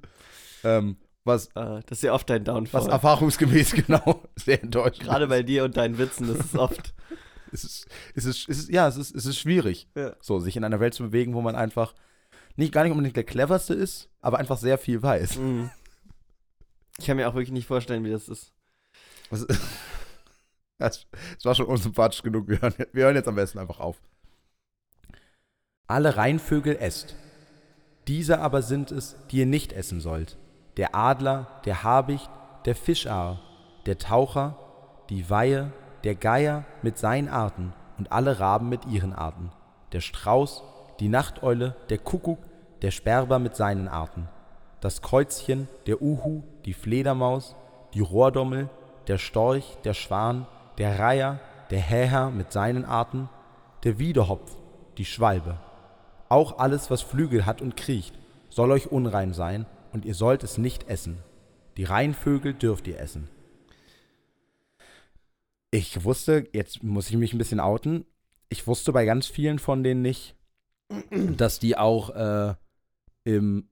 Ähm, 0.64 0.98
was, 1.24 1.48
äh, 1.48 1.82
das 1.86 2.00
ist 2.00 2.04
ja 2.04 2.14
oft 2.14 2.30
dein 2.30 2.44
Downfall. 2.44 2.82
was 2.82 2.88
erfahrungsgemäß 2.88 3.74
genau 3.86 4.24
sehr 4.36 4.62
enttäuschend 4.64 5.04
Gerade 5.04 5.28
bei 5.28 5.44
dir 5.44 5.64
und 5.64 5.78
deinen 5.78 5.98
Witzen, 5.98 6.28
das 6.28 6.46
ist 6.46 6.56
oft. 6.56 6.94
es 7.52 7.64
ist, 7.64 7.88
es 8.16 8.26
ist, 8.26 8.50
es 8.50 8.58
ist, 8.60 8.70
ja, 8.70 8.88
es 8.88 8.98
ist, 8.98 9.16
es 9.16 9.26
ist 9.26 9.38
schwierig, 9.38 9.88
Ja. 9.96 10.16
so 10.22 10.40
sich 10.40 10.56
in 10.58 10.64
einer 10.64 10.80
Welt 10.80 10.94
zu 10.94 11.04
bewegen, 11.04 11.34
wo 11.34 11.42
man 11.42 11.56
einfach 11.56 11.94
nicht 12.56 12.74
gar 12.74 12.84
nicht 12.84 12.92
unbedingt 12.92 13.16
der 13.16 13.24
cleverste 13.24 13.74
ist, 13.74 14.10
aber 14.22 14.40
einfach 14.40 14.58
sehr 14.58 14.78
viel 14.78 15.02
weiß. 15.02 15.38
Mhm. 15.38 15.70
Ich 17.00 17.06
kann 17.06 17.18
mir 17.18 17.28
auch 17.30 17.34
wirklich 17.34 17.52
nicht 17.52 17.68
vorstellen, 17.68 18.04
wie 18.04 18.12
das 18.12 18.28
ist. 18.28 18.54
Das 20.78 21.08
war 21.44 21.56
schon 21.56 21.66
unsympathisch 21.68 22.22
genug. 22.22 22.48
Wir 22.48 22.62
hören, 22.62 22.74
wir 22.92 23.06
hören 23.06 23.16
jetzt 23.16 23.28
am 23.28 23.36
besten 23.36 23.60
einfach 23.60 23.80
auf. 23.80 24.02
Alle 25.88 26.18
Rheinvögel 26.18 26.76
esst. 26.78 27.16
Diese 28.08 28.40
aber 28.40 28.62
sind 28.62 28.92
es, 28.92 29.16
die 29.30 29.38
ihr 29.40 29.46
nicht 29.46 29.74
essen 29.74 30.02
sollt. 30.02 30.38
Der 30.78 30.96
Adler, 30.96 31.48
der 31.66 31.84
Habicht, 31.84 32.30
der 32.66 32.76
Fischaar, 32.76 33.40
der 33.86 33.98
Taucher, 33.98 34.56
die 35.10 35.30
Weihe, 35.30 35.72
der 36.04 36.16
Geier 36.16 36.64
mit 36.82 36.98
seinen 36.98 37.28
Arten 37.28 37.74
und 37.98 38.12
alle 38.12 38.40
Raben 38.40 38.70
mit 38.70 38.86
ihren 38.86 39.14
Arten. 39.14 39.52
Der 39.92 40.02
Strauß, 40.02 40.64
die 41.00 41.10
Nachteule, 41.10 41.76
der 41.90 41.98
Kuckuck, 41.98 42.40
der 42.82 42.92
Sperber 42.92 43.40
mit 43.40 43.56
seinen 43.56 43.88
Arten. 43.88 44.30
Das 44.80 45.02
Käuzchen, 45.02 45.68
der 45.86 46.02
Uhu, 46.02 46.44
die 46.66 46.74
Fledermaus, 46.74 47.56
die 47.94 48.00
Rohrdommel, 48.00 48.70
der 49.08 49.18
Storch, 49.18 49.78
der 49.84 49.94
Schwan, 49.94 50.48
der 50.78 51.00
Reiher, 51.00 51.40
der 51.70 51.80
Häher 51.80 52.30
mit 52.30 52.52
seinen 52.52 52.86
Arten, 52.86 53.30
der 53.84 54.00
Wiedehopf, 54.00 54.56
die 54.98 55.06
Schwalbe. 55.06 55.58
Auch 56.30 56.60
alles, 56.60 56.90
was 56.90 57.02
Flügel 57.02 57.46
hat 57.46 57.62
und 57.62 57.76
kriecht, 57.76 58.18
soll 58.50 58.72
euch 58.72 58.92
unrein 58.92 59.34
sein, 59.34 59.66
und 59.92 60.06
ihr 60.06 60.16
sollt 60.16 60.44
es 60.44 60.58
nicht 60.58 60.88
essen. 60.88 61.20
Die 61.78 61.84
Rheinvögel 61.84 62.54
dürft 62.54 62.88
ihr 62.88 63.00
essen. 63.00 63.30
Ich 65.72 66.04
wusste, 66.04 66.48
jetzt 66.54 66.84
muss 66.84 67.10
ich 67.10 67.16
mich 67.16 67.34
ein 67.34 67.38
bisschen 67.38 67.62
outen, 67.62 68.06
ich 68.50 68.68
wusste 68.68 68.92
bei 68.92 69.06
ganz 69.06 69.28
vielen 69.28 69.60
von 69.60 69.84
denen 69.84 70.02
nicht, 70.02 70.36
dass 71.38 71.60
die 71.60 71.78
auch 71.78 72.10
äh, 72.10 72.56
im 73.24 73.70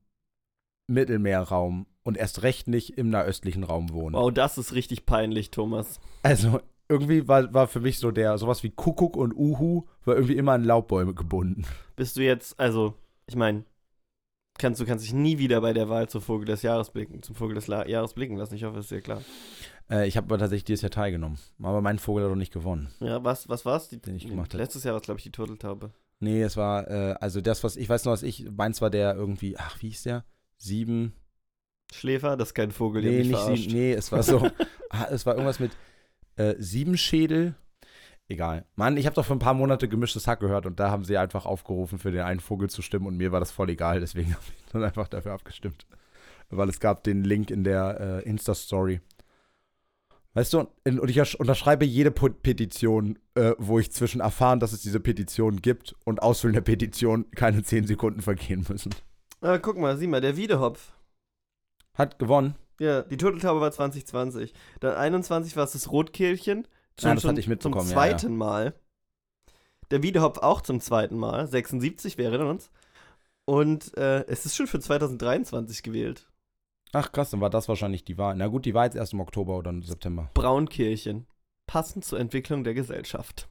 Mittelmeerraum 0.88 1.86
und 2.04 2.18
erst 2.18 2.44
recht 2.44 2.68
nicht 2.68 2.98
im 2.98 3.10
nahöstlichen 3.10 3.64
Raum 3.66 3.92
wohnen. 3.92 4.16
Wow, 4.16 4.32
das 4.32 4.58
ist 4.58 4.74
richtig 4.74 5.06
peinlich, 5.06 5.52
Thomas. 5.52 6.00
Also 6.24 6.62
irgendwie 6.88 7.28
war, 7.28 7.54
war 7.54 7.68
für 7.68 7.82
mich 7.82 8.00
so 8.00 8.12
der, 8.12 8.38
sowas 8.38 8.64
wie 8.64 8.72
Kuckuck 8.72 9.16
und 9.16 9.34
Uhu 9.34 9.86
war 10.06 10.16
irgendwie 10.16 10.38
immer 10.38 10.54
an 10.54 10.64
Laubbäume 10.64 11.14
gebunden. 11.14 11.66
Bist 11.96 12.16
du 12.18 12.22
jetzt, 12.22 12.60
also, 12.60 12.96
ich 13.28 13.36
meine, 13.36 13.66
kannst 14.60 14.80
du 14.80 14.86
kannst 14.86 15.04
dich 15.04 15.14
nie 15.14 15.40
wieder 15.40 15.62
bei 15.62 15.74
der 15.74 15.90
Wahl 15.90 16.08
zum 16.08 16.22
Vogel 16.22 16.46
des 16.46 16.62
Jahres 16.62 16.92
blicken, 16.92 17.24
zum 17.24 17.36
Vogel 17.36 17.56
des 17.56 17.68
La 17.68 17.88
Jahres 17.88 18.14
blicken 18.14 18.38
lassen. 18.38 18.56
Ich 18.56 18.64
hoffe, 18.64 18.76
das 18.76 18.86
ist 18.86 18.92
dir 18.92 19.02
klar. 19.02 19.22
Äh, 19.90 20.08
ich 20.08 20.18
habe 20.18 20.26
aber 20.26 20.38
tatsächlich 20.38 20.66
dieses 20.66 20.84
Jahr 20.84 20.92
teilgenommen. 20.92 21.40
Aber 21.64 21.82
mein 21.82 21.98
Vogel 21.98 22.24
hat 22.24 22.32
doch 22.32 22.36
nicht 22.36 22.54
gewonnen. 22.54 22.90
Ja, 23.00 23.24
was, 23.24 23.50
was 23.50 23.66
war's? 23.66 23.90
Die, 23.90 24.00
Den 24.00 24.16
ich 24.16 24.28
gemacht 24.28 24.54
hab. 24.54 24.60
Letztes 24.60 24.84
Jahr 24.84 24.94
war 24.94 25.02
es, 25.02 25.06
glaube 25.06 25.18
ich, 25.18 25.24
die 25.24 25.32
Turteltaube. 25.32 25.92
Nee, 26.20 26.44
es 26.44 26.58
war, 26.58 26.88
äh, 26.90 27.16
also 27.20 27.42
das, 27.42 27.64
was, 27.64 27.78
ich 27.78 27.90
weiß 27.90 28.06
noch, 28.06 28.12
was 28.12 28.24
ich, 28.24 28.50
meins 28.52 28.82
war 28.82 28.90
der 28.90 29.16
irgendwie, 29.16 29.58
ach, 29.58 29.82
wie 29.82 29.88
hieß 29.88 30.04
der? 30.04 30.26
Sieben, 30.58 31.14
Schläfer, 31.92 32.38
das 32.38 32.50
ist 32.50 32.54
kein 32.54 32.72
Vogel, 32.72 33.02
nee, 33.02 33.20
nicht 33.20 33.32
verarscht. 33.32 33.64
sieben, 33.64 33.74
nee, 33.74 33.94
es 33.94 34.12
war 34.12 34.24
so, 34.24 34.48
ah, 34.90 35.08
es 35.10 35.26
war 35.26 35.34
irgendwas 35.34 35.60
mit 35.60 35.72
äh, 36.36 36.56
Siebenschädel. 36.60 37.56
Egal. 38.32 38.64
Mann, 38.76 38.96
ich 38.96 39.08
habe 39.08 39.16
doch 39.16 39.26
vor 39.26 39.36
ein 39.36 39.40
paar 39.40 39.56
Monate 39.56 39.90
gemischtes 39.90 40.28
Hack 40.28 40.40
gehört 40.40 40.68
und 40.68 40.80
da 40.80 40.92
haben 40.92 41.04
sie 41.04 41.18
einfach 41.18 41.48
aufgerufen, 41.48 41.98
für 41.98 42.12
den 42.12 42.22
einen 42.22 42.40
Vogel 42.40 42.70
zu 42.70 42.84
stimmen 42.84 43.08
und 43.08 43.18
mir 43.18 43.32
war 43.32 43.40
das 43.40 43.52
voll 43.52 43.70
egal, 43.72 44.00
deswegen 44.00 44.32
habe 44.34 44.44
ich 44.56 44.72
dann 44.72 44.84
einfach 44.84 45.08
dafür 45.08 45.34
abgestimmt. 45.34 45.88
Weil 46.52 46.70
es 46.70 46.80
gab 46.80 47.04
den 47.04 47.24
Link 47.24 47.50
in 47.50 47.64
der 47.64 48.22
äh, 48.24 48.30
Insta-Story. 48.30 49.02
Weißt 50.36 50.54
du, 50.54 50.60
und 50.86 51.10
ich 51.10 51.20
ersch- 51.20 51.36
unterschreibe 51.38 51.86
jede 51.86 52.12
Petition, 52.12 53.18
äh, 53.34 53.54
wo 53.58 53.80
ich 53.80 53.92
zwischen 53.92 54.22
erfahren, 54.22 54.60
dass 54.60 54.74
es 54.74 54.82
diese 54.82 55.00
Petition 55.00 55.62
gibt 55.62 55.96
und 56.06 56.22
Ausfüllen 56.22 56.54
der 56.54 56.62
Petition 56.62 57.30
keine 57.32 57.64
10 57.64 57.88
Sekunden 57.88 58.22
vergehen 58.22 58.64
müssen. 58.70 58.94
Ah, 59.42 59.58
guck 59.58 59.78
mal, 59.78 59.98
sieh 59.98 60.08
mal, 60.08 60.22
der 60.22 60.38
Wiedehopf. 60.38 60.94
Hat 61.96 62.20
gewonnen. 62.20 62.56
Ja, 62.80 63.02
die 63.02 63.18
Turteltaube 63.18 63.60
war 63.60 63.72
2020. 63.72 64.54
Dann 64.80 64.96
21 64.96 65.56
war 65.56 65.64
es 65.64 65.72
das 65.72 65.92
Rotkehlchen. 65.92 66.68
Ja, 67.02 67.16
das 67.16 67.24
hatte 67.26 67.40
ich 67.40 67.48
mitbekommen, 67.48 67.88
Zum 67.88 67.98
ja, 67.98 68.06
ja. 68.06 68.18
zweiten 68.18 68.36
Mal. 68.36 68.74
Der 69.92 70.04
Wiedehopf 70.04 70.38
auch 70.40 70.62
zum 70.62 70.82
zweiten 70.82 71.18
Mal. 71.18 71.48
76, 71.48 72.18
wir 72.18 72.26
erinnern 72.26 72.48
uns. 72.48 72.70
Und 73.46 73.98
äh, 73.98 74.26
es 74.28 74.46
ist 74.46 74.56
schon 74.56 74.68
für 74.68 74.80
2023 74.80 75.82
gewählt. 75.82 76.28
Ach 76.92 77.12
krass, 77.12 77.32
dann 77.32 77.42
war 77.42 77.50
das 77.50 77.68
wahrscheinlich 77.68 78.04
die 78.04 78.18
Wahl. 78.18 78.36
Na 78.36 78.48
gut, 78.48 78.66
die 78.66 78.74
war 78.74 78.86
jetzt 78.86 78.96
erst 78.96 79.14
im 79.14 79.20
Oktober 79.20 79.58
oder 79.58 79.70
im 79.70 79.84
September. 79.84 80.30
Braunkehlchen. 80.34 81.28
Passend 81.68 82.06
zur 82.06 82.20
Entwicklung 82.20 82.64
der 82.64 82.74
Gesellschaft. 82.74 83.48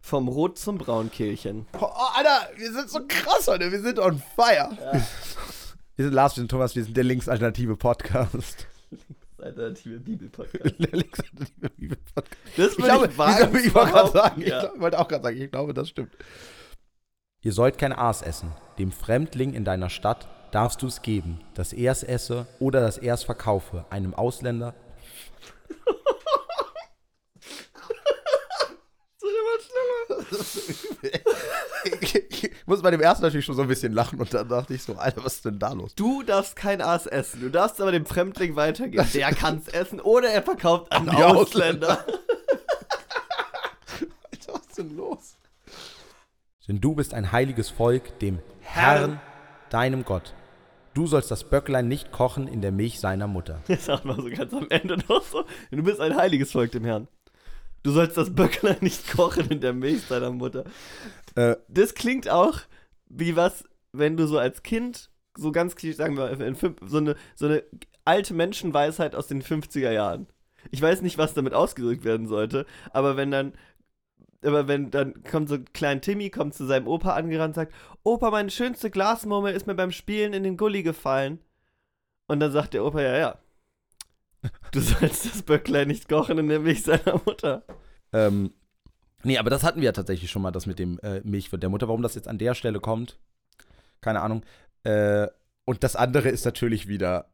Vom 0.00 0.28
Rot 0.28 0.58
zum 0.58 0.78
Braunkehlchen. 0.78 1.66
Oh, 1.78 1.90
Alter, 2.14 2.50
wir 2.56 2.72
sind 2.72 2.88
so 2.88 3.00
krass 3.06 3.48
heute, 3.48 3.70
wir 3.70 3.80
sind 3.80 3.98
on 3.98 4.22
fire. 4.34 4.76
Wir 5.96 6.04
sind 6.06 6.14
Lars, 6.14 6.36
wir 6.36 6.40
sind 6.40 6.50
Thomas, 6.50 6.74
wir 6.74 6.84
sind 6.84 6.96
der 6.96 7.04
linksalternative 7.04 7.76
Podcast. 7.76 8.66
Alternative 9.42 9.98
Bibelpodcast. 10.00 10.64
der 10.78 10.90
linksalternative 10.92 11.70
Bibelpodcast. 11.70 12.38
Das 12.56 12.70
Ich 12.72 12.76
glaube, 12.76 13.06
ich 13.06 13.18
wagen 13.18 13.56
ich, 13.56 13.74
wollte 13.74 13.90
gerade 13.92 14.10
sagen, 14.10 14.42
ich 14.42 14.48
ja. 14.48 14.60
glaub- 14.60 14.80
wollte 14.80 14.98
auch 14.98 15.08
gerade 15.08 15.22
sagen, 15.24 15.40
ich 15.40 15.50
glaube, 15.50 15.74
das 15.74 15.88
stimmt. 15.88 16.12
Ihr 17.42 17.52
sollt 17.52 17.78
kein 17.78 17.92
Aas 17.92 18.22
essen. 18.22 18.52
Dem 18.78 18.92
Fremdling 18.92 19.54
in 19.54 19.64
deiner 19.64 19.90
Stadt 19.90 20.28
darfst 20.52 20.82
du 20.82 20.86
es 20.86 21.02
geben, 21.02 21.40
dass 21.54 21.72
er 21.72 21.92
es 21.92 22.02
esse 22.02 22.46
oder 22.58 22.80
dass 22.80 22.98
er 22.98 23.14
es 23.14 23.24
verkaufe, 23.24 23.86
einem 23.90 24.14
Ausländer. 24.14 24.74
ich, 32.00 32.14
ich 32.14 32.49
muss 32.70 32.82
bei 32.82 32.92
dem 32.92 33.00
ersten 33.00 33.24
natürlich 33.24 33.44
schon 33.44 33.56
so 33.56 33.62
ein 33.62 33.68
bisschen 33.68 33.92
lachen 33.92 34.20
und 34.20 34.32
dann 34.32 34.48
dachte 34.48 34.72
ich 34.74 34.84
so, 34.84 34.94
Alter, 34.94 35.24
was 35.24 35.34
ist 35.34 35.44
denn 35.44 35.58
da 35.58 35.72
los? 35.72 35.92
Du 35.96 36.22
darfst 36.22 36.54
kein 36.54 36.80
Aas 36.80 37.06
essen. 37.06 37.40
Du 37.40 37.50
darfst 37.50 37.80
aber 37.80 37.90
dem 37.90 38.06
Fremdling 38.06 38.54
weitergeben. 38.54 39.06
Der 39.12 39.34
kann's 39.34 39.66
essen 39.68 40.00
oder 40.00 40.28
er 40.30 40.42
verkauft 40.42 40.92
an 40.92 41.08
An 41.08 41.16
die 41.16 41.22
Ausländer. 41.22 41.98
Alter, 44.32 44.54
was 44.54 44.66
ist 44.68 44.78
denn 44.78 44.96
los? 44.96 45.36
Denn 46.68 46.80
du 46.80 46.94
bist 46.94 47.12
ein 47.12 47.32
heiliges 47.32 47.70
Volk, 47.70 48.20
dem 48.20 48.38
Herrn, 48.60 49.20
deinem 49.70 50.04
Gott. 50.04 50.32
Du 50.94 51.08
sollst 51.08 51.32
das 51.32 51.42
Böcklein 51.42 51.88
nicht 51.88 52.12
kochen 52.12 52.46
in 52.46 52.60
der 52.60 52.70
Milch 52.70 53.00
seiner 53.00 53.26
Mutter. 53.26 53.62
Das 53.68 53.86
sagt 53.86 54.04
man 54.04 54.14
so 54.16 54.30
ganz 54.30 54.52
am 54.52 54.68
Ende 54.70 54.96
noch 55.08 55.24
so. 55.24 55.44
Du 55.72 55.82
bist 55.82 56.00
ein 56.00 56.16
heiliges 56.16 56.52
Volk 56.52 56.70
dem 56.70 56.84
Herrn. 56.84 57.08
Du 57.82 57.90
sollst 57.92 58.16
das 58.16 58.34
Böcklein 58.34 58.78
nicht 58.82 59.10
kochen 59.10 59.48
in 59.50 59.60
der 59.60 59.72
Milch 59.72 60.06
deiner 60.08 60.30
Mutter. 60.30 60.64
Äh, 61.34 61.56
Das 61.68 61.94
klingt 61.94 62.28
auch 62.28 62.60
wie 63.08 63.36
was, 63.36 63.64
wenn 63.92 64.16
du 64.16 64.26
so 64.26 64.38
als 64.38 64.62
Kind, 64.62 65.10
so 65.36 65.52
ganz 65.52 65.76
klischee, 65.76 65.96
sagen 65.96 66.16
wir, 66.16 66.30
in 66.40 66.54
fünf, 66.54 66.78
so, 66.86 66.98
eine, 66.98 67.16
so 67.34 67.46
eine 67.46 67.64
alte 68.04 68.34
Menschenweisheit 68.34 69.14
aus 69.14 69.26
den 69.26 69.42
50er 69.42 69.90
Jahren. 69.90 70.26
Ich 70.70 70.80
weiß 70.82 71.02
nicht, 71.02 71.18
was 71.18 71.34
damit 71.34 71.54
ausgedrückt 71.54 72.04
werden 72.04 72.26
sollte, 72.28 72.66
aber 72.92 73.16
wenn 73.16 73.30
dann, 73.30 73.54
aber 74.42 74.68
wenn 74.68 74.90
dann 74.90 75.22
kommt 75.24 75.48
so 75.48 75.56
ein 75.56 75.64
kleiner 75.72 76.00
Timmy, 76.00 76.30
kommt 76.30 76.54
zu 76.54 76.66
seinem 76.66 76.86
Opa 76.86 77.14
angerannt 77.14 77.50
und 77.50 77.54
sagt, 77.54 77.74
Opa, 78.04 78.30
meine 78.30 78.50
schönste 78.50 78.90
Glasmurmel 78.90 79.54
ist 79.54 79.66
mir 79.66 79.74
beim 79.74 79.92
Spielen 79.92 80.32
in 80.32 80.42
den 80.42 80.56
Gully 80.56 80.82
gefallen. 80.82 81.40
Und 82.28 82.40
dann 82.40 82.52
sagt 82.52 82.74
der 82.74 82.84
Opa, 82.84 83.00
ja, 83.02 83.16
ja. 83.18 83.38
Du 84.72 84.80
sollst 84.80 85.26
das 85.26 85.42
Böcklein 85.42 85.88
nicht 85.88 86.08
kochen 86.08 86.38
in 86.38 86.48
der 86.48 86.60
Milch 86.60 86.82
seiner 86.82 87.20
Mutter. 87.24 87.64
Ähm, 88.12 88.52
nee, 89.22 89.38
aber 89.38 89.50
das 89.50 89.62
hatten 89.62 89.80
wir 89.80 89.86
ja 89.86 89.92
tatsächlich 89.92 90.30
schon 90.30 90.42
mal, 90.42 90.50
das 90.50 90.66
mit 90.66 90.78
dem 90.78 90.98
äh, 91.00 91.20
Milchwirt 91.24 91.62
der 91.62 91.70
Mutter. 91.70 91.88
Warum 91.88 92.02
das 92.02 92.14
jetzt 92.14 92.28
an 92.28 92.38
der 92.38 92.54
Stelle 92.54 92.80
kommt, 92.80 93.18
keine 94.00 94.20
Ahnung. 94.20 94.44
Äh, 94.84 95.28
und 95.64 95.84
das 95.84 95.96
andere 95.96 96.28
ist 96.28 96.44
natürlich 96.44 96.88
wieder 96.88 97.30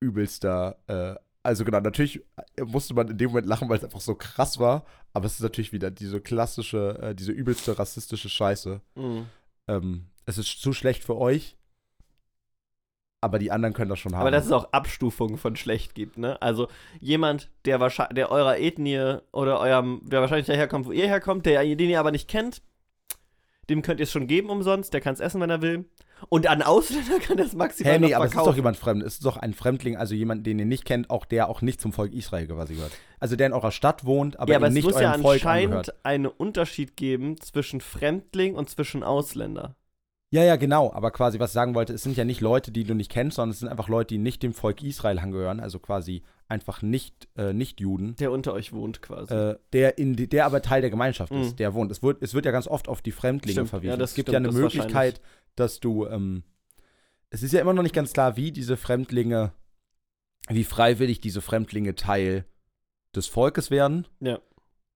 übelster. 0.00 0.78
Äh, 0.86 1.14
also 1.42 1.64
genau, 1.64 1.80
natürlich 1.80 2.22
musste 2.62 2.94
man 2.94 3.08
in 3.08 3.18
dem 3.18 3.30
Moment 3.30 3.46
lachen, 3.46 3.68
weil 3.68 3.78
es 3.78 3.84
einfach 3.84 4.00
so 4.00 4.14
krass 4.14 4.58
war. 4.58 4.84
Aber 5.12 5.26
es 5.26 5.34
ist 5.34 5.42
natürlich 5.42 5.72
wieder 5.72 5.90
diese 5.90 6.20
klassische, 6.20 6.98
äh, 7.00 7.14
diese 7.14 7.32
übelste 7.32 7.78
rassistische 7.78 8.28
Scheiße. 8.28 8.80
Mhm. 8.94 9.26
Ähm, 9.68 10.06
es 10.26 10.38
ist 10.38 10.60
zu 10.60 10.72
schlecht 10.72 11.02
für 11.02 11.16
euch, 11.16 11.56
aber 13.20 13.38
die 13.38 13.50
anderen 13.50 13.74
können 13.74 13.90
das 13.90 13.98
schon 13.98 14.14
haben. 14.14 14.22
Aber 14.22 14.30
dass 14.30 14.46
es 14.46 14.52
auch 14.52 14.72
Abstufungen 14.72 15.36
von 15.36 15.56
schlecht 15.56 15.94
gibt, 15.94 16.18
ne? 16.18 16.40
Also 16.40 16.68
jemand, 17.00 17.50
der 17.64 17.80
wahrscheinlich, 17.80 18.14
der 18.14 18.30
eurer 18.30 18.58
Ethnie 18.58 19.18
oder 19.32 19.60
eurem, 19.60 20.02
der 20.04 20.20
wahrscheinlich 20.20 20.46
daherkommt, 20.46 20.86
wo 20.86 20.92
ihr 20.92 21.06
herkommt, 21.06 21.46
der, 21.46 21.62
den 21.62 21.90
ihr 21.90 22.00
aber 22.00 22.10
nicht 22.10 22.28
kennt, 22.28 22.62
dem 23.68 23.82
könnt 23.82 24.00
ihr 24.00 24.04
es 24.04 24.12
schon 24.12 24.26
geben 24.26 24.50
umsonst, 24.50 24.92
der 24.94 25.00
kann 25.00 25.14
es 25.14 25.20
essen, 25.20 25.40
wenn 25.40 25.50
er 25.50 25.62
will. 25.62 25.84
Und 26.28 26.46
an 26.46 26.60
Ausländer 26.60 27.18
kann 27.18 27.38
es 27.38 27.54
maximal 27.54 27.94
Hä, 27.94 27.98
nee, 27.98 28.14
aber 28.14 28.26
es 28.26 28.34
ist 28.34 28.46
doch 28.46 28.56
jemand 28.56 28.76
fremd. 28.76 29.02
Es 29.02 29.14
ist 29.14 29.24
doch 29.24 29.36
ein 29.38 29.54
Fremdling, 29.54 29.96
also 29.96 30.14
jemand, 30.14 30.46
den 30.46 30.58
ihr 30.58 30.66
nicht 30.66 30.84
kennt, 30.84 31.08
auch 31.08 31.24
der 31.24 31.48
auch 31.48 31.62
nicht 31.62 31.80
zum 31.80 31.92
Volk 31.92 32.12
Israel 32.12 32.46
quasi 32.46 32.74
gehört. 32.74 32.92
Also 33.20 33.36
der 33.36 33.46
in 33.46 33.52
eurer 33.52 33.70
Stadt 33.70 34.04
wohnt, 34.04 34.38
aber, 34.38 34.50
ja, 34.50 34.58
aber 34.58 34.68
es 34.68 34.74
nicht 34.74 34.84
muss 34.84 35.00
ja 35.00 35.10
eurem 35.10 35.22
Volk 35.22 35.36
anscheinend 35.36 35.74
angehört. 35.74 36.04
einen 36.04 36.26
Unterschied 36.26 36.96
geben 36.96 37.40
zwischen 37.40 37.80
Fremdling 37.80 38.54
und 38.54 38.68
zwischen 38.68 39.02
Ausländer. 39.02 39.76
Ja, 40.32 40.44
ja, 40.44 40.54
genau. 40.56 40.92
Aber 40.92 41.10
quasi, 41.10 41.40
was 41.40 41.50
ich 41.50 41.54
sagen 41.54 41.74
wollte, 41.74 41.92
es 41.92 42.02
sind 42.04 42.16
ja 42.16 42.24
nicht 42.24 42.40
Leute, 42.40 42.70
die 42.70 42.84
du 42.84 42.94
nicht 42.94 43.10
kennst, 43.10 43.36
sondern 43.36 43.50
es 43.50 43.58
sind 43.58 43.68
einfach 43.68 43.88
Leute, 43.88 44.14
die 44.14 44.18
nicht 44.18 44.42
dem 44.44 44.54
Volk 44.54 44.82
Israel 44.82 45.18
angehören, 45.18 45.58
also 45.58 45.80
quasi 45.80 46.22
einfach 46.46 46.82
nicht, 46.82 47.28
äh, 47.36 47.52
nicht 47.52 47.80
Juden. 47.80 48.14
Der 48.16 48.30
unter 48.30 48.52
euch 48.52 48.72
wohnt 48.72 49.02
quasi. 49.02 49.34
Äh, 49.34 49.56
der, 49.72 49.98
in 49.98 50.14
die, 50.14 50.28
der 50.28 50.46
aber 50.46 50.62
Teil 50.62 50.82
der 50.82 50.90
Gemeinschaft 50.90 51.32
Mhm. 51.32 51.40
ist, 51.42 51.58
der 51.58 51.74
wohnt. 51.74 51.90
Es 51.90 52.02
wird, 52.02 52.22
es 52.22 52.32
wird 52.34 52.44
ja 52.44 52.52
ganz 52.52 52.68
oft 52.68 52.88
auf 52.88 53.02
die 53.02 53.10
Fremdlinge 53.12 53.54
Stimmt, 53.54 53.70
verwiesen. 53.70 53.90
ja, 53.90 53.96
das 53.96 54.10
es 54.10 54.16
gibt 54.16 54.28
stimmt, 54.28 54.34
ja 54.34 54.38
eine 54.38 54.48
das 54.48 54.56
Möglichkeit, 54.56 55.20
dass 55.56 55.80
du, 55.80 56.06
ähm, 56.06 56.44
es 57.30 57.42
ist 57.42 57.52
ja 57.52 57.60
immer 57.60 57.72
noch 57.72 57.82
nicht 57.82 57.94
ganz 57.94 58.12
klar, 58.12 58.36
wie 58.36 58.52
diese 58.52 58.76
Fremdlinge, 58.76 59.52
wie 60.48 60.64
freiwillig 60.64 61.20
diese 61.20 61.40
Fremdlinge 61.40 61.94
Teil 61.96 62.44
des 63.14 63.26
Volkes 63.26 63.70
werden. 63.72 64.06
Ja. 64.20 64.38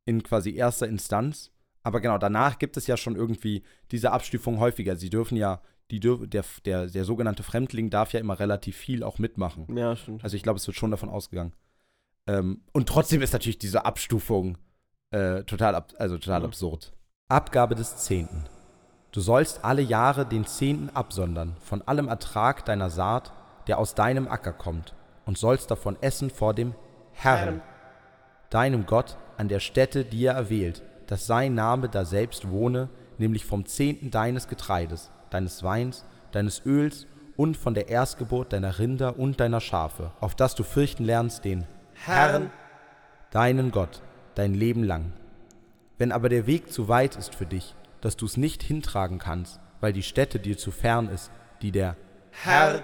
In 0.05 0.23
quasi 0.23 0.55
erster 0.55 0.87
Instanz. 0.87 1.51
Aber 1.85 2.01
genau, 2.01 2.19
danach 2.19 2.59
gibt 2.59 2.77
es 2.77 2.87
ja 2.89 2.97
schon 2.97 3.15
irgendwie 3.15 3.63
diese 3.93 4.11
Abstufung 4.11 4.59
häufiger. 4.59 4.97
Sie 4.97 5.11
dürfen 5.11 5.37
ja, 5.37 5.61
die 5.91 6.01
dürf, 6.01 6.27
der, 6.27 6.45
der, 6.65 6.87
der 6.87 7.05
sogenannte 7.05 7.43
Fremdling 7.45 7.91
darf 7.91 8.13
ja 8.13 8.21
immer 8.21 8.41
relativ 8.41 8.77
viel 8.77 9.05
auch 9.05 9.19
mitmachen. 9.19 9.67
ja, 9.77 9.95
stimmt. 9.95 10.25
Also 10.25 10.37
ich 10.37 10.43
glaube, 10.43 10.57
es 10.57 10.67
wird 10.67 10.77
schon 10.77 10.91
davon 10.91 11.11
ausgegangen. 11.11 11.53
Ähm, 12.27 12.63
und 12.73 12.89
trotzdem 12.89 13.21
ist 13.23 13.33
natürlich 13.35 13.59
diese 13.59 13.85
Abstufung 13.85 14.57
äh, 15.11 15.45
total, 15.45 15.75
ab, 15.75 15.93
also 15.99 16.17
total 16.19 16.41
Ja. 16.41 16.47
absurd. 16.49 16.93
Abgabe 17.29 17.75
des 17.75 17.99
Zehnten. 17.99 18.45
Du 19.13 19.21
sollst 19.21 19.63
alle 19.65 19.83
Jahre 19.83 20.27
den 20.27 20.47
Zehnten 20.47 20.89
absondern 20.91 21.57
von 21.61 21.83
allem 21.83 22.09
Ertrag 22.09 22.65
deiner 22.65 22.91
Saat, 22.91 23.33
der 23.69 23.79
aus 23.79 23.95
deinem 23.95 24.27
Acker 24.27 24.53
kommt, 24.53 24.95
und 25.27 25.39
sollst 25.39 25.71
davon 25.71 25.97
essen 26.01 26.31
vor 26.31 26.53
dem 26.55 26.75
Herrn, 27.13 27.63
deinem 28.51 28.87
Gott, 28.87 29.17
an 29.37 29.49
der 29.49 29.61
Stätte, 29.61 30.05
die 30.05 30.25
er 30.25 30.35
erwählt, 30.35 30.83
dass 31.07 31.27
sein 31.27 31.55
Name 31.55 31.89
da 31.89 32.05
selbst 32.05 32.51
wohne, 32.51 32.89
nämlich 33.19 33.45
vom 33.45 33.67
Zehnten 33.67 34.11
deines 34.11 34.49
Getreides, 34.49 35.11
deines 35.31 35.63
Weins, 35.63 36.05
deines 36.33 36.65
Öls 36.65 37.07
und 37.37 37.57
von 37.57 37.75
der 37.75 37.89
Erstgeburt 37.89 38.53
deiner 38.53 38.79
Rinder 38.79 39.19
und 39.19 39.41
deiner 39.41 39.61
Schafe, 39.61 40.13
auf 40.21 40.35
dass 40.35 40.55
du 40.55 40.63
fürchten 40.63 41.05
lernst 41.05 41.45
den 41.45 41.67
Herrn, 41.95 42.51
deinen 43.31 43.71
Gott, 43.71 44.03
dein 44.35 44.55
Leben 44.55 44.85
lang. 44.85 45.13
Wenn 45.99 46.13
aber 46.13 46.29
der 46.29 46.47
Weg 46.47 46.73
zu 46.73 46.89
weit 46.89 47.17
ist 47.17 47.35
für 47.35 47.47
dich, 47.47 47.75
dass 48.01 48.17
du 48.17 48.27
es 48.27 48.37
nicht 48.37 48.63
hintragen 48.63 49.19
kannst, 49.19 49.61
weil 49.81 49.93
die 49.93 50.03
Stätte 50.03 50.39
dir 50.39 50.59
zu 50.59 50.71
fern 50.71 51.09
ist, 51.09 51.31
die 51.63 51.73
der 51.73 51.97
Herr, 52.31 52.83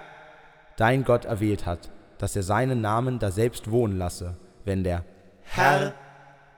dein 0.77 1.03
Gott 1.03 1.25
erwählt 1.25 1.65
hat, 1.65 1.91
dass 2.17 2.35
er 2.35 2.43
seinen 2.43 2.81
Namen 2.81 3.19
da 3.19 3.31
selbst 3.31 3.69
wohnen 3.69 3.97
lasse, 3.97 4.37
wenn 4.65 4.83
der 4.83 5.03
Herr, 5.43 5.93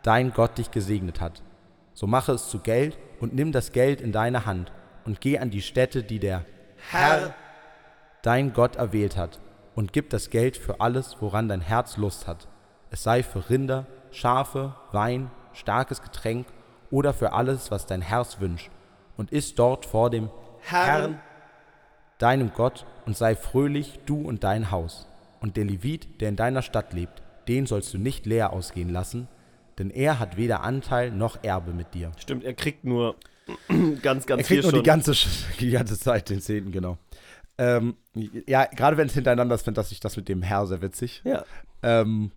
dein 0.04 0.34
Gott 0.34 0.58
dich 0.58 0.72
gesegnet 0.72 1.22
hat. 1.22 1.42
So 1.94 2.08
mache 2.08 2.34
es 2.34 2.50
zu 2.50 2.60
Geld 2.60 2.98
und 3.20 3.34
nimm 3.34 3.52
das 3.52 3.72
Geld 3.72 4.02
in 4.02 4.12
deine 4.12 4.46
Hand 4.46 4.72
und 5.06 5.22
geh 5.22 5.38
an 5.38 5.52
die 5.52 5.62
Stätte, 5.62 6.04
die 6.04 6.20
der 6.20 6.46
Herr, 6.90 7.34
dein 8.22 8.54
Gott 8.54 8.76
erwählt 8.76 9.18
hat, 9.18 9.40
und 9.76 9.94
gib 9.94 10.10
das 10.10 10.30
Geld 10.30 10.58
für 10.58 10.82
alles, 10.82 11.18
woran 11.20 11.48
dein 11.48 11.62
Herz 11.62 11.98
Lust 11.98 12.28
hat. 12.28 12.48
Es 12.90 13.04
sei 13.04 13.24
für 13.24 13.50
Rinder, 13.50 13.86
Schafe, 14.12 14.76
Wein, 14.92 15.32
starkes 15.54 16.02
Getränk 16.02 16.48
oder 16.92 17.14
für 17.14 17.34
alles, 17.34 17.72
was 17.72 17.86
dein 17.86 18.02
Herz 18.02 18.40
wünscht, 18.40 18.70
und 19.18 19.32
iss 19.32 19.56
dort 19.56 19.86
vor 19.86 20.10
dem 20.10 20.30
Herrn, 20.62 21.20
deinem 22.18 22.54
Gott, 22.54 22.86
und 23.06 23.18
sei 23.18 23.36
fröhlich, 23.36 24.00
du 24.06 24.22
und 24.22 24.44
dein 24.44 24.72
Haus. 24.72 25.08
Und 25.42 25.58
der 25.58 25.66
Levit, 25.66 26.22
der 26.22 26.30
in 26.30 26.36
deiner 26.36 26.62
Stadt 26.62 26.94
lebt, 26.94 27.22
den 27.48 27.66
sollst 27.66 27.94
du 27.94 27.98
nicht 27.98 28.26
leer 28.26 28.54
ausgehen 28.54 28.90
lassen, 28.90 29.28
denn 29.80 29.90
er 29.90 30.20
hat 30.20 30.38
weder 30.38 30.64
Anteil 30.64 31.12
noch 31.12 31.44
Erbe 31.44 31.74
mit 31.74 31.94
dir. 31.94 32.12
Stimmt, 32.18 32.44
er 32.44 32.54
kriegt 32.54 32.84
nur 32.84 33.16
ganz, 34.02 34.26
ganz 34.26 34.42
Er 34.42 34.46
viel 34.46 34.62
kriegt 34.62 34.64
nur 34.64 34.72
schon. 34.72 34.80
die 34.80 34.84
ganze, 34.84 35.14
die 35.60 35.72
ganze 35.72 36.00
Zeit 36.00 36.30
den 36.30 36.42
Zehnten, 36.42 36.72
genau. 36.72 36.98
Ähm, 37.58 37.98
ja, 38.48 38.66
gerade 38.66 38.98
wenn 38.98 39.08
es 39.08 39.14
hintereinander 39.14 39.54
ist, 39.56 39.64
finde 39.64 39.84
ich 39.90 40.00
das 40.00 40.18
mit 40.18 40.28
dem 40.28 40.42
Herr 40.42 40.66
sehr 40.66 40.82
witzig. 40.82 41.22
ja. 41.24 41.44
Ähm, 41.84 42.32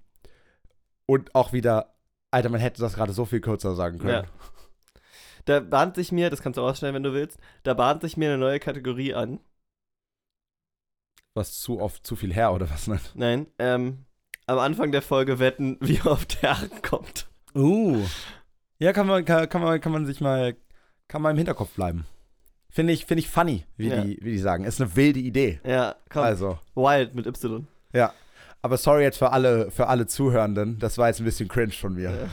und 1.06 1.34
auch 1.36 1.52
wieder, 1.52 1.94
Alter, 2.32 2.48
man 2.48 2.60
hätte 2.60 2.80
das 2.82 2.94
gerade 2.94 3.12
so 3.12 3.24
viel 3.24 3.40
kürzer 3.40 3.76
sagen 3.76 3.98
können. 3.98 4.24
Ja. 4.24 4.30
Da 5.44 5.60
bahnt 5.60 5.94
sich 5.94 6.10
mir, 6.10 6.30
das 6.30 6.42
kannst 6.42 6.56
du 6.58 6.62
ausstellen, 6.62 6.96
wenn 6.96 7.04
du 7.04 7.12
willst, 7.12 7.38
da 7.62 7.74
bahnt 7.74 8.02
sich 8.02 8.16
mir 8.16 8.28
eine 8.30 8.38
neue 8.38 8.58
Kategorie 8.58 9.14
an. 9.14 9.38
Was 11.34 11.60
zu 11.60 11.80
oft, 11.80 12.04
zu 12.04 12.16
viel 12.16 12.34
her 12.34 12.52
oder 12.52 12.68
was? 12.68 12.88
Ne? 12.88 12.98
Nein, 13.14 13.46
ähm, 13.60 14.05
am 14.46 14.58
Anfang 14.58 14.92
der 14.92 15.02
Folge 15.02 15.38
wetten, 15.38 15.76
wie 15.80 16.00
oft 16.02 16.42
der 16.42 16.58
Herr 16.60 16.68
kommt. 16.82 17.26
Uh. 17.54 18.04
Ja, 18.78 18.92
kann 18.92 19.06
man, 19.06 19.24
kann, 19.24 19.48
kann, 19.48 19.62
man, 19.62 19.80
kann 19.80 19.92
man 19.92 20.06
sich 20.06 20.20
mal, 20.20 20.56
kann 21.08 21.22
man 21.22 21.32
im 21.32 21.38
Hinterkopf 21.38 21.70
bleiben. 21.74 22.06
Finde 22.68 22.92
ich, 22.92 23.06
finde 23.06 23.20
ich 23.20 23.30
funny, 23.30 23.64
wie, 23.76 23.88
Ja. 23.88 24.02
die, 24.02 24.18
wie 24.20 24.32
die 24.32 24.38
sagen. 24.38 24.64
Ist 24.64 24.80
eine 24.80 24.94
wilde 24.96 25.20
Idee. 25.20 25.60
Ja, 25.64 25.96
komm. 26.10 26.22
Also, 26.24 26.58
Wild 26.74 27.14
mit 27.14 27.26
Y. 27.26 27.66
ja. 27.92 28.12
Aber 28.62 28.78
sorry 28.78 29.02
jetzt 29.04 29.18
für 29.18 29.30
alle, 29.30 29.70
für 29.70 29.86
alle 29.86 30.08
Zuhörenden. 30.08 30.80
Das 30.80 30.98
war 30.98 31.06
jetzt 31.06 31.20
ein 31.20 31.24
bisschen 31.24 31.46
cringe 31.48 31.70
von 31.72 31.94
mir. 31.94 32.10
Ja. 32.10 32.28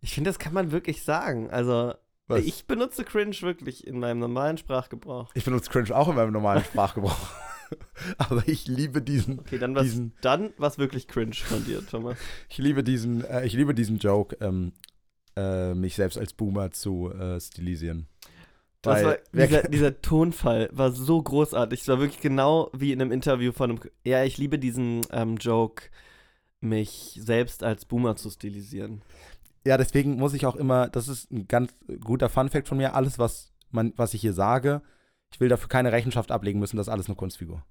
Ich 0.00 0.14
finde, 0.14 0.30
das 0.30 0.38
kann 0.38 0.54
man 0.54 0.72
wirklich 0.72 1.02
sagen. 1.04 1.50
Also, 1.50 1.92
Was? 2.28 2.40
ich 2.40 2.66
benutze 2.66 3.04
Cringe 3.04 3.36
wirklich 3.42 3.86
in 3.86 4.00
meinem 4.00 4.20
normalen 4.20 4.56
Sprachgebrauch. 4.56 5.30
Ich 5.34 5.44
benutze 5.44 5.70
cringe 5.70 5.94
auch 5.94 6.08
in 6.08 6.14
meinem 6.14 6.32
normalen 6.32 6.64
Sprachgebrauch. 6.64 7.14
Aber 8.18 8.46
ich 8.48 8.66
liebe 8.66 9.02
diesen, 9.02 9.40
Okay, 9.40 9.58
dann 9.58 9.74
was, 9.74 9.84
diesen, 9.84 10.12
dann 10.20 10.52
was 10.58 10.78
wirklich 10.78 11.08
cringe 11.08 11.34
von 11.34 11.64
dir, 11.64 11.84
Thomas. 11.86 12.18
ich 12.48 12.58
liebe 12.58 12.82
diesen, 12.82 13.24
äh, 13.24 13.44
ich 13.44 13.52
liebe 13.54 13.74
diesen 13.74 13.98
Joke, 13.98 14.36
ähm, 14.40 14.72
äh, 15.36 15.74
mich 15.74 15.94
selbst 15.94 16.18
als 16.18 16.32
Boomer 16.32 16.70
zu 16.70 17.10
äh, 17.12 17.40
stilisieren. 17.40 18.06
Weil- 18.84 19.04
war, 19.04 19.16
dieser, 19.32 19.62
dieser 19.68 20.02
Tonfall 20.02 20.68
war 20.72 20.92
so 20.92 21.22
großartig. 21.22 21.80
Es 21.80 21.88
war 21.88 22.00
wirklich 22.00 22.20
genau 22.20 22.70
wie 22.72 22.92
in 22.92 23.00
einem 23.00 23.12
Interview 23.12 23.52
von 23.52 23.70
einem. 23.70 23.80
Ja, 24.04 24.24
ich 24.24 24.38
liebe 24.38 24.58
diesen 24.58 25.02
ähm, 25.12 25.36
Joke, 25.36 25.84
mich 26.60 27.18
selbst 27.20 27.62
als 27.62 27.84
Boomer 27.84 28.16
zu 28.16 28.30
stilisieren. 28.30 29.02
Ja, 29.64 29.76
deswegen 29.76 30.16
muss 30.16 30.34
ich 30.34 30.46
auch 30.46 30.56
immer, 30.56 30.88
das 30.88 31.08
ist 31.08 31.30
ein 31.30 31.46
ganz 31.46 31.72
guter 32.02 32.28
Funfact 32.28 32.66
von 32.66 32.78
mir, 32.78 32.94
alles, 32.94 33.18
was, 33.18 33.52
man, 33.70 33.92
was 33.96 34.14
ich 34.14 34.20
hier 34.20 34.32
sage, 34.32 34.82
ich 35.32 35.40
will 35.40 35.48
dafür 35.48 35.68
keine 35.68 35.92
Rechenschaft 35.92 36.30
ablegen 36.30 36.60
müssen, 36.60 36.76
das 36.76 36.86
ist 36.86 36.92
alles 36.92 37.06
eine 37.06 37.16
Kunstfigur. 37.16 37.62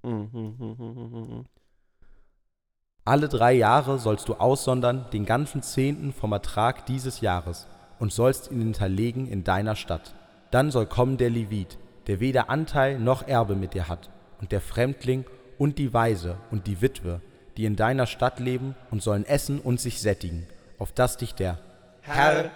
Alle 3.05 3.30
drei 3.30 3.53
Jahre 3.53 3.97
sollst 3.99 4.28
du 4.28 4.36
aussondern 4.36 5.05
den 5.14 5.26
ganzen 5.26 5.62
Zehnten 5.62 6.14
vom 6.14 6.32
Ertrag 6.34 6.86
dieses 6.86 7.22
Jahres 7.22 7.68
und 7.99 8.12
sollst 8.12 8.51
ihn 8.51 8.59
hinterlegen 8.59 9.28
in 9.28 9.43
deiner 9.43 9.76
Stadt. 9.76 10.14
Dann 10.51 10.72
soll 10.72 10.86
kommen 10.86 11.18
der 11.18 11.30
Levit, 11.30 11.78
der 12.07 12.20
weder 12.20 12.49
Anteil 12.49 12.99
noch 12.99 13.28
Erbe 13.28 13.55
mit 13.55 13.74
dir 13.74 13.88
hat, 13.88 14.09
und 14.39 14.51
der 14.51 14.62
Fremdling 14.62 15.26
und 15.57 15.78
die 15.78 15.93
Waise 15.93 16.38
und 16.49 16.68
die 16.68 16.82
Witwe, 16.82 17.22
die 17.57 17.66
in 17.66 17.76
deiner 17.76 18.07
Stadt 18.07 18.39
leben 18.39 18.76
und 18.89 19.03
sollen 19.03 19.26
essen 19.26 19.59
und 19.59 19.80
sich 19.80 20.01
sättigen, 20.01 20.47
auf 20.80 20.91
dass 20.91 21.18
dich 21.18 21.36
der 21.36 21.59
Herr, 22.01 22.49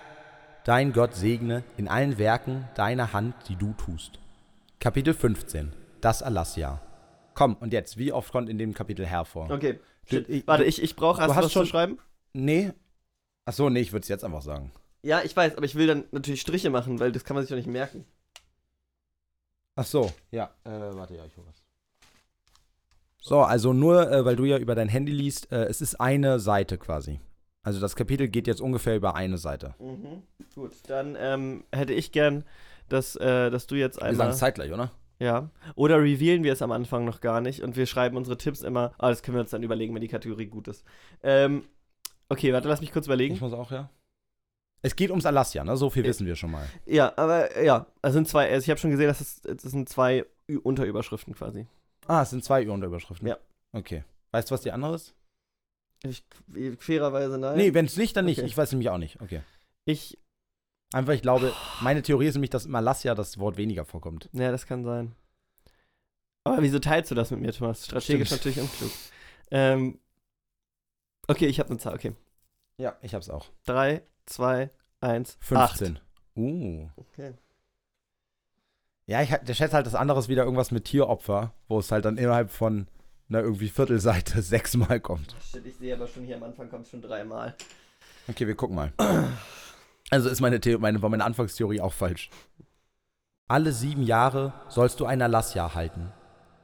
dein 0.63 0.93
Gott, 0.93 1.13
segne 1.13 1.63
in 1.77 1.87
allen 1.87 2.17
Werken 2.17 2.67
deiner 2.75 3.13
Hand, 3.13 3.35
die 3.47 3.55
du 3.55 3.73
tust. 3.73 4.19
Kapitel 4.79 5.13
15 5.13 5.73
Das 6.01 6.21
Erlassjahr 6.21 6.81
Komm, 7.33 7.55
und 7.57 7.73
jetzt, 7.73 7.97
wie 7.97 8.13
oft 8.13 8.31
kommt 8.31 8.47
in 8.49 8.57
dem 8.57 8.73
Kapitel 8.73 9.05
Herr 9.05 9.25
vor? 9.25 9.51
Okay. 9.51 9.79
Du- 10.09 10.19
ich- 10.19 10.47
Warte, 10.47 10.63
ich, 10.63 10.81
ich 10.81 10.95
brauche 10.95 11.21
erst 11.21 11.35
hast 11.35 11.45
was 11.45 11.51
schon- 11.51 11.63
zu 11.65 11.69
schreiben. 11.69 11.97
Nee. 12.31 12.71
Ach 13.45 13.51
so, 13.53 13.69
nee, 13.69 13.81
ich 13.81 13.91
würde 13.91 14.03
es 14.03 14.07
jetzt 14.07 14.23
einfach 14.23 14.41
sagen. 14.41 14.71
Ja, 15.03 15.21
ich 15.21 15.35
weiß, 15.35 15.55
aber 15.57 15.65
ich 15.65 15.75
will 15.75 15.85
dann 15.87 16.05
natürlich 16.11 16.39
Striche 16.41 16.69
machen, 16.69 16.99
weil 16.99 17.11
das 17.11 17.25
kann 17.25 17.35
man 17.35 17.43
sich 17.43 17.49
doch 17.49 17.57
nicht 17.57 17.67
merken. 17.67 18.05
Ach 19.75 19.85
so, 19.85 20.13
ja. 20.31 20.45
Äh, 20.63 20.69
warte, 20.95 21.15
ja, 21.15 21.25
ich 21.25 21.35
hol 21.35 21.43
was. 21.45 21.61
So, 23.21 23.41
also 23.41 23.73
nur, 23.73 24.09
äh, 24.09 24.23
weil 24.23 24.37
du 24.37 24.45
ja 24.45 24.57
über 24.57 24.73
dein 24.75 24.87
Handy 24.87 25.11
liest, 25.11 25.51
äh, 25.51 25.65
es 25.65 25.81
ist 25.81 25.95
eine 25.99 26.39
Seite 26.39 26.77
quasi. 26.77 27.19
Also 27.63 27.81
das 27.81 27.95
Kapitel 27.97 28.29
geht 28.29 28.47
jetzt 28.47 28.61
ungefähr 28.61 28.95
über 28.95 29.15
eine 29.15 29.37
Seite. 29.37 29.75
Mhm. 29.79 30.23
Gut, 30.53 30.71
dann 30.87 31.17
ähm, 31.19 31.65
hätte 31.73 31.93
ich 31.93 32.11
gern, 32.13 32.45
dass, 32.89 33.15
äh, 33.15 33.49
dass 33.49 33.67
du 33.67 33.75
jetzt 33.75 33.97
Wir 33.97 34.01
sagen 34.01 34.11
einmal. 34.13 34.29
es 34.29 34.37
zeitgleich, 34.37 34.71
oder? 34.71 34.91
Ja. 35.19 35.49
Oder 35.75 36.01
revealen 36.01 36.43
wir 36.43 36.51
es 36.53 36.61
am 36.61 36.71
Anfang 36.71 37.05
noch 37.05 37.21
gar 37.21 37.39
nicht 37.41 37.61
und 37.61 37.77
wir 37.77 37.85
schreiben 37.85 38.17
unsere 38.17 38.37
Tipps 38.37 38.61
immer. 38.61 38.93
Ah, 38.97 39.09
das 39.09 39.23
können 39.23 39.35
wir 39.37 39.41
uns 39.41 39.51
dann 39.51 39.63
überlegen, 39.63 39.93
wenn 39.95 40.01
die 40.01 40.07
Kategorie 40.09 40.47
gut 40.47 40.67
ist. 40.67 40.83
Ähm, 41.23 41.63
okay, 42.29 42.51
warte, 42.53 42.67
lass 42.67 42.81
mich 42.81 42.91
kurz 42.91 43.05
überlegen. 43.05 43.33
Ich 43.35 43.41
muss 43.41 43.53
auch, 43.53 43.71
ja. 43.71 43.89
Es 44.81 44.95
geht 44.95 45.09
ums 45.09 45.25
Alassia, 45.25 45.63
ne? 45.63 45.77
So 45.77 45.89
viel 45.89 46.03
Ja. 46.03 46.09
wissen 46.09 46.27
wir 46.27 46.35
schon 46.35 46.51
mal. 46.51 46.67
Ja, 46.85 47.13
aber 47.15 47.59
ja, 47.63 47.87
es 48.01 48.13
sind 48.13 48.27
zwei, 48.27 48.51
also 48.51 48.63
ich 48.65 48.69
habe 48.69 48.79
schon 48.79 48.91
gesehen, 48.91 49.07
dass 49.07 49.21
es, 49.21 49.43
es 49.45 49.61
sind 49.63 49.87
zwei 49.89 50.25
Ü 50.49 50.57
Unterüberschriften 50.57 51.33
quasi. 51.33 51.65
Ah, 52.07 52.21
es 52.21 52.29
sind 52.29 52.43
zwei 52.43 52.69
Unterüberschriften. 52.69 53.27
Ja. 53.27 53.37
Okay. 53.71 54.03
Weißt 54.31 54.51
du, 54.51 54.53
was 54.53 54.61
die 54.61 54.71
andere 54.71 54.95
ist? 54.95 55.15
Ich, 56.03 56.23
fairerweise 56.77 57.37
nein. 57.39 57.57
Nee, 57.57 57.73
wenn 57.73 57.85
es 57.85 57.97
nicht, 57.97 58.15
dann 58.15 58.25
nicht. 58.25 58.39
Okay. 58.39 58.47
Ich 58.47 58.55
weiß 58.57 58.71
nämlich 58.73 58.89
auch 58.89 58.97
nicht. 58.99 59.19
Okay. 59.21 59.41
Ich, 59.85 60.19
Einfach, 60.93 61.13
ich 61.13 61.21
glaube, 61.21 61.53
meine 61.81 62.01
Theorie 62.01 62.27
ist 62.27 62.35
nämlich, 62.35 62.51
dass 62.51 62.65
im 62.65 62.75
Alassia 62.75 63.15
das 63.15 63.37
Wort 63.37 63.57
weniger 63.57 63.85
vorkommt. 63.85 64.29
ja, 64.33 64.51
das 64.51 64.65
kann 64.65 64.83
sein. 64.83 65.15
Aber 66.43 66.61
wieso 66.61 66.79
teilst 66.79 67.09
du 67.09 67.15
das 67.15 67.31
mit 67.31 67.41
mir, 67.41 67.51
Thomas? 67.51 67.85
Strategisch 67.85 68.27
Stimmt. 68.27 68.45
natürlich 68.45 68.59
unklug. 68.59 68.91
Ähm, 69.51 69.99
okay, 71.27 71.47
ich 71.47 71.59
habe 71.59 71.69
eine 71.69 71.79
Zahl, 71.79 71.95
okay. 71.95 72.13
Ja, 72.77 72.95
ich 73.01 73.15
hab's 73.15 73.29
auch. 73.29 73.47
3, 73.65 74.03
2, 74.27 74.69
1, 75.01 75.37
15. 75.39 75.99
Uh. 76.35 76.87
Okay. 76.95 77.33
Ja, 79.07 79.21
ich, 79.21 79.29
der 79.29 79.53
schätze 79.53 79.73
halt 79.73 79.85
das 79.85 79.95
andere 79.95 80.19
ist 80.19 80.29
wieder 80.29 80.43
irgendwas 80.43 80.71
mit 80.71 80.85
Tieropfer, 80.85 81.53
wo 81.67 81.79
es 81.79 81.91
halt 81.91 82.05
dann 82.05 82.17
innerhalb 82.17 82.51
von 82.51 82.87
na, 83.27 83.39
irgendwie 83.39 83.69
Viertelseite 83.69 84.41
sechsmal 84.43 84.99
kommt. 84.99 85.35
Shit, 85.51 85.65
ich 85.65 85.75
sehe 85.77 85.95
aber 85.95 86.07
schon 86.07 86.23
hier 86.23 86.35
am 86.35 86.43
Anfang 86.43 86.69
kommt 86.69 86.85
es 86.85 86.91
schon 86.91 87.01
dreimal. 87.01 87.55
Okay, 88.27 88.47
wir 88.47 88.55
gucken 88.55 88.75
mal. 88.75 88.93
Also 90.09 90.29
ist 90.29 90.41
meine, 90.41 90.59
Theo 90.59 90.79
meine, 90.79 90.99
meine 90.99 91.25
Anfangstheorie 91.25 91.81
auch 91.81 91.93
falsch. 91.93 92.29
Alle 93.47 93.71
sieben 93.71 94.03
Jahre 94.03 94.53
sollst 94.69 94.99
du 94.99 95.05
ein 95.05 95.21
Erlassjahr 95.21 95.75
halten. 95.75 96.11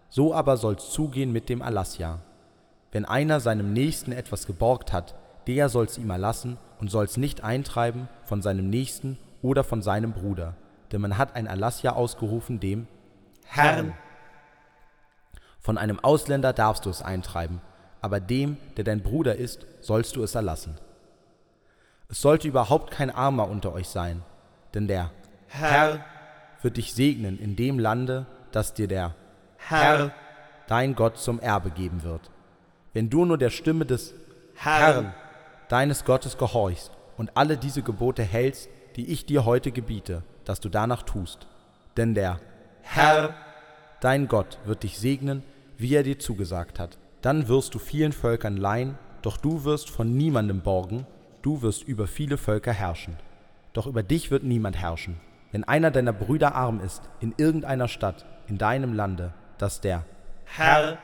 So 0.09 0.33
aber 0.33 0.57
soll's 0.57 0.91
zugehen 0.91 1.31
mit 1.31 1.49
dem 1.49 1.61
Erlassjahr. 1.61 2.21
Wenn 2.91 3.05
einer 3.05 3.39
seinem 3.39 3.71
Nächsten 3.73 4.11
etwas 4.11 4.45
geborgt 4.45 4.91
hat, 4.91 5.15
der 5.47 5.69
soll's 5.69 5.97
ihm 5.97 6.09
erlassen 6.09 6.57
und 6.79 6.91
soll's 6.91 7.17
nicht 7.17 7.43
eintreiben 7.43 8.09
von 8.23 8.41
seinem 8.41 8.69
Nächsten 8.69 9.17
oder 9.41 9.63
von 9.63 9.81
seinem 9.81 10.13
Bruder. 10.13 10.55
Denn 10.91 11.01
man 11.01 11.17
hat 11.17 11.35
ein 11.35 11.45
Erlassjahr 11.45 11.95
ausgerufen 11.95 12.59
dem 12.59 12.87
Herrn. 13.45 13.93
Von 15.59 15.77
einem 15.77 15.99
Ausländer 15.99 16.53
darfst 16.53 16.85
du 16.85 16.89
es 16.89 17.01
eintreiben, 17.01 17.61
aber 18.01 18.19
dem, 18.19 18.57
der 18.77 18.83
dein 18.83 19.01
Bruder 19.01 19.35
ist, 19.35 19.65
sollst 19.79 20.15
du 20.15 20.23
es 20.23 20.35
erlassen. 20.35 20.75
Es 22.12 22.22
sollte 22.22 22.49
überhaupt 22.49 22.91
kein 22.91 23.09
Armer 23.09 23.47
unter 23.47 23.72
euch 23.72 23.88
sein, 23.88 24.22
denn 24.74 24.89
der 24.89 25.12
Herr 25.47 26.03
wird 26.62 26.76
dich 26.76 26.93
segnen 26.93 27.39
in 27.39 27.55
dem 27.55 27.80
Lande, 27.80 28.26
das 28.51 28.74
dir 28.74 28.89
der 28.89 29.16
Herr, 29.55 30.12
dein 30.68 30.93
Gott, 30.95 31.18
zum 31.18 31.39
Erbe 31.39 31.72
geben 31.72 32.03
wird. 32.03 32.30
Wenn 32.91 33.09
du 33.09 33.24
nur 33.24 33.38
der 33.38 33.49
Stimme 33.49 33.86
des 33.86 34.14
Herrn, 34.55 35.14
deines 35.70 36.03
Gottes, 36.03 36.38
gehorchst 36.38 36.91
und 37.16 37.38
alle 37.38 37.55
diese 37.55 37.82
Gebote 37.82 38.24
hältst, 38.24 38.68
die 38.97 39.09
ich 39.09 39.26
dir 39.26 39.45
heute 39.45 39.72
gebiete, 39.72 40.24
dass 40.43 40.59
du 40.59 40.68
danach 40.68 41.03
tust. 41.03 41.47
Denn 41.95 42.14
der 42.14 42.41
Herr, 42.82 43.34
dein 44.01 44.28
Gott, 44.28 44.59
wird 44.66 44.84
dich 44.84 44.99
segnen, 44.99 45.43
wie 45.78 45.95
er 45.95 46.03
dir 46.03 46.20
zugesagt 46.20 46.78
hat. 46.78 46.97
Dann 47.22 47.47
wirst 47.47 47.74
du 47.74 47.80
vielen 47.80 48.12
Völkern 48.12 48.57
leihen, 48.57 48.97
doch 49.22 49.38
du 49.38 49.64
wirst 49.64 49.89
von 49.89 50.18
niemandem 50.18 50.59
borgen, 50.59 51.05
du 51.41 51.61
wirst 51.61 51.83
über 51.83 52.07
viele 52.07 52.37
Völker 52.37 52.73
herrschen. 52.73 53.17
Doch 53.73 53.87
über 53.87 54.03
dich 54.03 54.31
wird 54.31 54.43
niemand 54.43 54.77
herrschen. 54.77 55.19
Wenn 55.51 55.63
einer 55.63 55.91
deiner 55.91 56.13
Brüder 56.13 56.55
arm 56.55 56.79
ist, 56.79 57.09
in 57.19 57.33
irgendeiner 57.37 57.87
Stadt, 57.87 58.25
in 58.47 58.57
deinem 58.57 58.93
Lande, 58.93 59.33
das 59.57 59.81
der 59.81 60.05
Herr, 60.45 60.97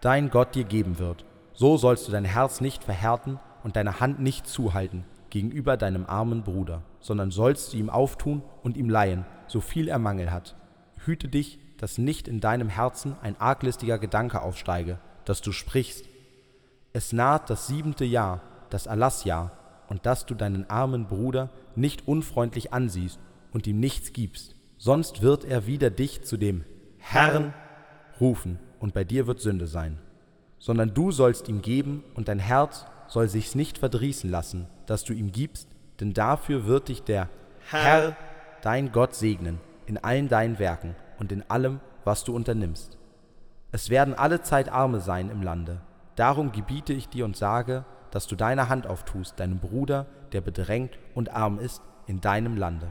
dein 0.00 0.30
Gott 0.30 0.54
dir 0.54 0.64
geben 0.64 0.98
wird, 0.98 1.24
so 1.52 1.76
sollst 1.76 2.08
du 2.08 2.12
dein 2.12 2.24
Herz 2.24 2.60
nicht 2.60 2.84
verhärten 2.84 3.38
und 3.62 3.76
deine 3.76 4.00
Hand 4.00 4.20
nicht 4.20 4.46
zuhalten 4.46 5.04
gegenüber 5.30 5.76
deinem 5.76 6.06
armen 6.06 6.42
Bruder, 6.42 6.82
sondern 7.00 7.30
sollst 7.30 7.72
du 7.72 7.76
ihm 7.76 7.88
auftun 7.88 8.42
und 8.62 8.76
ihm 8.76 8.90
leihen, 8.90 9.24
so 9.46 9.60
viel 9.60 9.88
er 9.88 9.98
Mangel 9.98 10.30
hat. 10.30 10.56
Hüte 11.04 11.28
dich, 11.28 11.58
dass 11.78 11.98
nicht 11.98 12.28
in 12.28 12.40
deinem 12.40 12.68
Herzen 12.68 13.16
ein 13.22 13.40
arglistiger 13.40 13.98
Gedanke 13.98 14.42
aufsteige, 14.42 14.98
dass 15.24 15.40
du 15.40 15.52
sprichst. 15.52 16.04
Es 16.92 17.12
naht 17.12 17.48
das 17.48 17.68
siebente 17.68 18.04
Jahr, 18.04 18.42
das 18.70 18.86
Erlassjahr, 18.86 19.52
und 19.88 20.06
dass 20.06 20.24
du 20.24 20.34
deinen 20.34 20.70
armen 20.70 21.06
Bruder 21.06 21.50
nicht 21.74 22.06
unfreundlich 22.06 22.72
ansiehst 22.72 23.18
und 23.52 23.66
ihm 23.66 23.80
nichts 23.80 24.12
gibst, 24.12 24.54
sonst 24.78 25.20
wird 25.20 25.44
er 25.44 25.66
wieder 25.66 25.90
dich 25.90 26.22
zu 26.22 26.36
dem 26.36 26.64
Herrn 26.98 27.52
rufen, 28.20 28.58
und 28.78 28.94
bei 28.94 29.04
dir 29.04 29.26
wird 29.26 29.40
Sünde 29.40 29.66
sein. 29.66 29.98
Sondern 30.58 30.94
du 30.94 31.10
sollst 31.10 31.48
ihm 31.48 31.60
geben, 31.60 32.04
und 32.14 32.28
dein 32.28 32.38
Herz 32.38 32.86
soll 33.08 33.28
sich's 33.28 33.54
nicht 33.54 33.78
verdrießen 33.78 34.30
lassen, 34.30 34.68
dass 34.86 35.04
du 35.04 35.12
ihm 35.12 35.32
gibst, 35.32 35.68
denn 35.98 36.14
dafür 36.14 36.66
wird 36.66 36.88
dich 36.88 37.02
der 37.02 37.28
Herr, 37.68 38.16
dein 38.62 38.92
Gott, 38.92 39.14
segnen, 39.14 39.58
in 39.86 39.98
allen 39.98 40.28
deinen 40.28 40.58
Werken 40.58 40.94
und 41.18 41.32
in 41.32 41.48
allem, 41.50 41.80
was 42.04 42.24
du 42.24 42.34
unternimmst. 42.34 42.96
Es 43.72 43.90
werden 43.90 44.14
alle 44.14 44.42
Zeit 44.42 44.70
Arme 44.70 45.00
sein 45.00 45.30
im 45.30 45.42
Lande. 45.42 45.80
Darum 46.16 46.52
gebiete 46.52 46.92
ich 46.92 47.08
dir 47.08 47.24
und 47.24 47.36
sage, 47.36 47.84
dass 48.10 48.26
du 48.26 48.36
deine 48.36 48.68
Hand 48.68 48.86
auftust, 48.86 49.38
deinem 49.38 49.58
Bruder, 49.58 50.06
der 50.32 50.40
bedrängt 50.40 50.98
und 51.14 51.32
arm 51.34 51.58
ist, 51.58 51.82
in 52.06 52.20
deinem 52.20 52.56
Lande. 52.56 52.90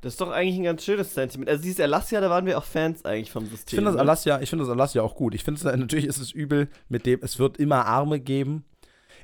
Das 0.00 0.14
ist 0.14 0.20
doch 0.20 0.30
eigentlich 0.30 0.56
ein 0.56 0.64
ganz 0.64 0.84
schönes 0.84 1.14
Sentiment. 1.14 1.48
Also 1.48 1.62
dieses 1.62 1.78
Erlassjahr, 1.78 2.20
da 2.20 2.28
waren 2.28 2.44
wir 2.44 2.58
auch 2.58 2.64
Fans 2.64 3.06
eigentlich 3.06 3.30
vom 3.30 3.46
System. 3.46 3.66
Ich 3.66 3.74
finde 3.74 3.84
das 3.86 3.94
ne? 3.94 4.00
Alassia, 4.02 4.40
ich 4.42 4.50
finde 4.50 4.66
das 4.66 4.72
Alassia 4.72 5.00
auch 5.00 5.16
gut. 5.16 5.34
Ich 5.34 5.44
finde 5.44 5.58
es 5.58 5.64
natürlich 5.78 6.04
ist 6.04 6.18
es 6.18 6.30
übel 6.30 6.68
mit 6.90 7.06
dem 7.06 7.20
es 7.22 7.38
wird 7.38 7.56
immer 7.56 7.86
Arme 7.86 8.20
geben. 8.20 8.66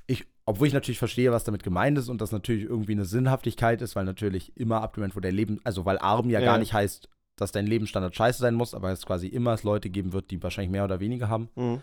Ich 0.06 0.24
obwohl 0.46 0.66
ich 0.66 0.72
natürlich 0.72 0.98
verstehe, 0.98 1.32
was 1.32 1.44
damit 1.44 1.62
gemeint 1.62 1.98
ist 1.98 2.08
und 2.08 2.20
das 2.22 2.32
natürlich 2.32 2.64
irgendwie 2.64 2.92
eine 2.92 3.04
Sinnhaftigkeit 3.04 3.82
ist, 3.82 3.94
weil 3.94 4.04
natürlich 4.04 4.56
immer 4.56 4.82
ab 4.82 4.94
dem 4.94 5.00
Moment, 5.00 5.16
wo 5.16 5.20
der 5.20 5.32
Leben, 5.32 5.60
also 5.64 5.84
weil 5.84 5.98
arm 5.98 6.30
ja, 6.30 6.40
Ja. 6.40 6.46
gar 6.46 6.58
nicht 6.58 6.72
heißt, 6.72 7.08
dass 7.36 7.52
dein 7.52 7.66
Lebensstandard 7.66 8.16
scheiße 8.16 8.40
sein 8.40 8.54
muss, 8.54 8.74
aber 8.74 8.90
es 8.90 9.06
quasi 9.06 9.28
immer 9.28 9.52
es 9.52 9.62
Leute 9.62 9.90
geben 9.90 10.12
wird, 10.12 10.30
die 10.30 10.42
wahrscheinlich 10.42 10.72
mehr 10.72 10.84
oder 10.84 10.98
weniger 10.98 11.28
haben. 11.28 11.50
Mhm. 11.54 11.82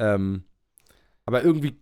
Ähm, 0.00 0.44
aber 1.24 1.44
irgendwie, 1.44 1.78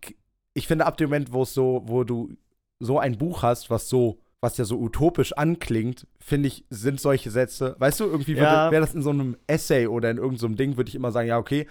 ich 0.55 0.67
finde, 0.67 0.87
ab 0.87 0.97
dem 0.97 1.09
Moment, 1.11 1.33
wo 1.33 1.43
es 1.43 1.55
so, 1.55 1.83
wo 1.87 2.05
du 2.05 2.33
so 2.81 2.99
ein 2.99 3.17
Buch 3.19 3.43
hast, 3.43 3.71
was 3.71 3.89
so, 3.89 4.19
was 4.41 4.57
ja 4.57 4.65
so 4.65 4.79
utopisch 4.79 5.33
anklingt, 5.35 6.07
finde 6.19 6.49
ich, 6.49 6.65
sind 6.69 7.01
solche 7.01 7.31
Sätze, 7.31 7.77
weißt 7.79 8.01
du, 8.01 8.05
irgendwie 8.05 8.35
Ja. 8.35 8.71
wäre 8.71 8.81
das 8.81 8.95
in 8.95 9.03
so 9.03 9.11
einem 9.11 9.37
Essay 9.47 9.87
oder 9.87 10.11
in 10.11 10.17
irgendeinem 10.17 10.51
so 10.53 10.57
Ding, 10.57 10.77
würde 10.77 10.89
ich 10.89 10.95
immer 10.95 11.13
sagen, 11.13 11.29
ja, 11.29 11.39
okay, 11.39 11.69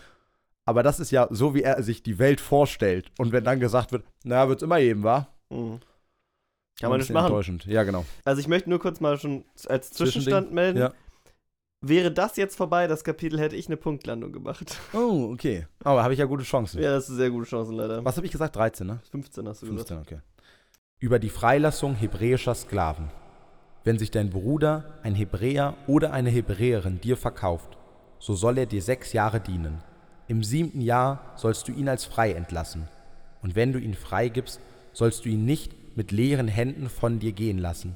aber 0.65 0.84
das 0.84 0.99
ist 0.99 1.11
ja 1.11 1.27
so, 1.32 1.53
wie 1.53 1.63
er 1.63 1.82
sich 1.84 2.01
die 2.03 2.17
Welt 2.19 2.39
vorstellt. 2.39 3.11
Und 3.17 3.32
wenn 3.34 3.43
dann 3.43 3.59
gesagt 3.59 3.91
wird, 3.91 4.05
naja, 4.23 4.47
wird 4.47 4.59
es 4.59 4.63
immer 4.63 4.79
geben, 4.79 5.03
wa? 5.03 5.27
Mhm. 5.49 5.79
Kann 6.79 6.89
man 6.89 6.99
nicht 6.99 7.11
machen. 7.11 7.25
Enttäuschend. 7.25 7.65
Ja, 7.65 7.84
genau. 7.84 8.05
Also 8.23 8.39
ich 8.39 8.47
möchte 8.47 8.69
nur 8.69 8.79
kurz 8.79 8.99
mal 9.01 9.19
schon 9.19 9.43
als 9.67 9.91
Zwischenstand 9.91 10.51
melden. 10.53 10.79
ja. 10.79 10.93
Wäre 11.84 12.11
das 12.11 12.38
jetzt 12.38 12.55
vorbei, 12.55 12.86
das 12.86 13.03
Kapitel, 13.03 13.39
hätte 13.39 13.55
ich 13.55 13.67
eine 13.67 13.77
Punktlandung 13.77 14.32
gemacht. 14.32 14.77
Oh, 14.93 15.32
okay. 15.34 15.65
Aber 15.84 16.03
habe 16.03 16.13
ich 16.13 16.19
ja 16.19 16.25
gute 16.25 16.43
Chancen. 16.43 16.82
ja, 16.82 16.91
das 16.91 17.05
ist 17.05 17.09
eine 17.09 17.17
sehr 17.17 17.29
gute 17.32 17.47
Chance 17.47 17.73
leider. 17.73 18.05
Was 18.05 18.17
habe 18.17 18.25
ich 18.25 18.32
gesagt? 18.32 18.55
13, 18.55 18.86
ne? 18.86 18.99
15 19.09 19.47
hast 19.47 19.63
du 19.63 19.71
gesagt. 19.71 19.89
15, 19.89 19.97
okay. 19.97 20.21
Über 20.99 21.17
die 21.17 21.29
Freilassung 21.29 21.95
hebräischer 21.95 22.53
Sklaven. 22.53 23.09
Wenn 23.84 23.97
sich 23.97 24.11
dein 24.11 24.29
Bruder, 24.29 24.99
ein 25.01 25.15
Hebräer 25.15 25.75
oder 25.88 26.13
eine 26.13 26.29
Hebräerin 26.29 27.01
dir 27.01 27.17
verkauft, 27.17 27.77
so 28.19 28.36
soll 28.36 28.59
er 28.59 28.67
dir 28.67 28.84
sechs 28.84 29.11
Jahre 29.13 29.39
dienen. 29.39 29.79
Im 30.27 30.43
siebten 30.43 30.82
Jahr 30.82 31.34
sollst 31.36 31.67
du 31.67 31.71
ihn 31.71 31.89
als 31.89 32.05
frei 32.05 32.34
entlassen. 32.34 32.88
Und 33.41 33.55
wenn 33.55 33.73
du 33.73 33.79
ihn 33.79 33.95
freigibst, 33.95 34.61
sollst 34.93 35.25
du 35.25 35.29
ihn 35.29 35.45
nicht 35.45 35.97
mit 35.97 36.11
leeren 36.11 36.47
Händen 36.47 36.89
von 36.89 37.17
dir 37.17 37.32
gehen 37.32 37.57
lassen, 37.57 37.95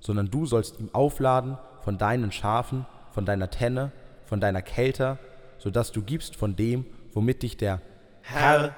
sondern 0.00 0.30
du 0.30 0.46
sollst 0.46 0.80
ihm 0.80 0.88
aufladen 0.94 1.58
von 1.82 1.98
deinen 1.98 2.32
Schafen, 2.32 2.86
von 3.16 3.24
deiner 3.24 3.48
Tenne, 3.48 3.92
von 4.26 4.42
deiner 4.42 4.60
Kelter, 4.60 5.18
so 5.56 5.70
dass 5.70 5.90
du 5.90 6.02
gibst 6.02 6.36
von 6.36 6.54
dem, 6.54 6.84
womit 7.14 7.42
dich 7.42 7.56
der 7.56 7.80
Herr, 8.20 8.74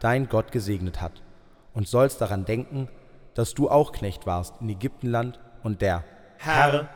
dein 0.00 0.28
Gott 0.28 0.52
gesegnet 0.52 1.00
hat, 1.00 1.22
und 1.72 1.88
sollst 1.88 2.20
daran 2.20 2.44
denken, 2.44 2.90
dass 3.32 3.54
du 3.54 3.70
auch 3.70 3.92
Knecht 3.92 4.26
warst 4.26 4.60
in 4.60 4.68
Ägyptenland 4.68 5.40
und 5.62 5.80
der 5.80 6.04
Herr, 6.36 6.90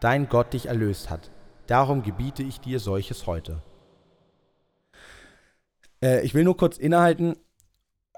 dein 0.00 0.26
Gott 0.30 0.54
dich 0.54 0.68
erlöst 0.68 1.10
hat. 1.10 1.30
Darum 1.66 2.02
gebiete 2.02 2.42
ich 2.42 2.60
dir 2.60 2.80
solches 2.80 3.26
heute. 3.26 3.60
Äh, 6.02 6.24
ich 6.24 6.32
will 6.32 6.44
nur 6.44 6.56
kurz 6.56 6.78
innehalten 6.78 7.36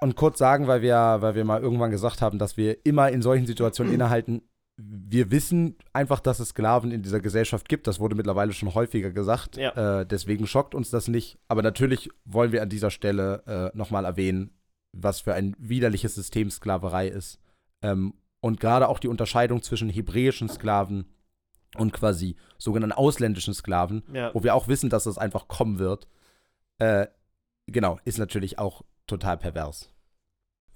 und 0.00 0.14
kurz 0.14 0.38
sagen, 0.38 0.68
weil 0.68 0.82
wir, 0.82 1.16
weil 1.18 1.34
wir 1.34 1.44
mal 1.44 1.60
irgendwann 1.60 1.90
gesagt 1.90 2.22
haben, 2.22 2.38
dass 2.38 2.56
wir 2.56 2.86
immer 2.86 3.08
in 3.08 3.22
solchen 3.22 3.46
Situationen 3.46 3.92
innehalten. 3.92 4.47
Wir 4.80 5.32
wissen 5.32 5.76
einfach, 5.92 6.20
dass 6.20 6.38
es 6.38 6.50
Sklaven 6.50 6.92
in 6.92 7.02
dieser 7.02 7.18
Gesellschaft 7.20 7.68
gibt. 7.68 7.88
Das 7.88 7.98
wurde 7.98 8.14
mittlerweile 8.14 8.52
schon 8.52 8.72
häufiger 8.74 9.10
gesagt. 9.10 9.56
Ja. 9.56 10.00
Äh, 10.00 10.06
deswegen 10.06 10.46
schockt 10.46 10.72
uns 10.74 10.90
das 10.90 11.08
nicht. 11.08 11.36
Aber 11.48 11.62
natürlich 11.62 12.08
wollen 12.24 12.52
wir 12.52 12.62
an 12.62 12.68
dieser 12.68 12.92
Stelle 12.92 13.42
äh, 13.74 13.76
nochmal 13.76 14.04
erwähnen, 14.04 14.52
was 14.92 15.20
für 15.20 15.34
ein 15.34 15.56
widerliches 15.58 16.14
System 16.14 16.48
Sklaverei 16.50 17.08
ist. 17.08 17.40
Ähm, 17.82 18.14
und 18.40 18.60
gerade 18.60 18.88
auch 18.88 19.00
die 19.00 19.08
Unterscheidung 19.08 19.62
zwischen 19.62 19.88
hebräischen 19.88 20.48
Sklaven 20.48 21.06
und 21.76 21.92
quasi 21.92 22.36
sogenannten 22.56 22.96
ausländischen 22.96 23.54
Sklaven, 23.54 24.04
Ja. 24.12 24.32
wo 24.32 24.44
wir 24.44 24.54
auch 24.54 24.68
wissen, 24.68 24.90
dass 24.90 25.04
das 25.04 25.18
einfach 25.18 25.48
kommen 25.48 25.80
wird, 25.80 26.06
äh, 26.78 27.08
genau, 27.66 27.98
ist 28.04 28.18
natürlich 28.18 28.60
auch 28.60 28.82
total 29.08 29.38
pervers. 29.38 29.90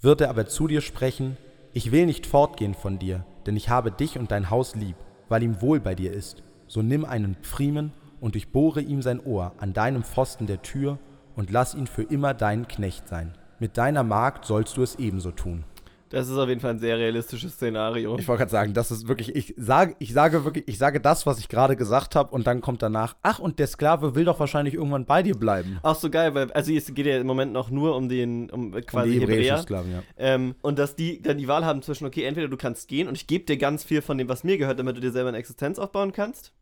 Wird 0.00 0.20
er 0.20 0.30
aber 0.30 0.46
zu 0.48 0.66
dir 0.66 0.80
sprechen, 0.80 1.36
ich 1.72 1.90
will 1.90 2.06
nicht 2.06 2.26
fortgehen 2.26 2.74
von 2.74 2.98
dir, 2.98 3.24
denn 3.46 3.56
ich 3.56 3.68
habe 3.68 3.90
dich 3.90 4.18
und 4.18 4.30
dein 4.30 4.50
Haus 4.50 4.74
lieb, 4.74 4.96
weil 5.28 5.42
ihm 5.42 5.62
wohl 5.62 5.80
bei 5.80 5.94
dir 5.94 6.12
ist, 6.12 6.42
so 6.66 6.82
nimm 6.82 7.04
einen 7.04 7.36
Pfriemen 7.36 7.92
und 8.20 8.34
durchbohre 8.34 8.82
ihm 8.82 9.02
sein 9.02 9.20
Ohr 9.24 9.52
an 9.58 9.72
deinem 9.72 10.02
Pfosten 10.02 10.46
der 10.46 10.62
Tür 10.62 10.98
und 11.34 11.50
lass 11.50 11.74
ihn 11.74 11.86
für 11.86 12.02
immer 12.02 12.34
dein 12.34 12.68
Knecht 12.68 13.08
sein. 13.08 13.32
Mit 13.58 13.78
deiner 13.78 14.02
Magd 14.02 14.44
sollst 14.44 14.76
du 14.76 14.82
es 14.82 14.96
ebenso 14.96 15.30
tun. 15.30 15.64
Das 16.12 16.28
ist 16.28 16.36
auf 16.36 16.46
jeden 16.46 16.60
Fall 16.60 16.72
ein 16.72 16.78
sehr 16.78 16.98
realistisches 16.98 17.54
Szenario. 17.54 18.18
Ich 18.18 18.28
wollte 18.28 18.40
gerade 18.40 18.50
sagen, 18.50 18.74
das 18.74 18.90
ist 18.90 19.08
wirklich, 19.08 19.34
ich 19.34 19.54
sage, 19.56 19.96
ich 19.98 20.12
sage 20.12 20.44
wirklich, 20.44 20.68
ich 20.68 20.76
sage 20.76 21.00
das, 21.00 21.24
was 21.24 21.38
ich 21.38 21.48
gerade 21.48 21.74
gesagt 21.74 22.14
habe, 22.16 22.34
und 22.34 22.46
dann 22.46 22.60
kommt 22.60 22.82
danach, 22.82 23.16
ach, 23.22 23.38
und 23.38 23.58
der 23.58 23.66
Sklave 23.66 24.14
will 24.14 24.26
doch 24.26 24.38
wahrscheinlich 24.38 24.74
irgendwann 24.74 25.06
bei 25.06 25.22
dir 25.22 25.34
bleiben. 25.34 25.78
Auch 25.82 25.94
so 25.94 26.10
geil, 26.10 26.34
weil, 26.34 26.52
also 26.52 26.70
es 26.70 26.92
geht 26.92 27.06
ja 27.06 27.16
im 27.18 27.26
Moment 27.26 27.54
noch 27.54 27.70
nur 27.70 27.96
um 27.96 28.10
den, 28.10 28.50
um 28.50 28.72
quasi 28.82 29.12
die 29.12 29.20
hebräischen 29.20 29.42
Hebräer. 29.42 29.62
Sklaven, 29.62 29.90
ja. 29.90 30.02
Ähm, 30.18 30.54
und 30.60 30.78
dass 30.78 30.96
die 30.96 31.22
dann 31.22 31.38
die 31.38 31.48
Wahl 31.48 31.64
haben 31.64 31.80
zwischen, 31.80 32.06
okay, 32.06 32.24
entweder 32.24 32.48
du 32.48 32.58
kannst 32.58 32.88
gehen 32.88 33.08
und 33.08 33.14
ich 33.14 33.26
gebe 33.26 33.46
dir 33.46 33.56
ganz 33.56 33.82
viel 33.82 34.02
von 34.02 34.18
dem, 34.18 34.28
was 34.28 34.44
mir 34.44 34.58
gehört, 34.58 34.78
damit 34.78 34.98
du 34.98 35.00
dir 35.00 35.12
selber 35.12 35.30
eine 35.30 35.38
Existenz 35.38 35.78
aufbauen 35.78 36.12
kannst. 36.12 36.52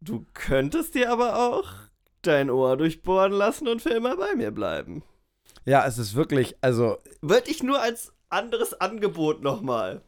Du 0.00 0.24
könntest 0.32 0.94
dir 0.94 1.10
aber 1.10 1.40
auch 1.40 1.72
dein 2.22 2.50
Ohr 2.50 2.76
durchbohren 2.76 3.32
lassen 3.32 3.66
und 3.66 3.82
für 3.82 3.90
immer 3.90 4.16
bei 4.16 4.36
mir 4.36 4.52
bleiben. 4.52 5.02
Ja, 5.64 5.84
es 5.84 5.98
ist 5.98 6.14
wirklich, 6.14 6.54
also, 6.60 6.98
Würde 7.20 7.50
ich 7.50 7.64
nur 7.64 7.82
als 7.82 8.12
anderes 8.30 8.74
Angebot 8.80 9.42
nochmal. 9.42 10.02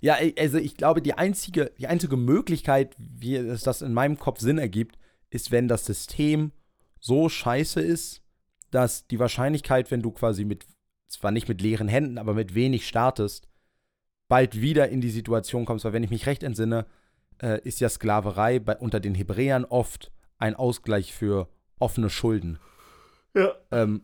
ja, 0.00 0.16
also 0.38 0.58
ich 0.58 0.76
glaube, 0.76 1.02
die 1.02 1.14
einzige, 1.14 1.72
die 1.78 1.86
einzige 1.86 2.16
Möglichkeit, 2.16 2.94
wie 2.98 3.36
es 3.36 3.62
das 3.62 3.82
in 3.82 3.94
meinem 3.94 4.18
Kopf 4.18 4.40
Sinn 4.40 4.58
ergibt, 4.58 4.98
ist, 5.30 5.50
wenn 5.50 5.68
das 5.68 5.84
System 5.84 6.52
so 7.00 7.28
scheiße 7.28 7.80
ist, 7.80 8.22
dass 8.70 9.06
die 9.06 9.18
Wahrscheinlichkeit, 9.18 9.90
wenn 9.90 10.02
du 10.02 10.10
quasi 10.10 10.44
mit, 10.44 10.66
zwar 11.08 11.30
nicht 11.30 11.48
mit 11.48 11.60
leeren 11.60 11.88
Händen, 11.88 12.18
aber 12.18 12.34
mit 12.34 12.54
wenig 12.54 12.86
startest, 12.86 13.48
bald 14.28 14.60
wieder 14.60 14.88
in 14.88 15.00
die 15.00 15.10
Situation 15.10 15.64
kommst, 15.64 15.84
weil 15.84 15.92
wenn 15.92 16.02
ich 16.02 16.10
mich 16.10 16.26
recht 16.26 16.42
entsinne, 16.42 16.86
äh, 17.40 17.60
ist 17.62 17.80
ja 17.80 17.88
Sklaverei 17.88 18.58
bei, 18.58 18.76
unter 18.76 19.00
den 19.00 19.14
Hebräern 19.14 19.64
oft 19.64 20.12
ein 20.38 20.54
Ausgleich 20.54 21.14
für 21.14 21.48
offene 21.78 22.10
Schulden. 22.10 22.58
Ja. 23.34 23.54
Ähm, 23.70 24.02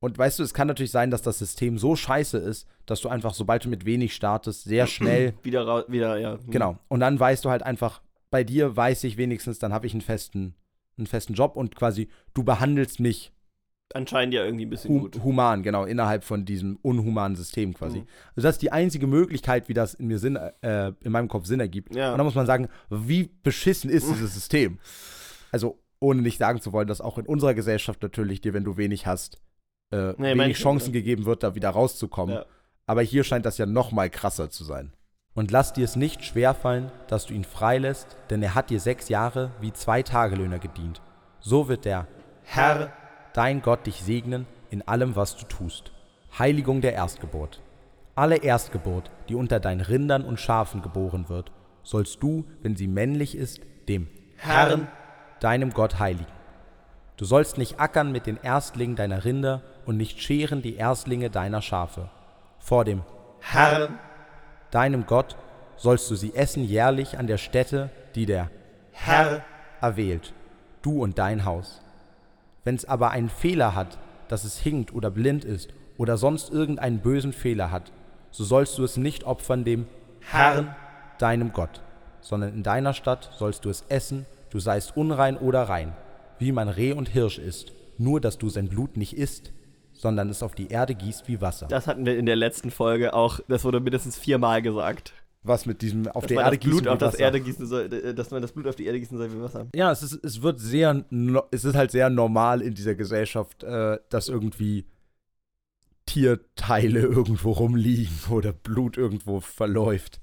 und 0.00 0.16
weißt 0.16 0.38
du, 0.38 0.42
es 0.42 0.54
kann 0.54 0.66
natürlich 0.66 0.90
sein, 0.90 1.10
dass 1.10 1.22
das 1.22 1.38
System 1.38 1.78
so 1.78 1.94
scheiße 1.94 2.38
ist, 2.38 2.66
dass 2.86 3.02
du 3.02 3.08
einfach, 3.08 3.34
sobald 3.34 3.64
du 3.64 3.68
mit 3.68 3.84
wenig 3.84 4.14
startest, 4.14 4.64
sehr 4.64 4.86
schnell, 4.86 5.34
Wieder, 5.42 5.84
wieder, 5.88 6.18
ja. 6.18 6.32
hm. 6.32 6.50
genau. 6.50 6.78
Und 6.88 7.00
dann 7.00 7.20
weißt 7.20 7.44
du 7.44 7.50
halt 7.50 7.62
einfach, 7.62 8.00
bei 8.30 8.42
dir 8.42 8.76
weiß 8.76 9.04
ich 9.04 9.16
wenigstens, 9.18 9.58
dann 9.58 9.72
habe 9.72 9.86
ich 9.86 9.92
einen 9.92 10.00
festen, 10.00 10.54
einen 10.96 11.06
festen 11.06 11.34
Job 11.34 11.56
und 11.56 11.76
quasi 11.76 12.08
du 12.34 12.42
behandelst 12.44 13.00
mich 13.00 13.32
Anscheinend 13.92 14.32
ja 14.34 14.44
irgendwie 14.44 14.66
ein 14.66 14.70
bisschen 14.70 14.94
hu 14.94 15.00
gut. 15.00 15.20
human, 15.24 15.64
genau, 15.64 15.84
innerhalb 15.84 16.22
von 16.22 16.44
diesem 16.44 16.78
unhumanen 16.80 17.34
System 17.34 17.74
quasi. 17.74 17.98
Mhm. 17.98 18.06
Also 18.36 18.46
das 18.46 18.54
ist 18.54 18.62
die 18.62 18.70
einzige 18.70 19.08
Möglichkeit, 19.08 19.68
wie 19.68 19.74
das 19.74 19.94
in 19.94 20.06
mir 20.06 20.20
Sinn, 20.20 20.36
äh, 20.36 20.92
in 21.02 21.10
meinem 21.10 21.26
Kopf 21.26 21.46
Sinn 21.46 21.58
ergibt. 21.58 21.96
Ja. 21.96 22.12
Und 22.12 22.18
dann 22.18 22.24
muss 22.24 22.36
man 22.36 22.46
sagen, 22.46 22.68
wie 22.88 23.30
beschissen 23.42 23.90
ist 23.90 24.08
dieses 24.12 24.32
System? 24.32 24.78
Also, 25.50 25.80
ohne 25.98 26.22
nicht 26.22 26.38
sagen 26.38 26.60
zu 26.60 26.72
wollen, 26.72 26.86
dass 26.86 27.00
auch 27.00 27.18
in 27.18 27.26
unserer 27.26 27.52
Gesellschaft 27.52 28.00
natürlich 28.00 28.40
dir, 28.40 28.54
wenn 28.54 28.62
du 28.62 28.76
wenig 28.76 29.06
hast, 29.06 29.38
äh, 29.92 30.14
Nee, 30.18 30.34
wenig 30.34 30.50
ich- 30.52 30.58
Chancen 30.62 30.92
gegeben 30.92 31.24
wird, 31.24 31.42
da 31.42 31.54
wieder 31.54 31.70
rauszukommen. 31.70 32.36
Ja. 32.36 32.44
Aber 32.86 33.02
hier 33.02 33.24
scheint 33.24 33.46
das 33.46 33.58
ja 33.58 33.66
noch 33.66 33.92
mal 33.92 34.10
krasser 34.10 34.50
zu 34.50 34.64
sein. 34.64 34.92
Und 35.34 35.50
lass 35.52 35.72
dir 35.72 35.84
es 35.84 35.94
nicht 35.96 36.24
schwerfallen, 36.24 36.90
dass 37.06 37.26
du 37.26 37.34
ihn 37.34 37.44
freilässt, 37.44 38.16
denn 38.30 38.42
er 38.42 38.54
hat 38.56 38.68
dir 38.70 38.80
sechs 38.80 39.08
Jahre 39.08 39.52
wie 39.60 39.72
zwei 39.72 40.02
Tagelöhner 40.02 40.58
gedient. 40.58 41.00
So 41.38 41.68
wird 41.68 41.84
der 41.84 42.08
Herr, 42.42 42.92
dein 43.32 43.62
Gott, 43.62 43.86
dich 43.86 44.02
segnen 44.02 44.46
in 44.70 44.86
allem, 44.86 45.14
was 45.14 45.36
du 45.36 45.44
tust. 45.46 45.92
Heiligung 46.38 46.80
der 46.80 46.94
Erstgeburt. 46.94 47.60
Alle 48.16 48.36
Erstgeburt, 48.38 49.10
die 49.28 49.34
unter 49.36 49.60
deinen 49.60 49.80
Rindern 49.80 50.24
und 50.24 50.40
Schafen 50.40 50.82
geboren 50.82 51.28
wird, 51.28 51.52
sollst 51.84 52.22
du, 52.22 52.44
wenn 52.62 52.76
sie 52.76 52.88
männlich 52.88 53.36
ist, 53.36 53.60
dem 53.88 54.08
Herrn, 54.36 54.88
deinem 55.38 55.70
Gott 55.72 55.98
heiligen. 56.00 56.26
Du 57.16 57.24
sollst 57.24 57.56
nicht 57.56 57.78
ackern 57.80 58.10
mit 58.12 58.26
den 58.26 58.36
Erstlingen 58.42 58.96
deiner 58.96 59.24
Rinder 59.24 59.62
und 59.86 59.96
nicht 59.96 60.20
scheren 60.20 60.62
die 60.62 60.76
Erstlinge 60.76 61.30
deiner 61.30 61.62
Schafe. 61.62 62.08
Vor 62.58 62.84
dem 62.84 63.02
Herrn, 63.40 63.98
deinem 64.70 65.06
Gott 65.06 65.36
sollst 65.76 66.10
du 66.10 66.14
sie 66.14 66.34
essen 66.34 66.64
jährlich 66.64 67.18
an 67.18 67.26
der 67.26 67.38
Stätte, 67.38 67.90
die 68.14 68.26
der 68.26 68.50
Herr, 68.92 69.42
erwählt, 69.80 70.34
du 70.82 71.02
und 71.02 71.18
dein 71.18 71.44
Haus. 71.44 71.80
Wenn 72.64 72.74
es 72.74 72.84
aber 72.84 73.10
einen 73.10 73.30
Fehler 73.30 73.74
hat, 73.74 73.98
dass 74.28 74.44
es 74.44 74.58
hinkt 74.58 74.92
oder 74.92 75.10
blind 75.10 75.44
ist 75.44 75.70
oder 75.96 76.16
sonst 76.16 76.50
irgendeinen 76.50 77.00
bösen 77.00 77.32
Fehler 77.32 77.70
hat, 77.70 77.92
so 78.30 78.44
sollst 78.44 78.78
du 78.78 78.84
es 78.84 78.96
nicht 78.96 79.24
opfern 79.24 79.64
dem 79.64 79.86
Herrn, 80.20 80.74
deinem 81.18 81.52
Gott, 81.52 81.82
sondern 82.20 82.54
in 82.54 82.62
deiner 82.62 82.94
Stadt 82.94 83.30
sollst 83.38 83.64
du 83.64 83.70
es 83.70 83.84
essen, 83.88 84.26
du 84.50 84.60
seist 84.60 84.96
unrein 84.96 85.36
oder 85.36 85.62
rein, 85.62 85.94
wie 86.38 86.52
man 86.52 86.68
Reh 86.68 86.92
und 86.92 87.08
Hirsch 87.08 87.38
isst, 87.38 87.72
nur 87.98 88.20
dass 88.20 88.38
du 88.38 88.48
sein 88.48 88.68
Blut 88.68 88.96
nicht 88.96 89.16
isst, 89.16 89.52
sondern 90.00 90.28
es 90.30 90.42
auf 90.42 90.54
die 90.54 90.68
Erde 90.68 90.94
gießt 90.94 91.28
wie 91.28 91.40
Wasser. 91.40 91.66
Das 91.68 91.86
hatten 91.86 92.06
wir 92.06 92.16
in 92.18 92.26
der 92.26 92.36
letzten 92.36 92.70
Folge 92.70 93.14
auch, 93.14 93.40
das 93.48 93.64
wurde 93.64 93.80
mindestens 93.80 94.18
viermal 94.18 94.62
gesagt. 94.62 95.12
Was 95.42 95.64
mit 95.64 95.80
diesem 95.80 96.06
auf 96.08 96.24
Dass 96.24 96.28
der 96.28 96.40
Erde 96.42 96.58
gießen 96.58 96.88
auf 96.88 96.98
das. 96.98 97.14
Erde 97.14 97.40
gießen 97.40 97.66
soll, 97.66 97.92
äh, 97.92 98.14
dass 98.14 98.30
man 98.30 98.42
das 98.42 98.52
Blut 98.52 98.66
auf 98.66 98.76
die 98.76 98.84
Erde 98.86 99.00
gießen 99.00 99.16
soll 99.16 99.32
wie 99.32 99.40
Wasser. 99.40 99.66
Ja, 99.74 99.90
es, 99.90 100.02
ist, 100.02 100.22
es 100.22 100.42
wird 100.42 100.60
sehr, 100.60 101.02
es 101.50 101.64
ist 101.64 101.74
halt 101.74 101.90
sehr 101.90 102.10
normal 102.10 102.60
in 102.60 102.74
dieser 102.74 102.94
Gesellschaft, 102.94 103.62
äh, 103.62 103.98
dass 104.10 104.28
irgendwie 104.28 104.84
Tierteile 106.06 107.00
irgendwo 107.00 107.52
rumliegen 107.52 108.12
oder 108.30 108.52
Blut 108.52 108.96
irgendwo 108.96 109.40
verläuft. 109.40 110.20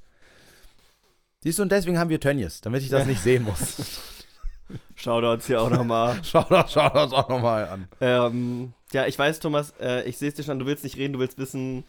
Siehst 1.43 1.59
du, 1.59 1.63
und 1.63 1.71
deswegen 1.71 1.97
haben 1.97 2.09
wir 2.09 2.19
Tönnies, 2.19 2.61
damit 2.61 2.83
ich 2.83 2.89
das 2.89 3.01
Ja. 3.01 3.05
nicht 3.07 3.21
sehen 3.21 3.43
muss. 3.43 4.01
Shoutouts 4.95 5.47
hier 5.47 5.61
auch 5.61 5.69
nochmal. 5.69 6.19
schau 6.23 6.43
das, 6.49 6.71
schau 6.73 6.89
das 6.89 7.13
auch 7.13 7.29
nochmal 7.29 7.67
an. 7.69 7.87
ähm, 8.01 8.73
ja, 8.93 9.05
ich 9.05 9.17
weiß, 9.17 9.39
Thomas, 9.39 9.73
äh, 9.79 10.03
ich 10.07 10.17
sehe 10.17 10.29
es 10.29 10.35
dir 10.35 10.43
schon, 10.43 10.59
du 10.59 10.65
willst 10.65 10.83
nicht 10.83 10.97
reden, 10.97 11.13
du 11.13 11.19
willst 11.19 11.37
wissen, 11.37 11.83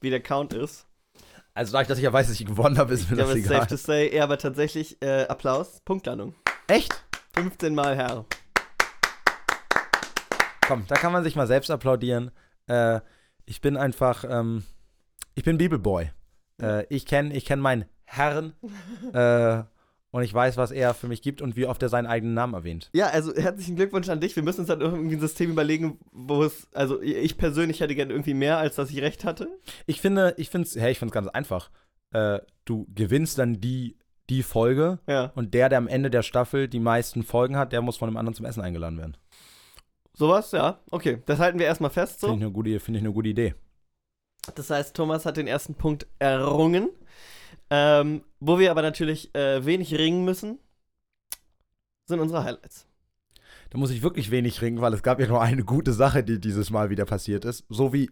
wie 0.00 0.10
der 0.10 0.20
Count 0.20 0.52
ist. 0.52 0.86
Also 1.54 1.72
dadurch, 1.72 1.88
dass 1.88 1.98
ich 1.98 2.04
ja 2.04 2.12
weiß, 2.12 2.26
dass 2.28 2.38
ich 2.38 2.46
gewonnen 2.46 2.78
habe, 2.78 2.92
ist 2.94 3.10
mir 3.10 3.16
Ja, 3.16 3.24
das 3.24 3.36
it's 3.36 3.46
egal. 3.46 3.60
safe 3.60 3.68
to 3.68 3.76
say, 3.76 4.14
ja, 4.14 4.24
aber 4.24 4.38
tatsächlich, 4.38 5.00
äh, 5.02 5.22
Applaus, 5.26 5.80
Punktlandung. 5.84 6.34
Echt? 6.66 6.92
15 7.34 7.74
Mal 7.74 7.96
Herr. 7.96 8.24
Komm, 10.66 10.84
da 10.88 10.94
kann 10.96 11.12
man 11.12 11.22
sich 11.24 11.36
mal 11.36 11.46
selbst 11.46 11.70
applaudieren. 11.70 12.30
Äh, 12.66 13.00
ich 13.44 13.60
bin 13.60 13.76
einfach, 13.76 14.24
ähm, 14.28 14.64
ich 15.34 15.44
bin 15.44 15.58
Bibelboy. 15.58 16.10
Äh, 16.60 16.86
ich 16.88 17.06
kenne 17.06 17.34
ich 17.34 17.44
kenn 17.44 17.60
meinen 17.60 17.84
Herrn 18.04 18.54
äh, 19.12 19.62
und 20.14 20.22
ich 20.22 20.32
weiß, 20.32 20.56
was 20.56 20.70
er 20.70 20.94
für 20.94 21.08
mich 21.08 21.22
gibt 21.22 21.42
und 21.42 21.56
wie 21.56 21.66
oft 21.66 21.82
er 21.82 21.88
seinen 21.88 22.06
eigenen 22.06 22.34
Namen 22.34 22.54
erwähnt. 22.54 22.88
Ja, 22.92 23.08
also 23.08 23.34
herzlichen 23.34 23.74
Glückwunsch 23.74 24.08
an 24.08 24.20
dich. 24.20 24.36
Wir 24.36 24.44
müssen 24.44 24.60
uns 24.60 24.68
dann 24.68 24.80
irgendwie 24.80 25.16
ein 25.16 25.20
System 25.20 25.50
überlegen, 25.50 25.98
wo 26.12 26.44
es, 26.44 26.68
also 26.72 27.02
ich 27.02 27.36
persönlich 27.36 27.80
hätte 27.80 27.96
gerne 27.96 28.12
irgendwie 28.12 28.34
mehr, 28.34 28.58
als 28.58 28.76
dass 28.76 28.90
ich 28.90 29.02
recht 29.02 29.24
hatte. 29.24 29.48
Ich 29.86 30.00
finde, 30.00 30.34
ich 30.36 30.50
finde 30.50 30.68
es, 30.68 30.76
hey, 30.76 30.92
ich 30.92 31.00
finde 31.00 31.10
es 31.10 31.14
ganz 31.14 31.26
einfach. 31.28 31.70
Äh, 32.12 32.38
du 32.64 32.86
gewinnst 32.94 33.38
dann 33.38 33.60
die, 33.60 33.96
die 34.30 34.44
Folge 34.44 35.00
Ja, 35.08 35.32
und 35.34 35.52
der, 35.52 35.68
der 35.68 35.78
am 35.78 35.88
Ende 35.88 36.10
der 36.10 36.22
Staffel 36.22 36.68
die 36.68 36.78
meisten 36.78 37.24
Folgen 37.24 37.56
hat, 37.56 37.72
der 37.72 37.82
muss 37.82 37.96
von 37.96 38.08
dem 38.08 38.16
anderen 38.16 38.34
zum 38.36 38.46
Essen 38.46 38.60
eingeladen 38.62 38.98
werden. 38.98 39.16
sowas, 40.12 40.52
ja. 40.52 40.78
Okay, 40.92 41.22
das 41.26 41.40
halten 41.40 41.58
wir 41.58 41.66
erstmal 41.66 41.90
fest 41.90 42.20
so. 42.20 42.28
Finde 42.28 42.38
ich, 42.38 42.44
eine 42.46 42.52
gute- 42.52 42.78
finde 42.80 42.98
ich 43.00 43.04
eine 43.04 43.12
gute 43.12 43.28
Idee. 43.30 43.54
Das 44.54 44.70
heißt, 44.70 44.94
Thomas 44.94 45.26
hat 45.26 45.36
den 45.38 45.46
ersten 45.48 45.74
Punkt 45.74 46.06
errungen. 46.20 46.90
Ähm, 47.70 48.22
wo 48.40 48.58
wir 48.58 48.70
aber 48.70 48.82
natürlich 48.82 49.34
äh, 49.34 49.64
wenig 49.64 49.94
ringen 49.94 50.24
müssen, 50.24 50.58
sind 52.06 52.20
unsere 52.20 52.44
Highlights. 52.44 52.86
Da 53.70 53.78
muss 53.78 53.90
ich 53.90 54.02
wirklich 54.02 54.30
wenig 54.30 54.60
ringen, 54.62 54.80
weil 54.80 54.92
es 54.94 55.02
gab 55.02 55.18
ja 55.18 55.26
nur 55.26 55.40
eine 55.42 55.64
gute 55.64 55.92
Sache, 55.92 56.22
die 56.22 56.38
dieses 56.40 56.70
Mal 56.70 56.90
wieder 56.90 57.04
passiert 57.06 57.44
ist. 57.44 57.64
So 57.68 57.92
wie 57.92 58.10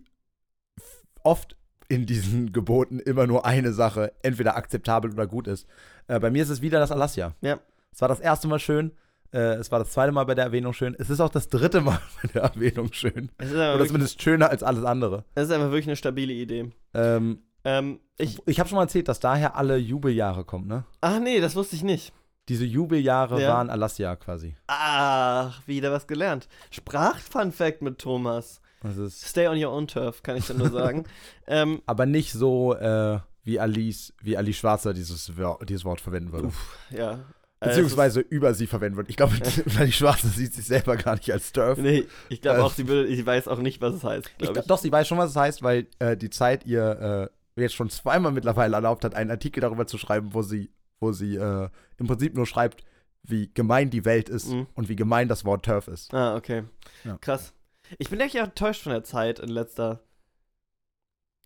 oft 1.22 1.57
in 1.88 2.07
diesen 2.07 2.53
Geboten 2.53 2.98
immer 2.98 3.26
nur 3.26 3.44
eine 3.44 3.72
Sache 3.72 4.12
entweder 4.22 4.57
akzeptabel 4.57 5.12
oder 5.12 5.26
gut 5.26 5.46
ist. 5.46 5.66
Äh, 6.09 6.18
bei 6.18 6.30
mir 6.30 6.42
ist 6.42 6.48
es 6.48 6.62
wieder 6.62 6.80
das 6.80 6.90
Alassia. 6.90 7.34
Ja. 7.42 7.61
Es 7.92 8.00
war 8.00 8.09
das 8.09 8.20
erste 8.20 8.48
Mal 8.48 8.59
schön. 8.59 8.92
Äh, 9.32 9.55
es 9.55 9.70
war 9.70 9.78
das 9.78 9.90
zweite 9.92 10.12
Mal 10.12 10.24
bei 10.24 10.34
der 10.34 10.44
Erwähnung 10.44 10.72
schön. 10.72 10.96
Es 10.98 11.11
ist 11.11 11.20
auch 11.20 11.28
das 11.30 11.48
dritte 11.48 11.80
Mal 11.80 12.00
bei 12.22 12.28
der 12.28 12.42
Erwähnung 12.42 12.92
schön. 12.92 13.30
Es 13.38 13.48
ist, 13.50 13.55
Oder 13.55 13.86
zumindest 13.86 14.20
schöner 14.22 14.50
als 14.50 14.62
alles 14.62 14.84
andere. 14.84 15.24
es 15.34 15.44
ist 15.44 15.53
einfach 15.53 15.68
wirklich 15.70 15.86
eine 15.86 15.96
stabile 15.96 16.32
Idee. 16.32 16.72
Ähm, 16.94 17.42
Ähm, 17.64 18.00
ich, 18.19 18.39
ich 18.47 18.59
habe 18.61 18.69
schon 18.69 18.77
mal 18.77 18.83
erzählt, 18.83 19.09
dass 19.09 19.21
daher 19.21 19.57
alle 19.57 19.77
Jubeljahre 19.77 20.45
kommen, 20.45 20.67
ne? 20.69 20.85
ach 21.01 21.19
nee, 21.21 21.41
das 21.41 21.55
wusste 21.57 21.77
ich 21.77 21.83
nicht. 21.83 22.13
Diese 22.49 22.65
Jubeljahre 22.65 23.41
Ja. 23.41 23.51
waren 23.55 23.71
Alassia 23.71 24.17
quasi. 24.17 24.57
Ach, 24.67 25.61
wieder 25.67 25.93
was 25.93 26.07
gelernt. 26.09 26.49
Sprach-Fun-Fact 26.71 27.83
mit 27.83 27.99
Thomas. 27.99 28.61
Das 28.83 28.97
ist 28.97 29.25
Stay 29.29 29.47
on 29.47 29.63
your 29.63 29.71
own 29.73 29.87
turf, 29.87 30.23
kann 30.25 30.37
ich 30.37 30.47
dann 30.49 30.59
nur 30.59 30.71
sagen. 30.71 31.05
ähm, 31.47 31.81
aber 31.87 32.05
nicht 32.07 32.33
so, 32.33 32.75
äh, 32.75 33.21
wie 33.45 33.61
Alice, 33.61 34.13
wie 34.21 34.37
Alice 34.37 34.57
Schwarzer 34.57 34.93
dieses, 34.93 35.37
Wor- 35.37 35.65
dieses 35.65 35.85
Wort 35.85 36.01
verwenden 36.01 36.33
würde. 36.33 36.51
ja. 36.91 37.21
Äh, 37.61 37.69
Beziehungsweise 37.69 38.19
über 38.19 38.55
sie 38.55 38.67
verwenden 38.67 38.97
würde. 38.97 39.09
Ich 39.11 39.17
glaube, 39.17 39.35
Alice 39.79 39.95
Schwarzer 39.95 40.27
sieht 40.29 40.53
sich 40.53 40.67
selber 40.67 40.97
gar 40.97 41.15
nicht 41.15 41.31
als 41.33 41.53
Turf. 41.53 41.79
Nee, 41.79 42.07
ich 42.29 42.41
glaube 42.41 42.59
Äh, 42.59 42.63
auch, 42.63 42.73
sie, 42.73 42.89
würde, 42.89 43.15
sie 43.15 43.25
weiß 43.25 43.47
auch 43.47 43.59
nicht, 43.61 43.81
was 43.81 43.95
es 43.95 44.03
heißt, 44.03 44.37
glaube 44.39 44.59
ich. 44.59 44.67
doch, 44.67 44.79
sie 44.79 44.91
weiß 44.91 45.07
schon, 45.07 45.19
was 45.19 45.31
es 45.31 45.37
heißt, 45.37 45.63
weil 45.63 45.87
äh, 46.01 46.17
die 46.17 46.31
Zeit 46.31 46.67
ihr 46.67 47.31
äh, 47.31 47.41
jetzt 47.57 47.74
schon 47.74 47.90
zweimal 47.90 48.32
mittlerweile 48.32 48.76
erlaubt 48.76 49.05
hat, 49.05 49.14
einen 49.14 49.30
Artikel 49.30 49.61
darüber 49.61 49.86
zu 49.86 49.98
schreiben, 49.98 50.32
wo 50.34 50.42
sie, 50.42 50.70
wo 51.00 51.12
sie 51.12 51.36
äh, 51.36 51.68
im 51.98 52.07
Prinzip 52.07 52.34
nur 52.34 52.46
schreibt, 52.46 52.84
wie 53.22 53.53
gemein 53.53 53.90
die 53.90 54.05
Welt 54.05 54.28
ist 54.28 54.48
Mhm. 54.48 54.66
und 54.74 54.88
wie 54.88 54.96
gemein 54.96 55.28
das 55.28 55.44
Wort 55.44 55.64
Turf 55.64 55.88
ist. 55.88 56.12
Ah, 56.14 56.34
okay. 56.36 56.64
Ja. 57.05 57.18
Krass. 57.18 57.53
Ich 57.98 58.09
bin 58.11 58.20
echt 58.20 58.34
enttäuscht 58.34 58.82
von 58.82 58.92
der 58.92 59.05
Zeit 59.05 59.38
in 59.38 59.48
letzter. 59.50 60.00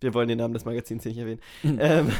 Wir 0.01 0.13
wollen 0.13 0.27
den 0.27 0.37
Namen 0.37 0.53
des 0.53 0.65
Magazins 0.65 1.03
hier 1.03 1.11
nicht 1.11 1.19
erwähnen. 1.19 1.41
Mhm. 1.63 1.77
ähm, 1.81 2.11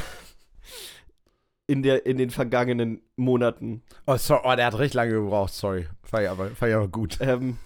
in, 1.66 1.82
der, 1.82 2.06
in 2.06 2.16
den 2.18 2.30
vergangenen 2.30 3.02
Monaten. 3.16 3.82
Oh, 4.06 4.16
sorry, 4.16 4.42
oh, 4.44 4.56
der 4.56 4.66
hat 4.66 4.78
recht 4.78 4.94
lange 4.94 5.12
gebraucht, 5.12 5.52
sorry. 5.52 5.86
Ich 6.06 6.12
aber, 6.14 6.50
aber 6.60 6.88
gut. 6.88 7.18
Ähm, 7.20 7.58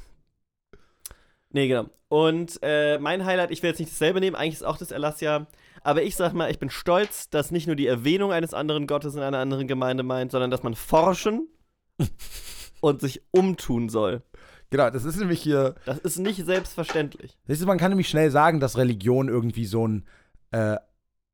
nee, 1.53 1.69
genau. 1.69 1.87
Und 2.09 2.59
äh, 2.63 2.99
mein 2.99 3.25
Highlight, 3.25 3.51
ich 3.51 3.63
will 3.63 3.71
jetzt 3.71 3.79
nicht 3.79 3.91
dasselbe 3.93 4.21
nehmen, 4.21 4.37
eigentlich 4.37 4.55
ist 4.55 4.65
auch 4.65 4.77
das 4.77 4.91
Elassia. 4.91 5.47
Aber 5.83 6.03
ich 6.03 6.15
sag 6.15 6.33
mal, 6.35 6.51
ich 6.51 6.59
bin 6.59 6.71
stolz, 6.71 7.31
dass 7.31 7.51
nicht 7.51 7.67
nur 7.67 7.75
die 7.77 7.87
Erwähnung 7.87 8.33
eines 8.33 8.55
anderen 8.55 8.87
Gottes 8.87 9.15
in 9.15 9.23
einer 9.23 9.39
anderen 9.39 9.67
Gemeinde 9.67 10.03
meint, 10.03 10.31
sondern 10.31 10.51
dass 10.51 10.63
man 10.63 10.75
forschen 10.75 11.49
und 12.81 13.01
sich 13.01 13.23
umtun 13.31 13.89
soll. 13.89 14.23
Genau, 14.71 14.91
das 14.91 15.05
ist 15.05 15.17
nämlich 15.19 15.43
hier. 15.43 15.75
Das 15.85 15.99
ist 15.99 16.19
nicht 16.19 16.45
selbstverständlich. 16.45 17.37
Siehst 17.47 17.63
du, 17.63 17.67
man 17.67 17.79
kann 17.79 17.91
nämlich 17.91 18.09
schnell 18.09 18.31
sagen, 18.31 18.61
dass 18.61 18.79
Religion 18.79 19.29
irgendwie 19.29 19.67
so 19.67 19.85
einen 19.85 20.07
äh, 20.51 20.77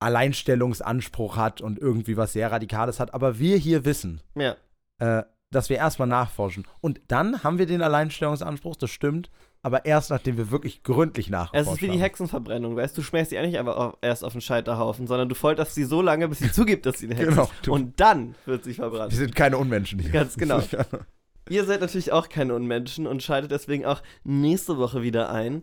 Alleinstellungsanspruch 0.00 1.36
hat 1.36 1.60
und 1.60 1.78
irgendwie 1.78 2.16
was 2.16 2.32
sehr 2.32 2.50
Radikales 2.50 3.00
hat. 3.00 3.14
Aber 3.14 3.38
wir 3.38 3.56
hier 3.56 3.84
wissen, 3.84 4.20
Ja. 4.34 4.56
äh, 4.98 5.24
dass 5.50 5.70
wir 5.70 5.76
erstmal 5.76 6.08
nachforschen. 6.08 6.66
Und 6.80 7.00
dann 7.08 7.42
haben 7.42 7.58
wir 7.58 7.66
den 7.66 7.82
Alleinstellungsanspruch, 7.82 8.76
das 8.76 8.90
stimmt, 8.90 9.30
aber 9.62 9.84
erst 9.84 10.10
nachdem 10.10 10.36
wir 10.36 10.50
wirklich 10.50 10.82
gründlich 10.82 11.30
nachforschen. 11.30 11.66
Es 11.68 11.72
ist 11.74 11.82
wie 11.82 11.88
die 11.90 12.00
Hexenverbrennung, 12.00 12.76
weißt 12.76 12.96
du, 12.96 13.00
du 13.00 13.06
schmeißt 13.06 13.30
sie 13.30 13.36
ja 13.36 13.42
nicht 13.42 13.58
einfach 13.58 13.76
auf, 13.76 13.98
erst 14.02 14.24
auf 14.24 14.32
den 14.32 14.40
Scheiterhaufen, 14.40 15.06
sondern 15.06 15.28
du 15.28 15.34
folterst 15.34 15.74
sie 15.74 15.84
so 15.84 16.00
lange, 16.02 16.28
bis 16.28 16.38
sie 16.38 16.52
zugibt, 16.52 16.86
dass 16.86 16.98
sie 16.98 17.06
eine 17.06 17.16
Hexe 17.16 17.30
Genau, 17.30 17.42
ist. 17.44 17.68
Und 17.68 17.98
dann 18.00 18.34
wird 18.46 18.64
sie 18.64 18.70
Wir 18.70 18.74
verbrannt. 18.76 19.12
sind 19.12 19.34
keine 19.34 19.58
Unmenschen 19.58 19.98
hier. 19.98 20.10
Ganz 20.10 20.36
genau. 20.36 20.60
Ihr 21.50 21.64
seid 21.64 21.80
natürlich 21.80 22.12
auch 22.12 22.28
keine 22.28 22.54
Unmenschen 22.54 23.06
und 23.06 23.22
schaltet 23.22 23.50
deswegen 23.50 23.86
auch 23.86 24.02
nächste 24.22 24.76
Woche 24.76 25.00
wieder 25.02 25.30
ein, 25.30 25.62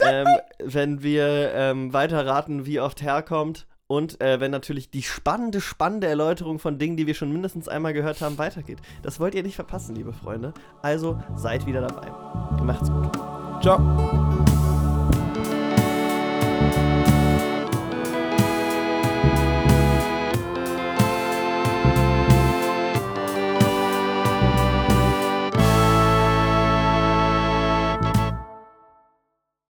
ähm, 0.00 0.26
wenn 0.62 1.02
wir 1.02 1.52
ähm, 1.54 1.92
weiter 1.92 2.24
raten, 2.24 2.66
wie 2.66 2.78
oft 2.78 3.02
herkommt 3.02 3.66
und 3.88 4.20
äh, 4.20 4.38
wenn 4.38 4.50
natürlich 4.50 4.90
die 4.90 5.02
spannende, 5.02 5.60
spannende 5.60 6.06
Erläuterung 6.06 6.58
von 6.58 6.78
Dingen, 6.78 6.96
die 6.96 7.06
wir 7.06 7.14
schon 7.14 7.32
mindestens 7.32 7.68
einmal 7.68 7.94
gehört 7.94 8.20
haben, 8.20 8.38
weitergeht. 8.38 8.78
Das 9.02 9.18
wollt 9.18 9.34
ihr 9.34 9.42
nicht 9.42 9.56
verpassen, 9.56 9.96
liebe 9.96 10.12
Freunde. 10.12 10.52
Also 10.82 11.18
seid 11.36 11.66
wieder 11.66 11.80
dabei. 11.80 12.10
Macht's 12.62 12.90
gut. 12.90 13.12
Ciao. 13.62 13.78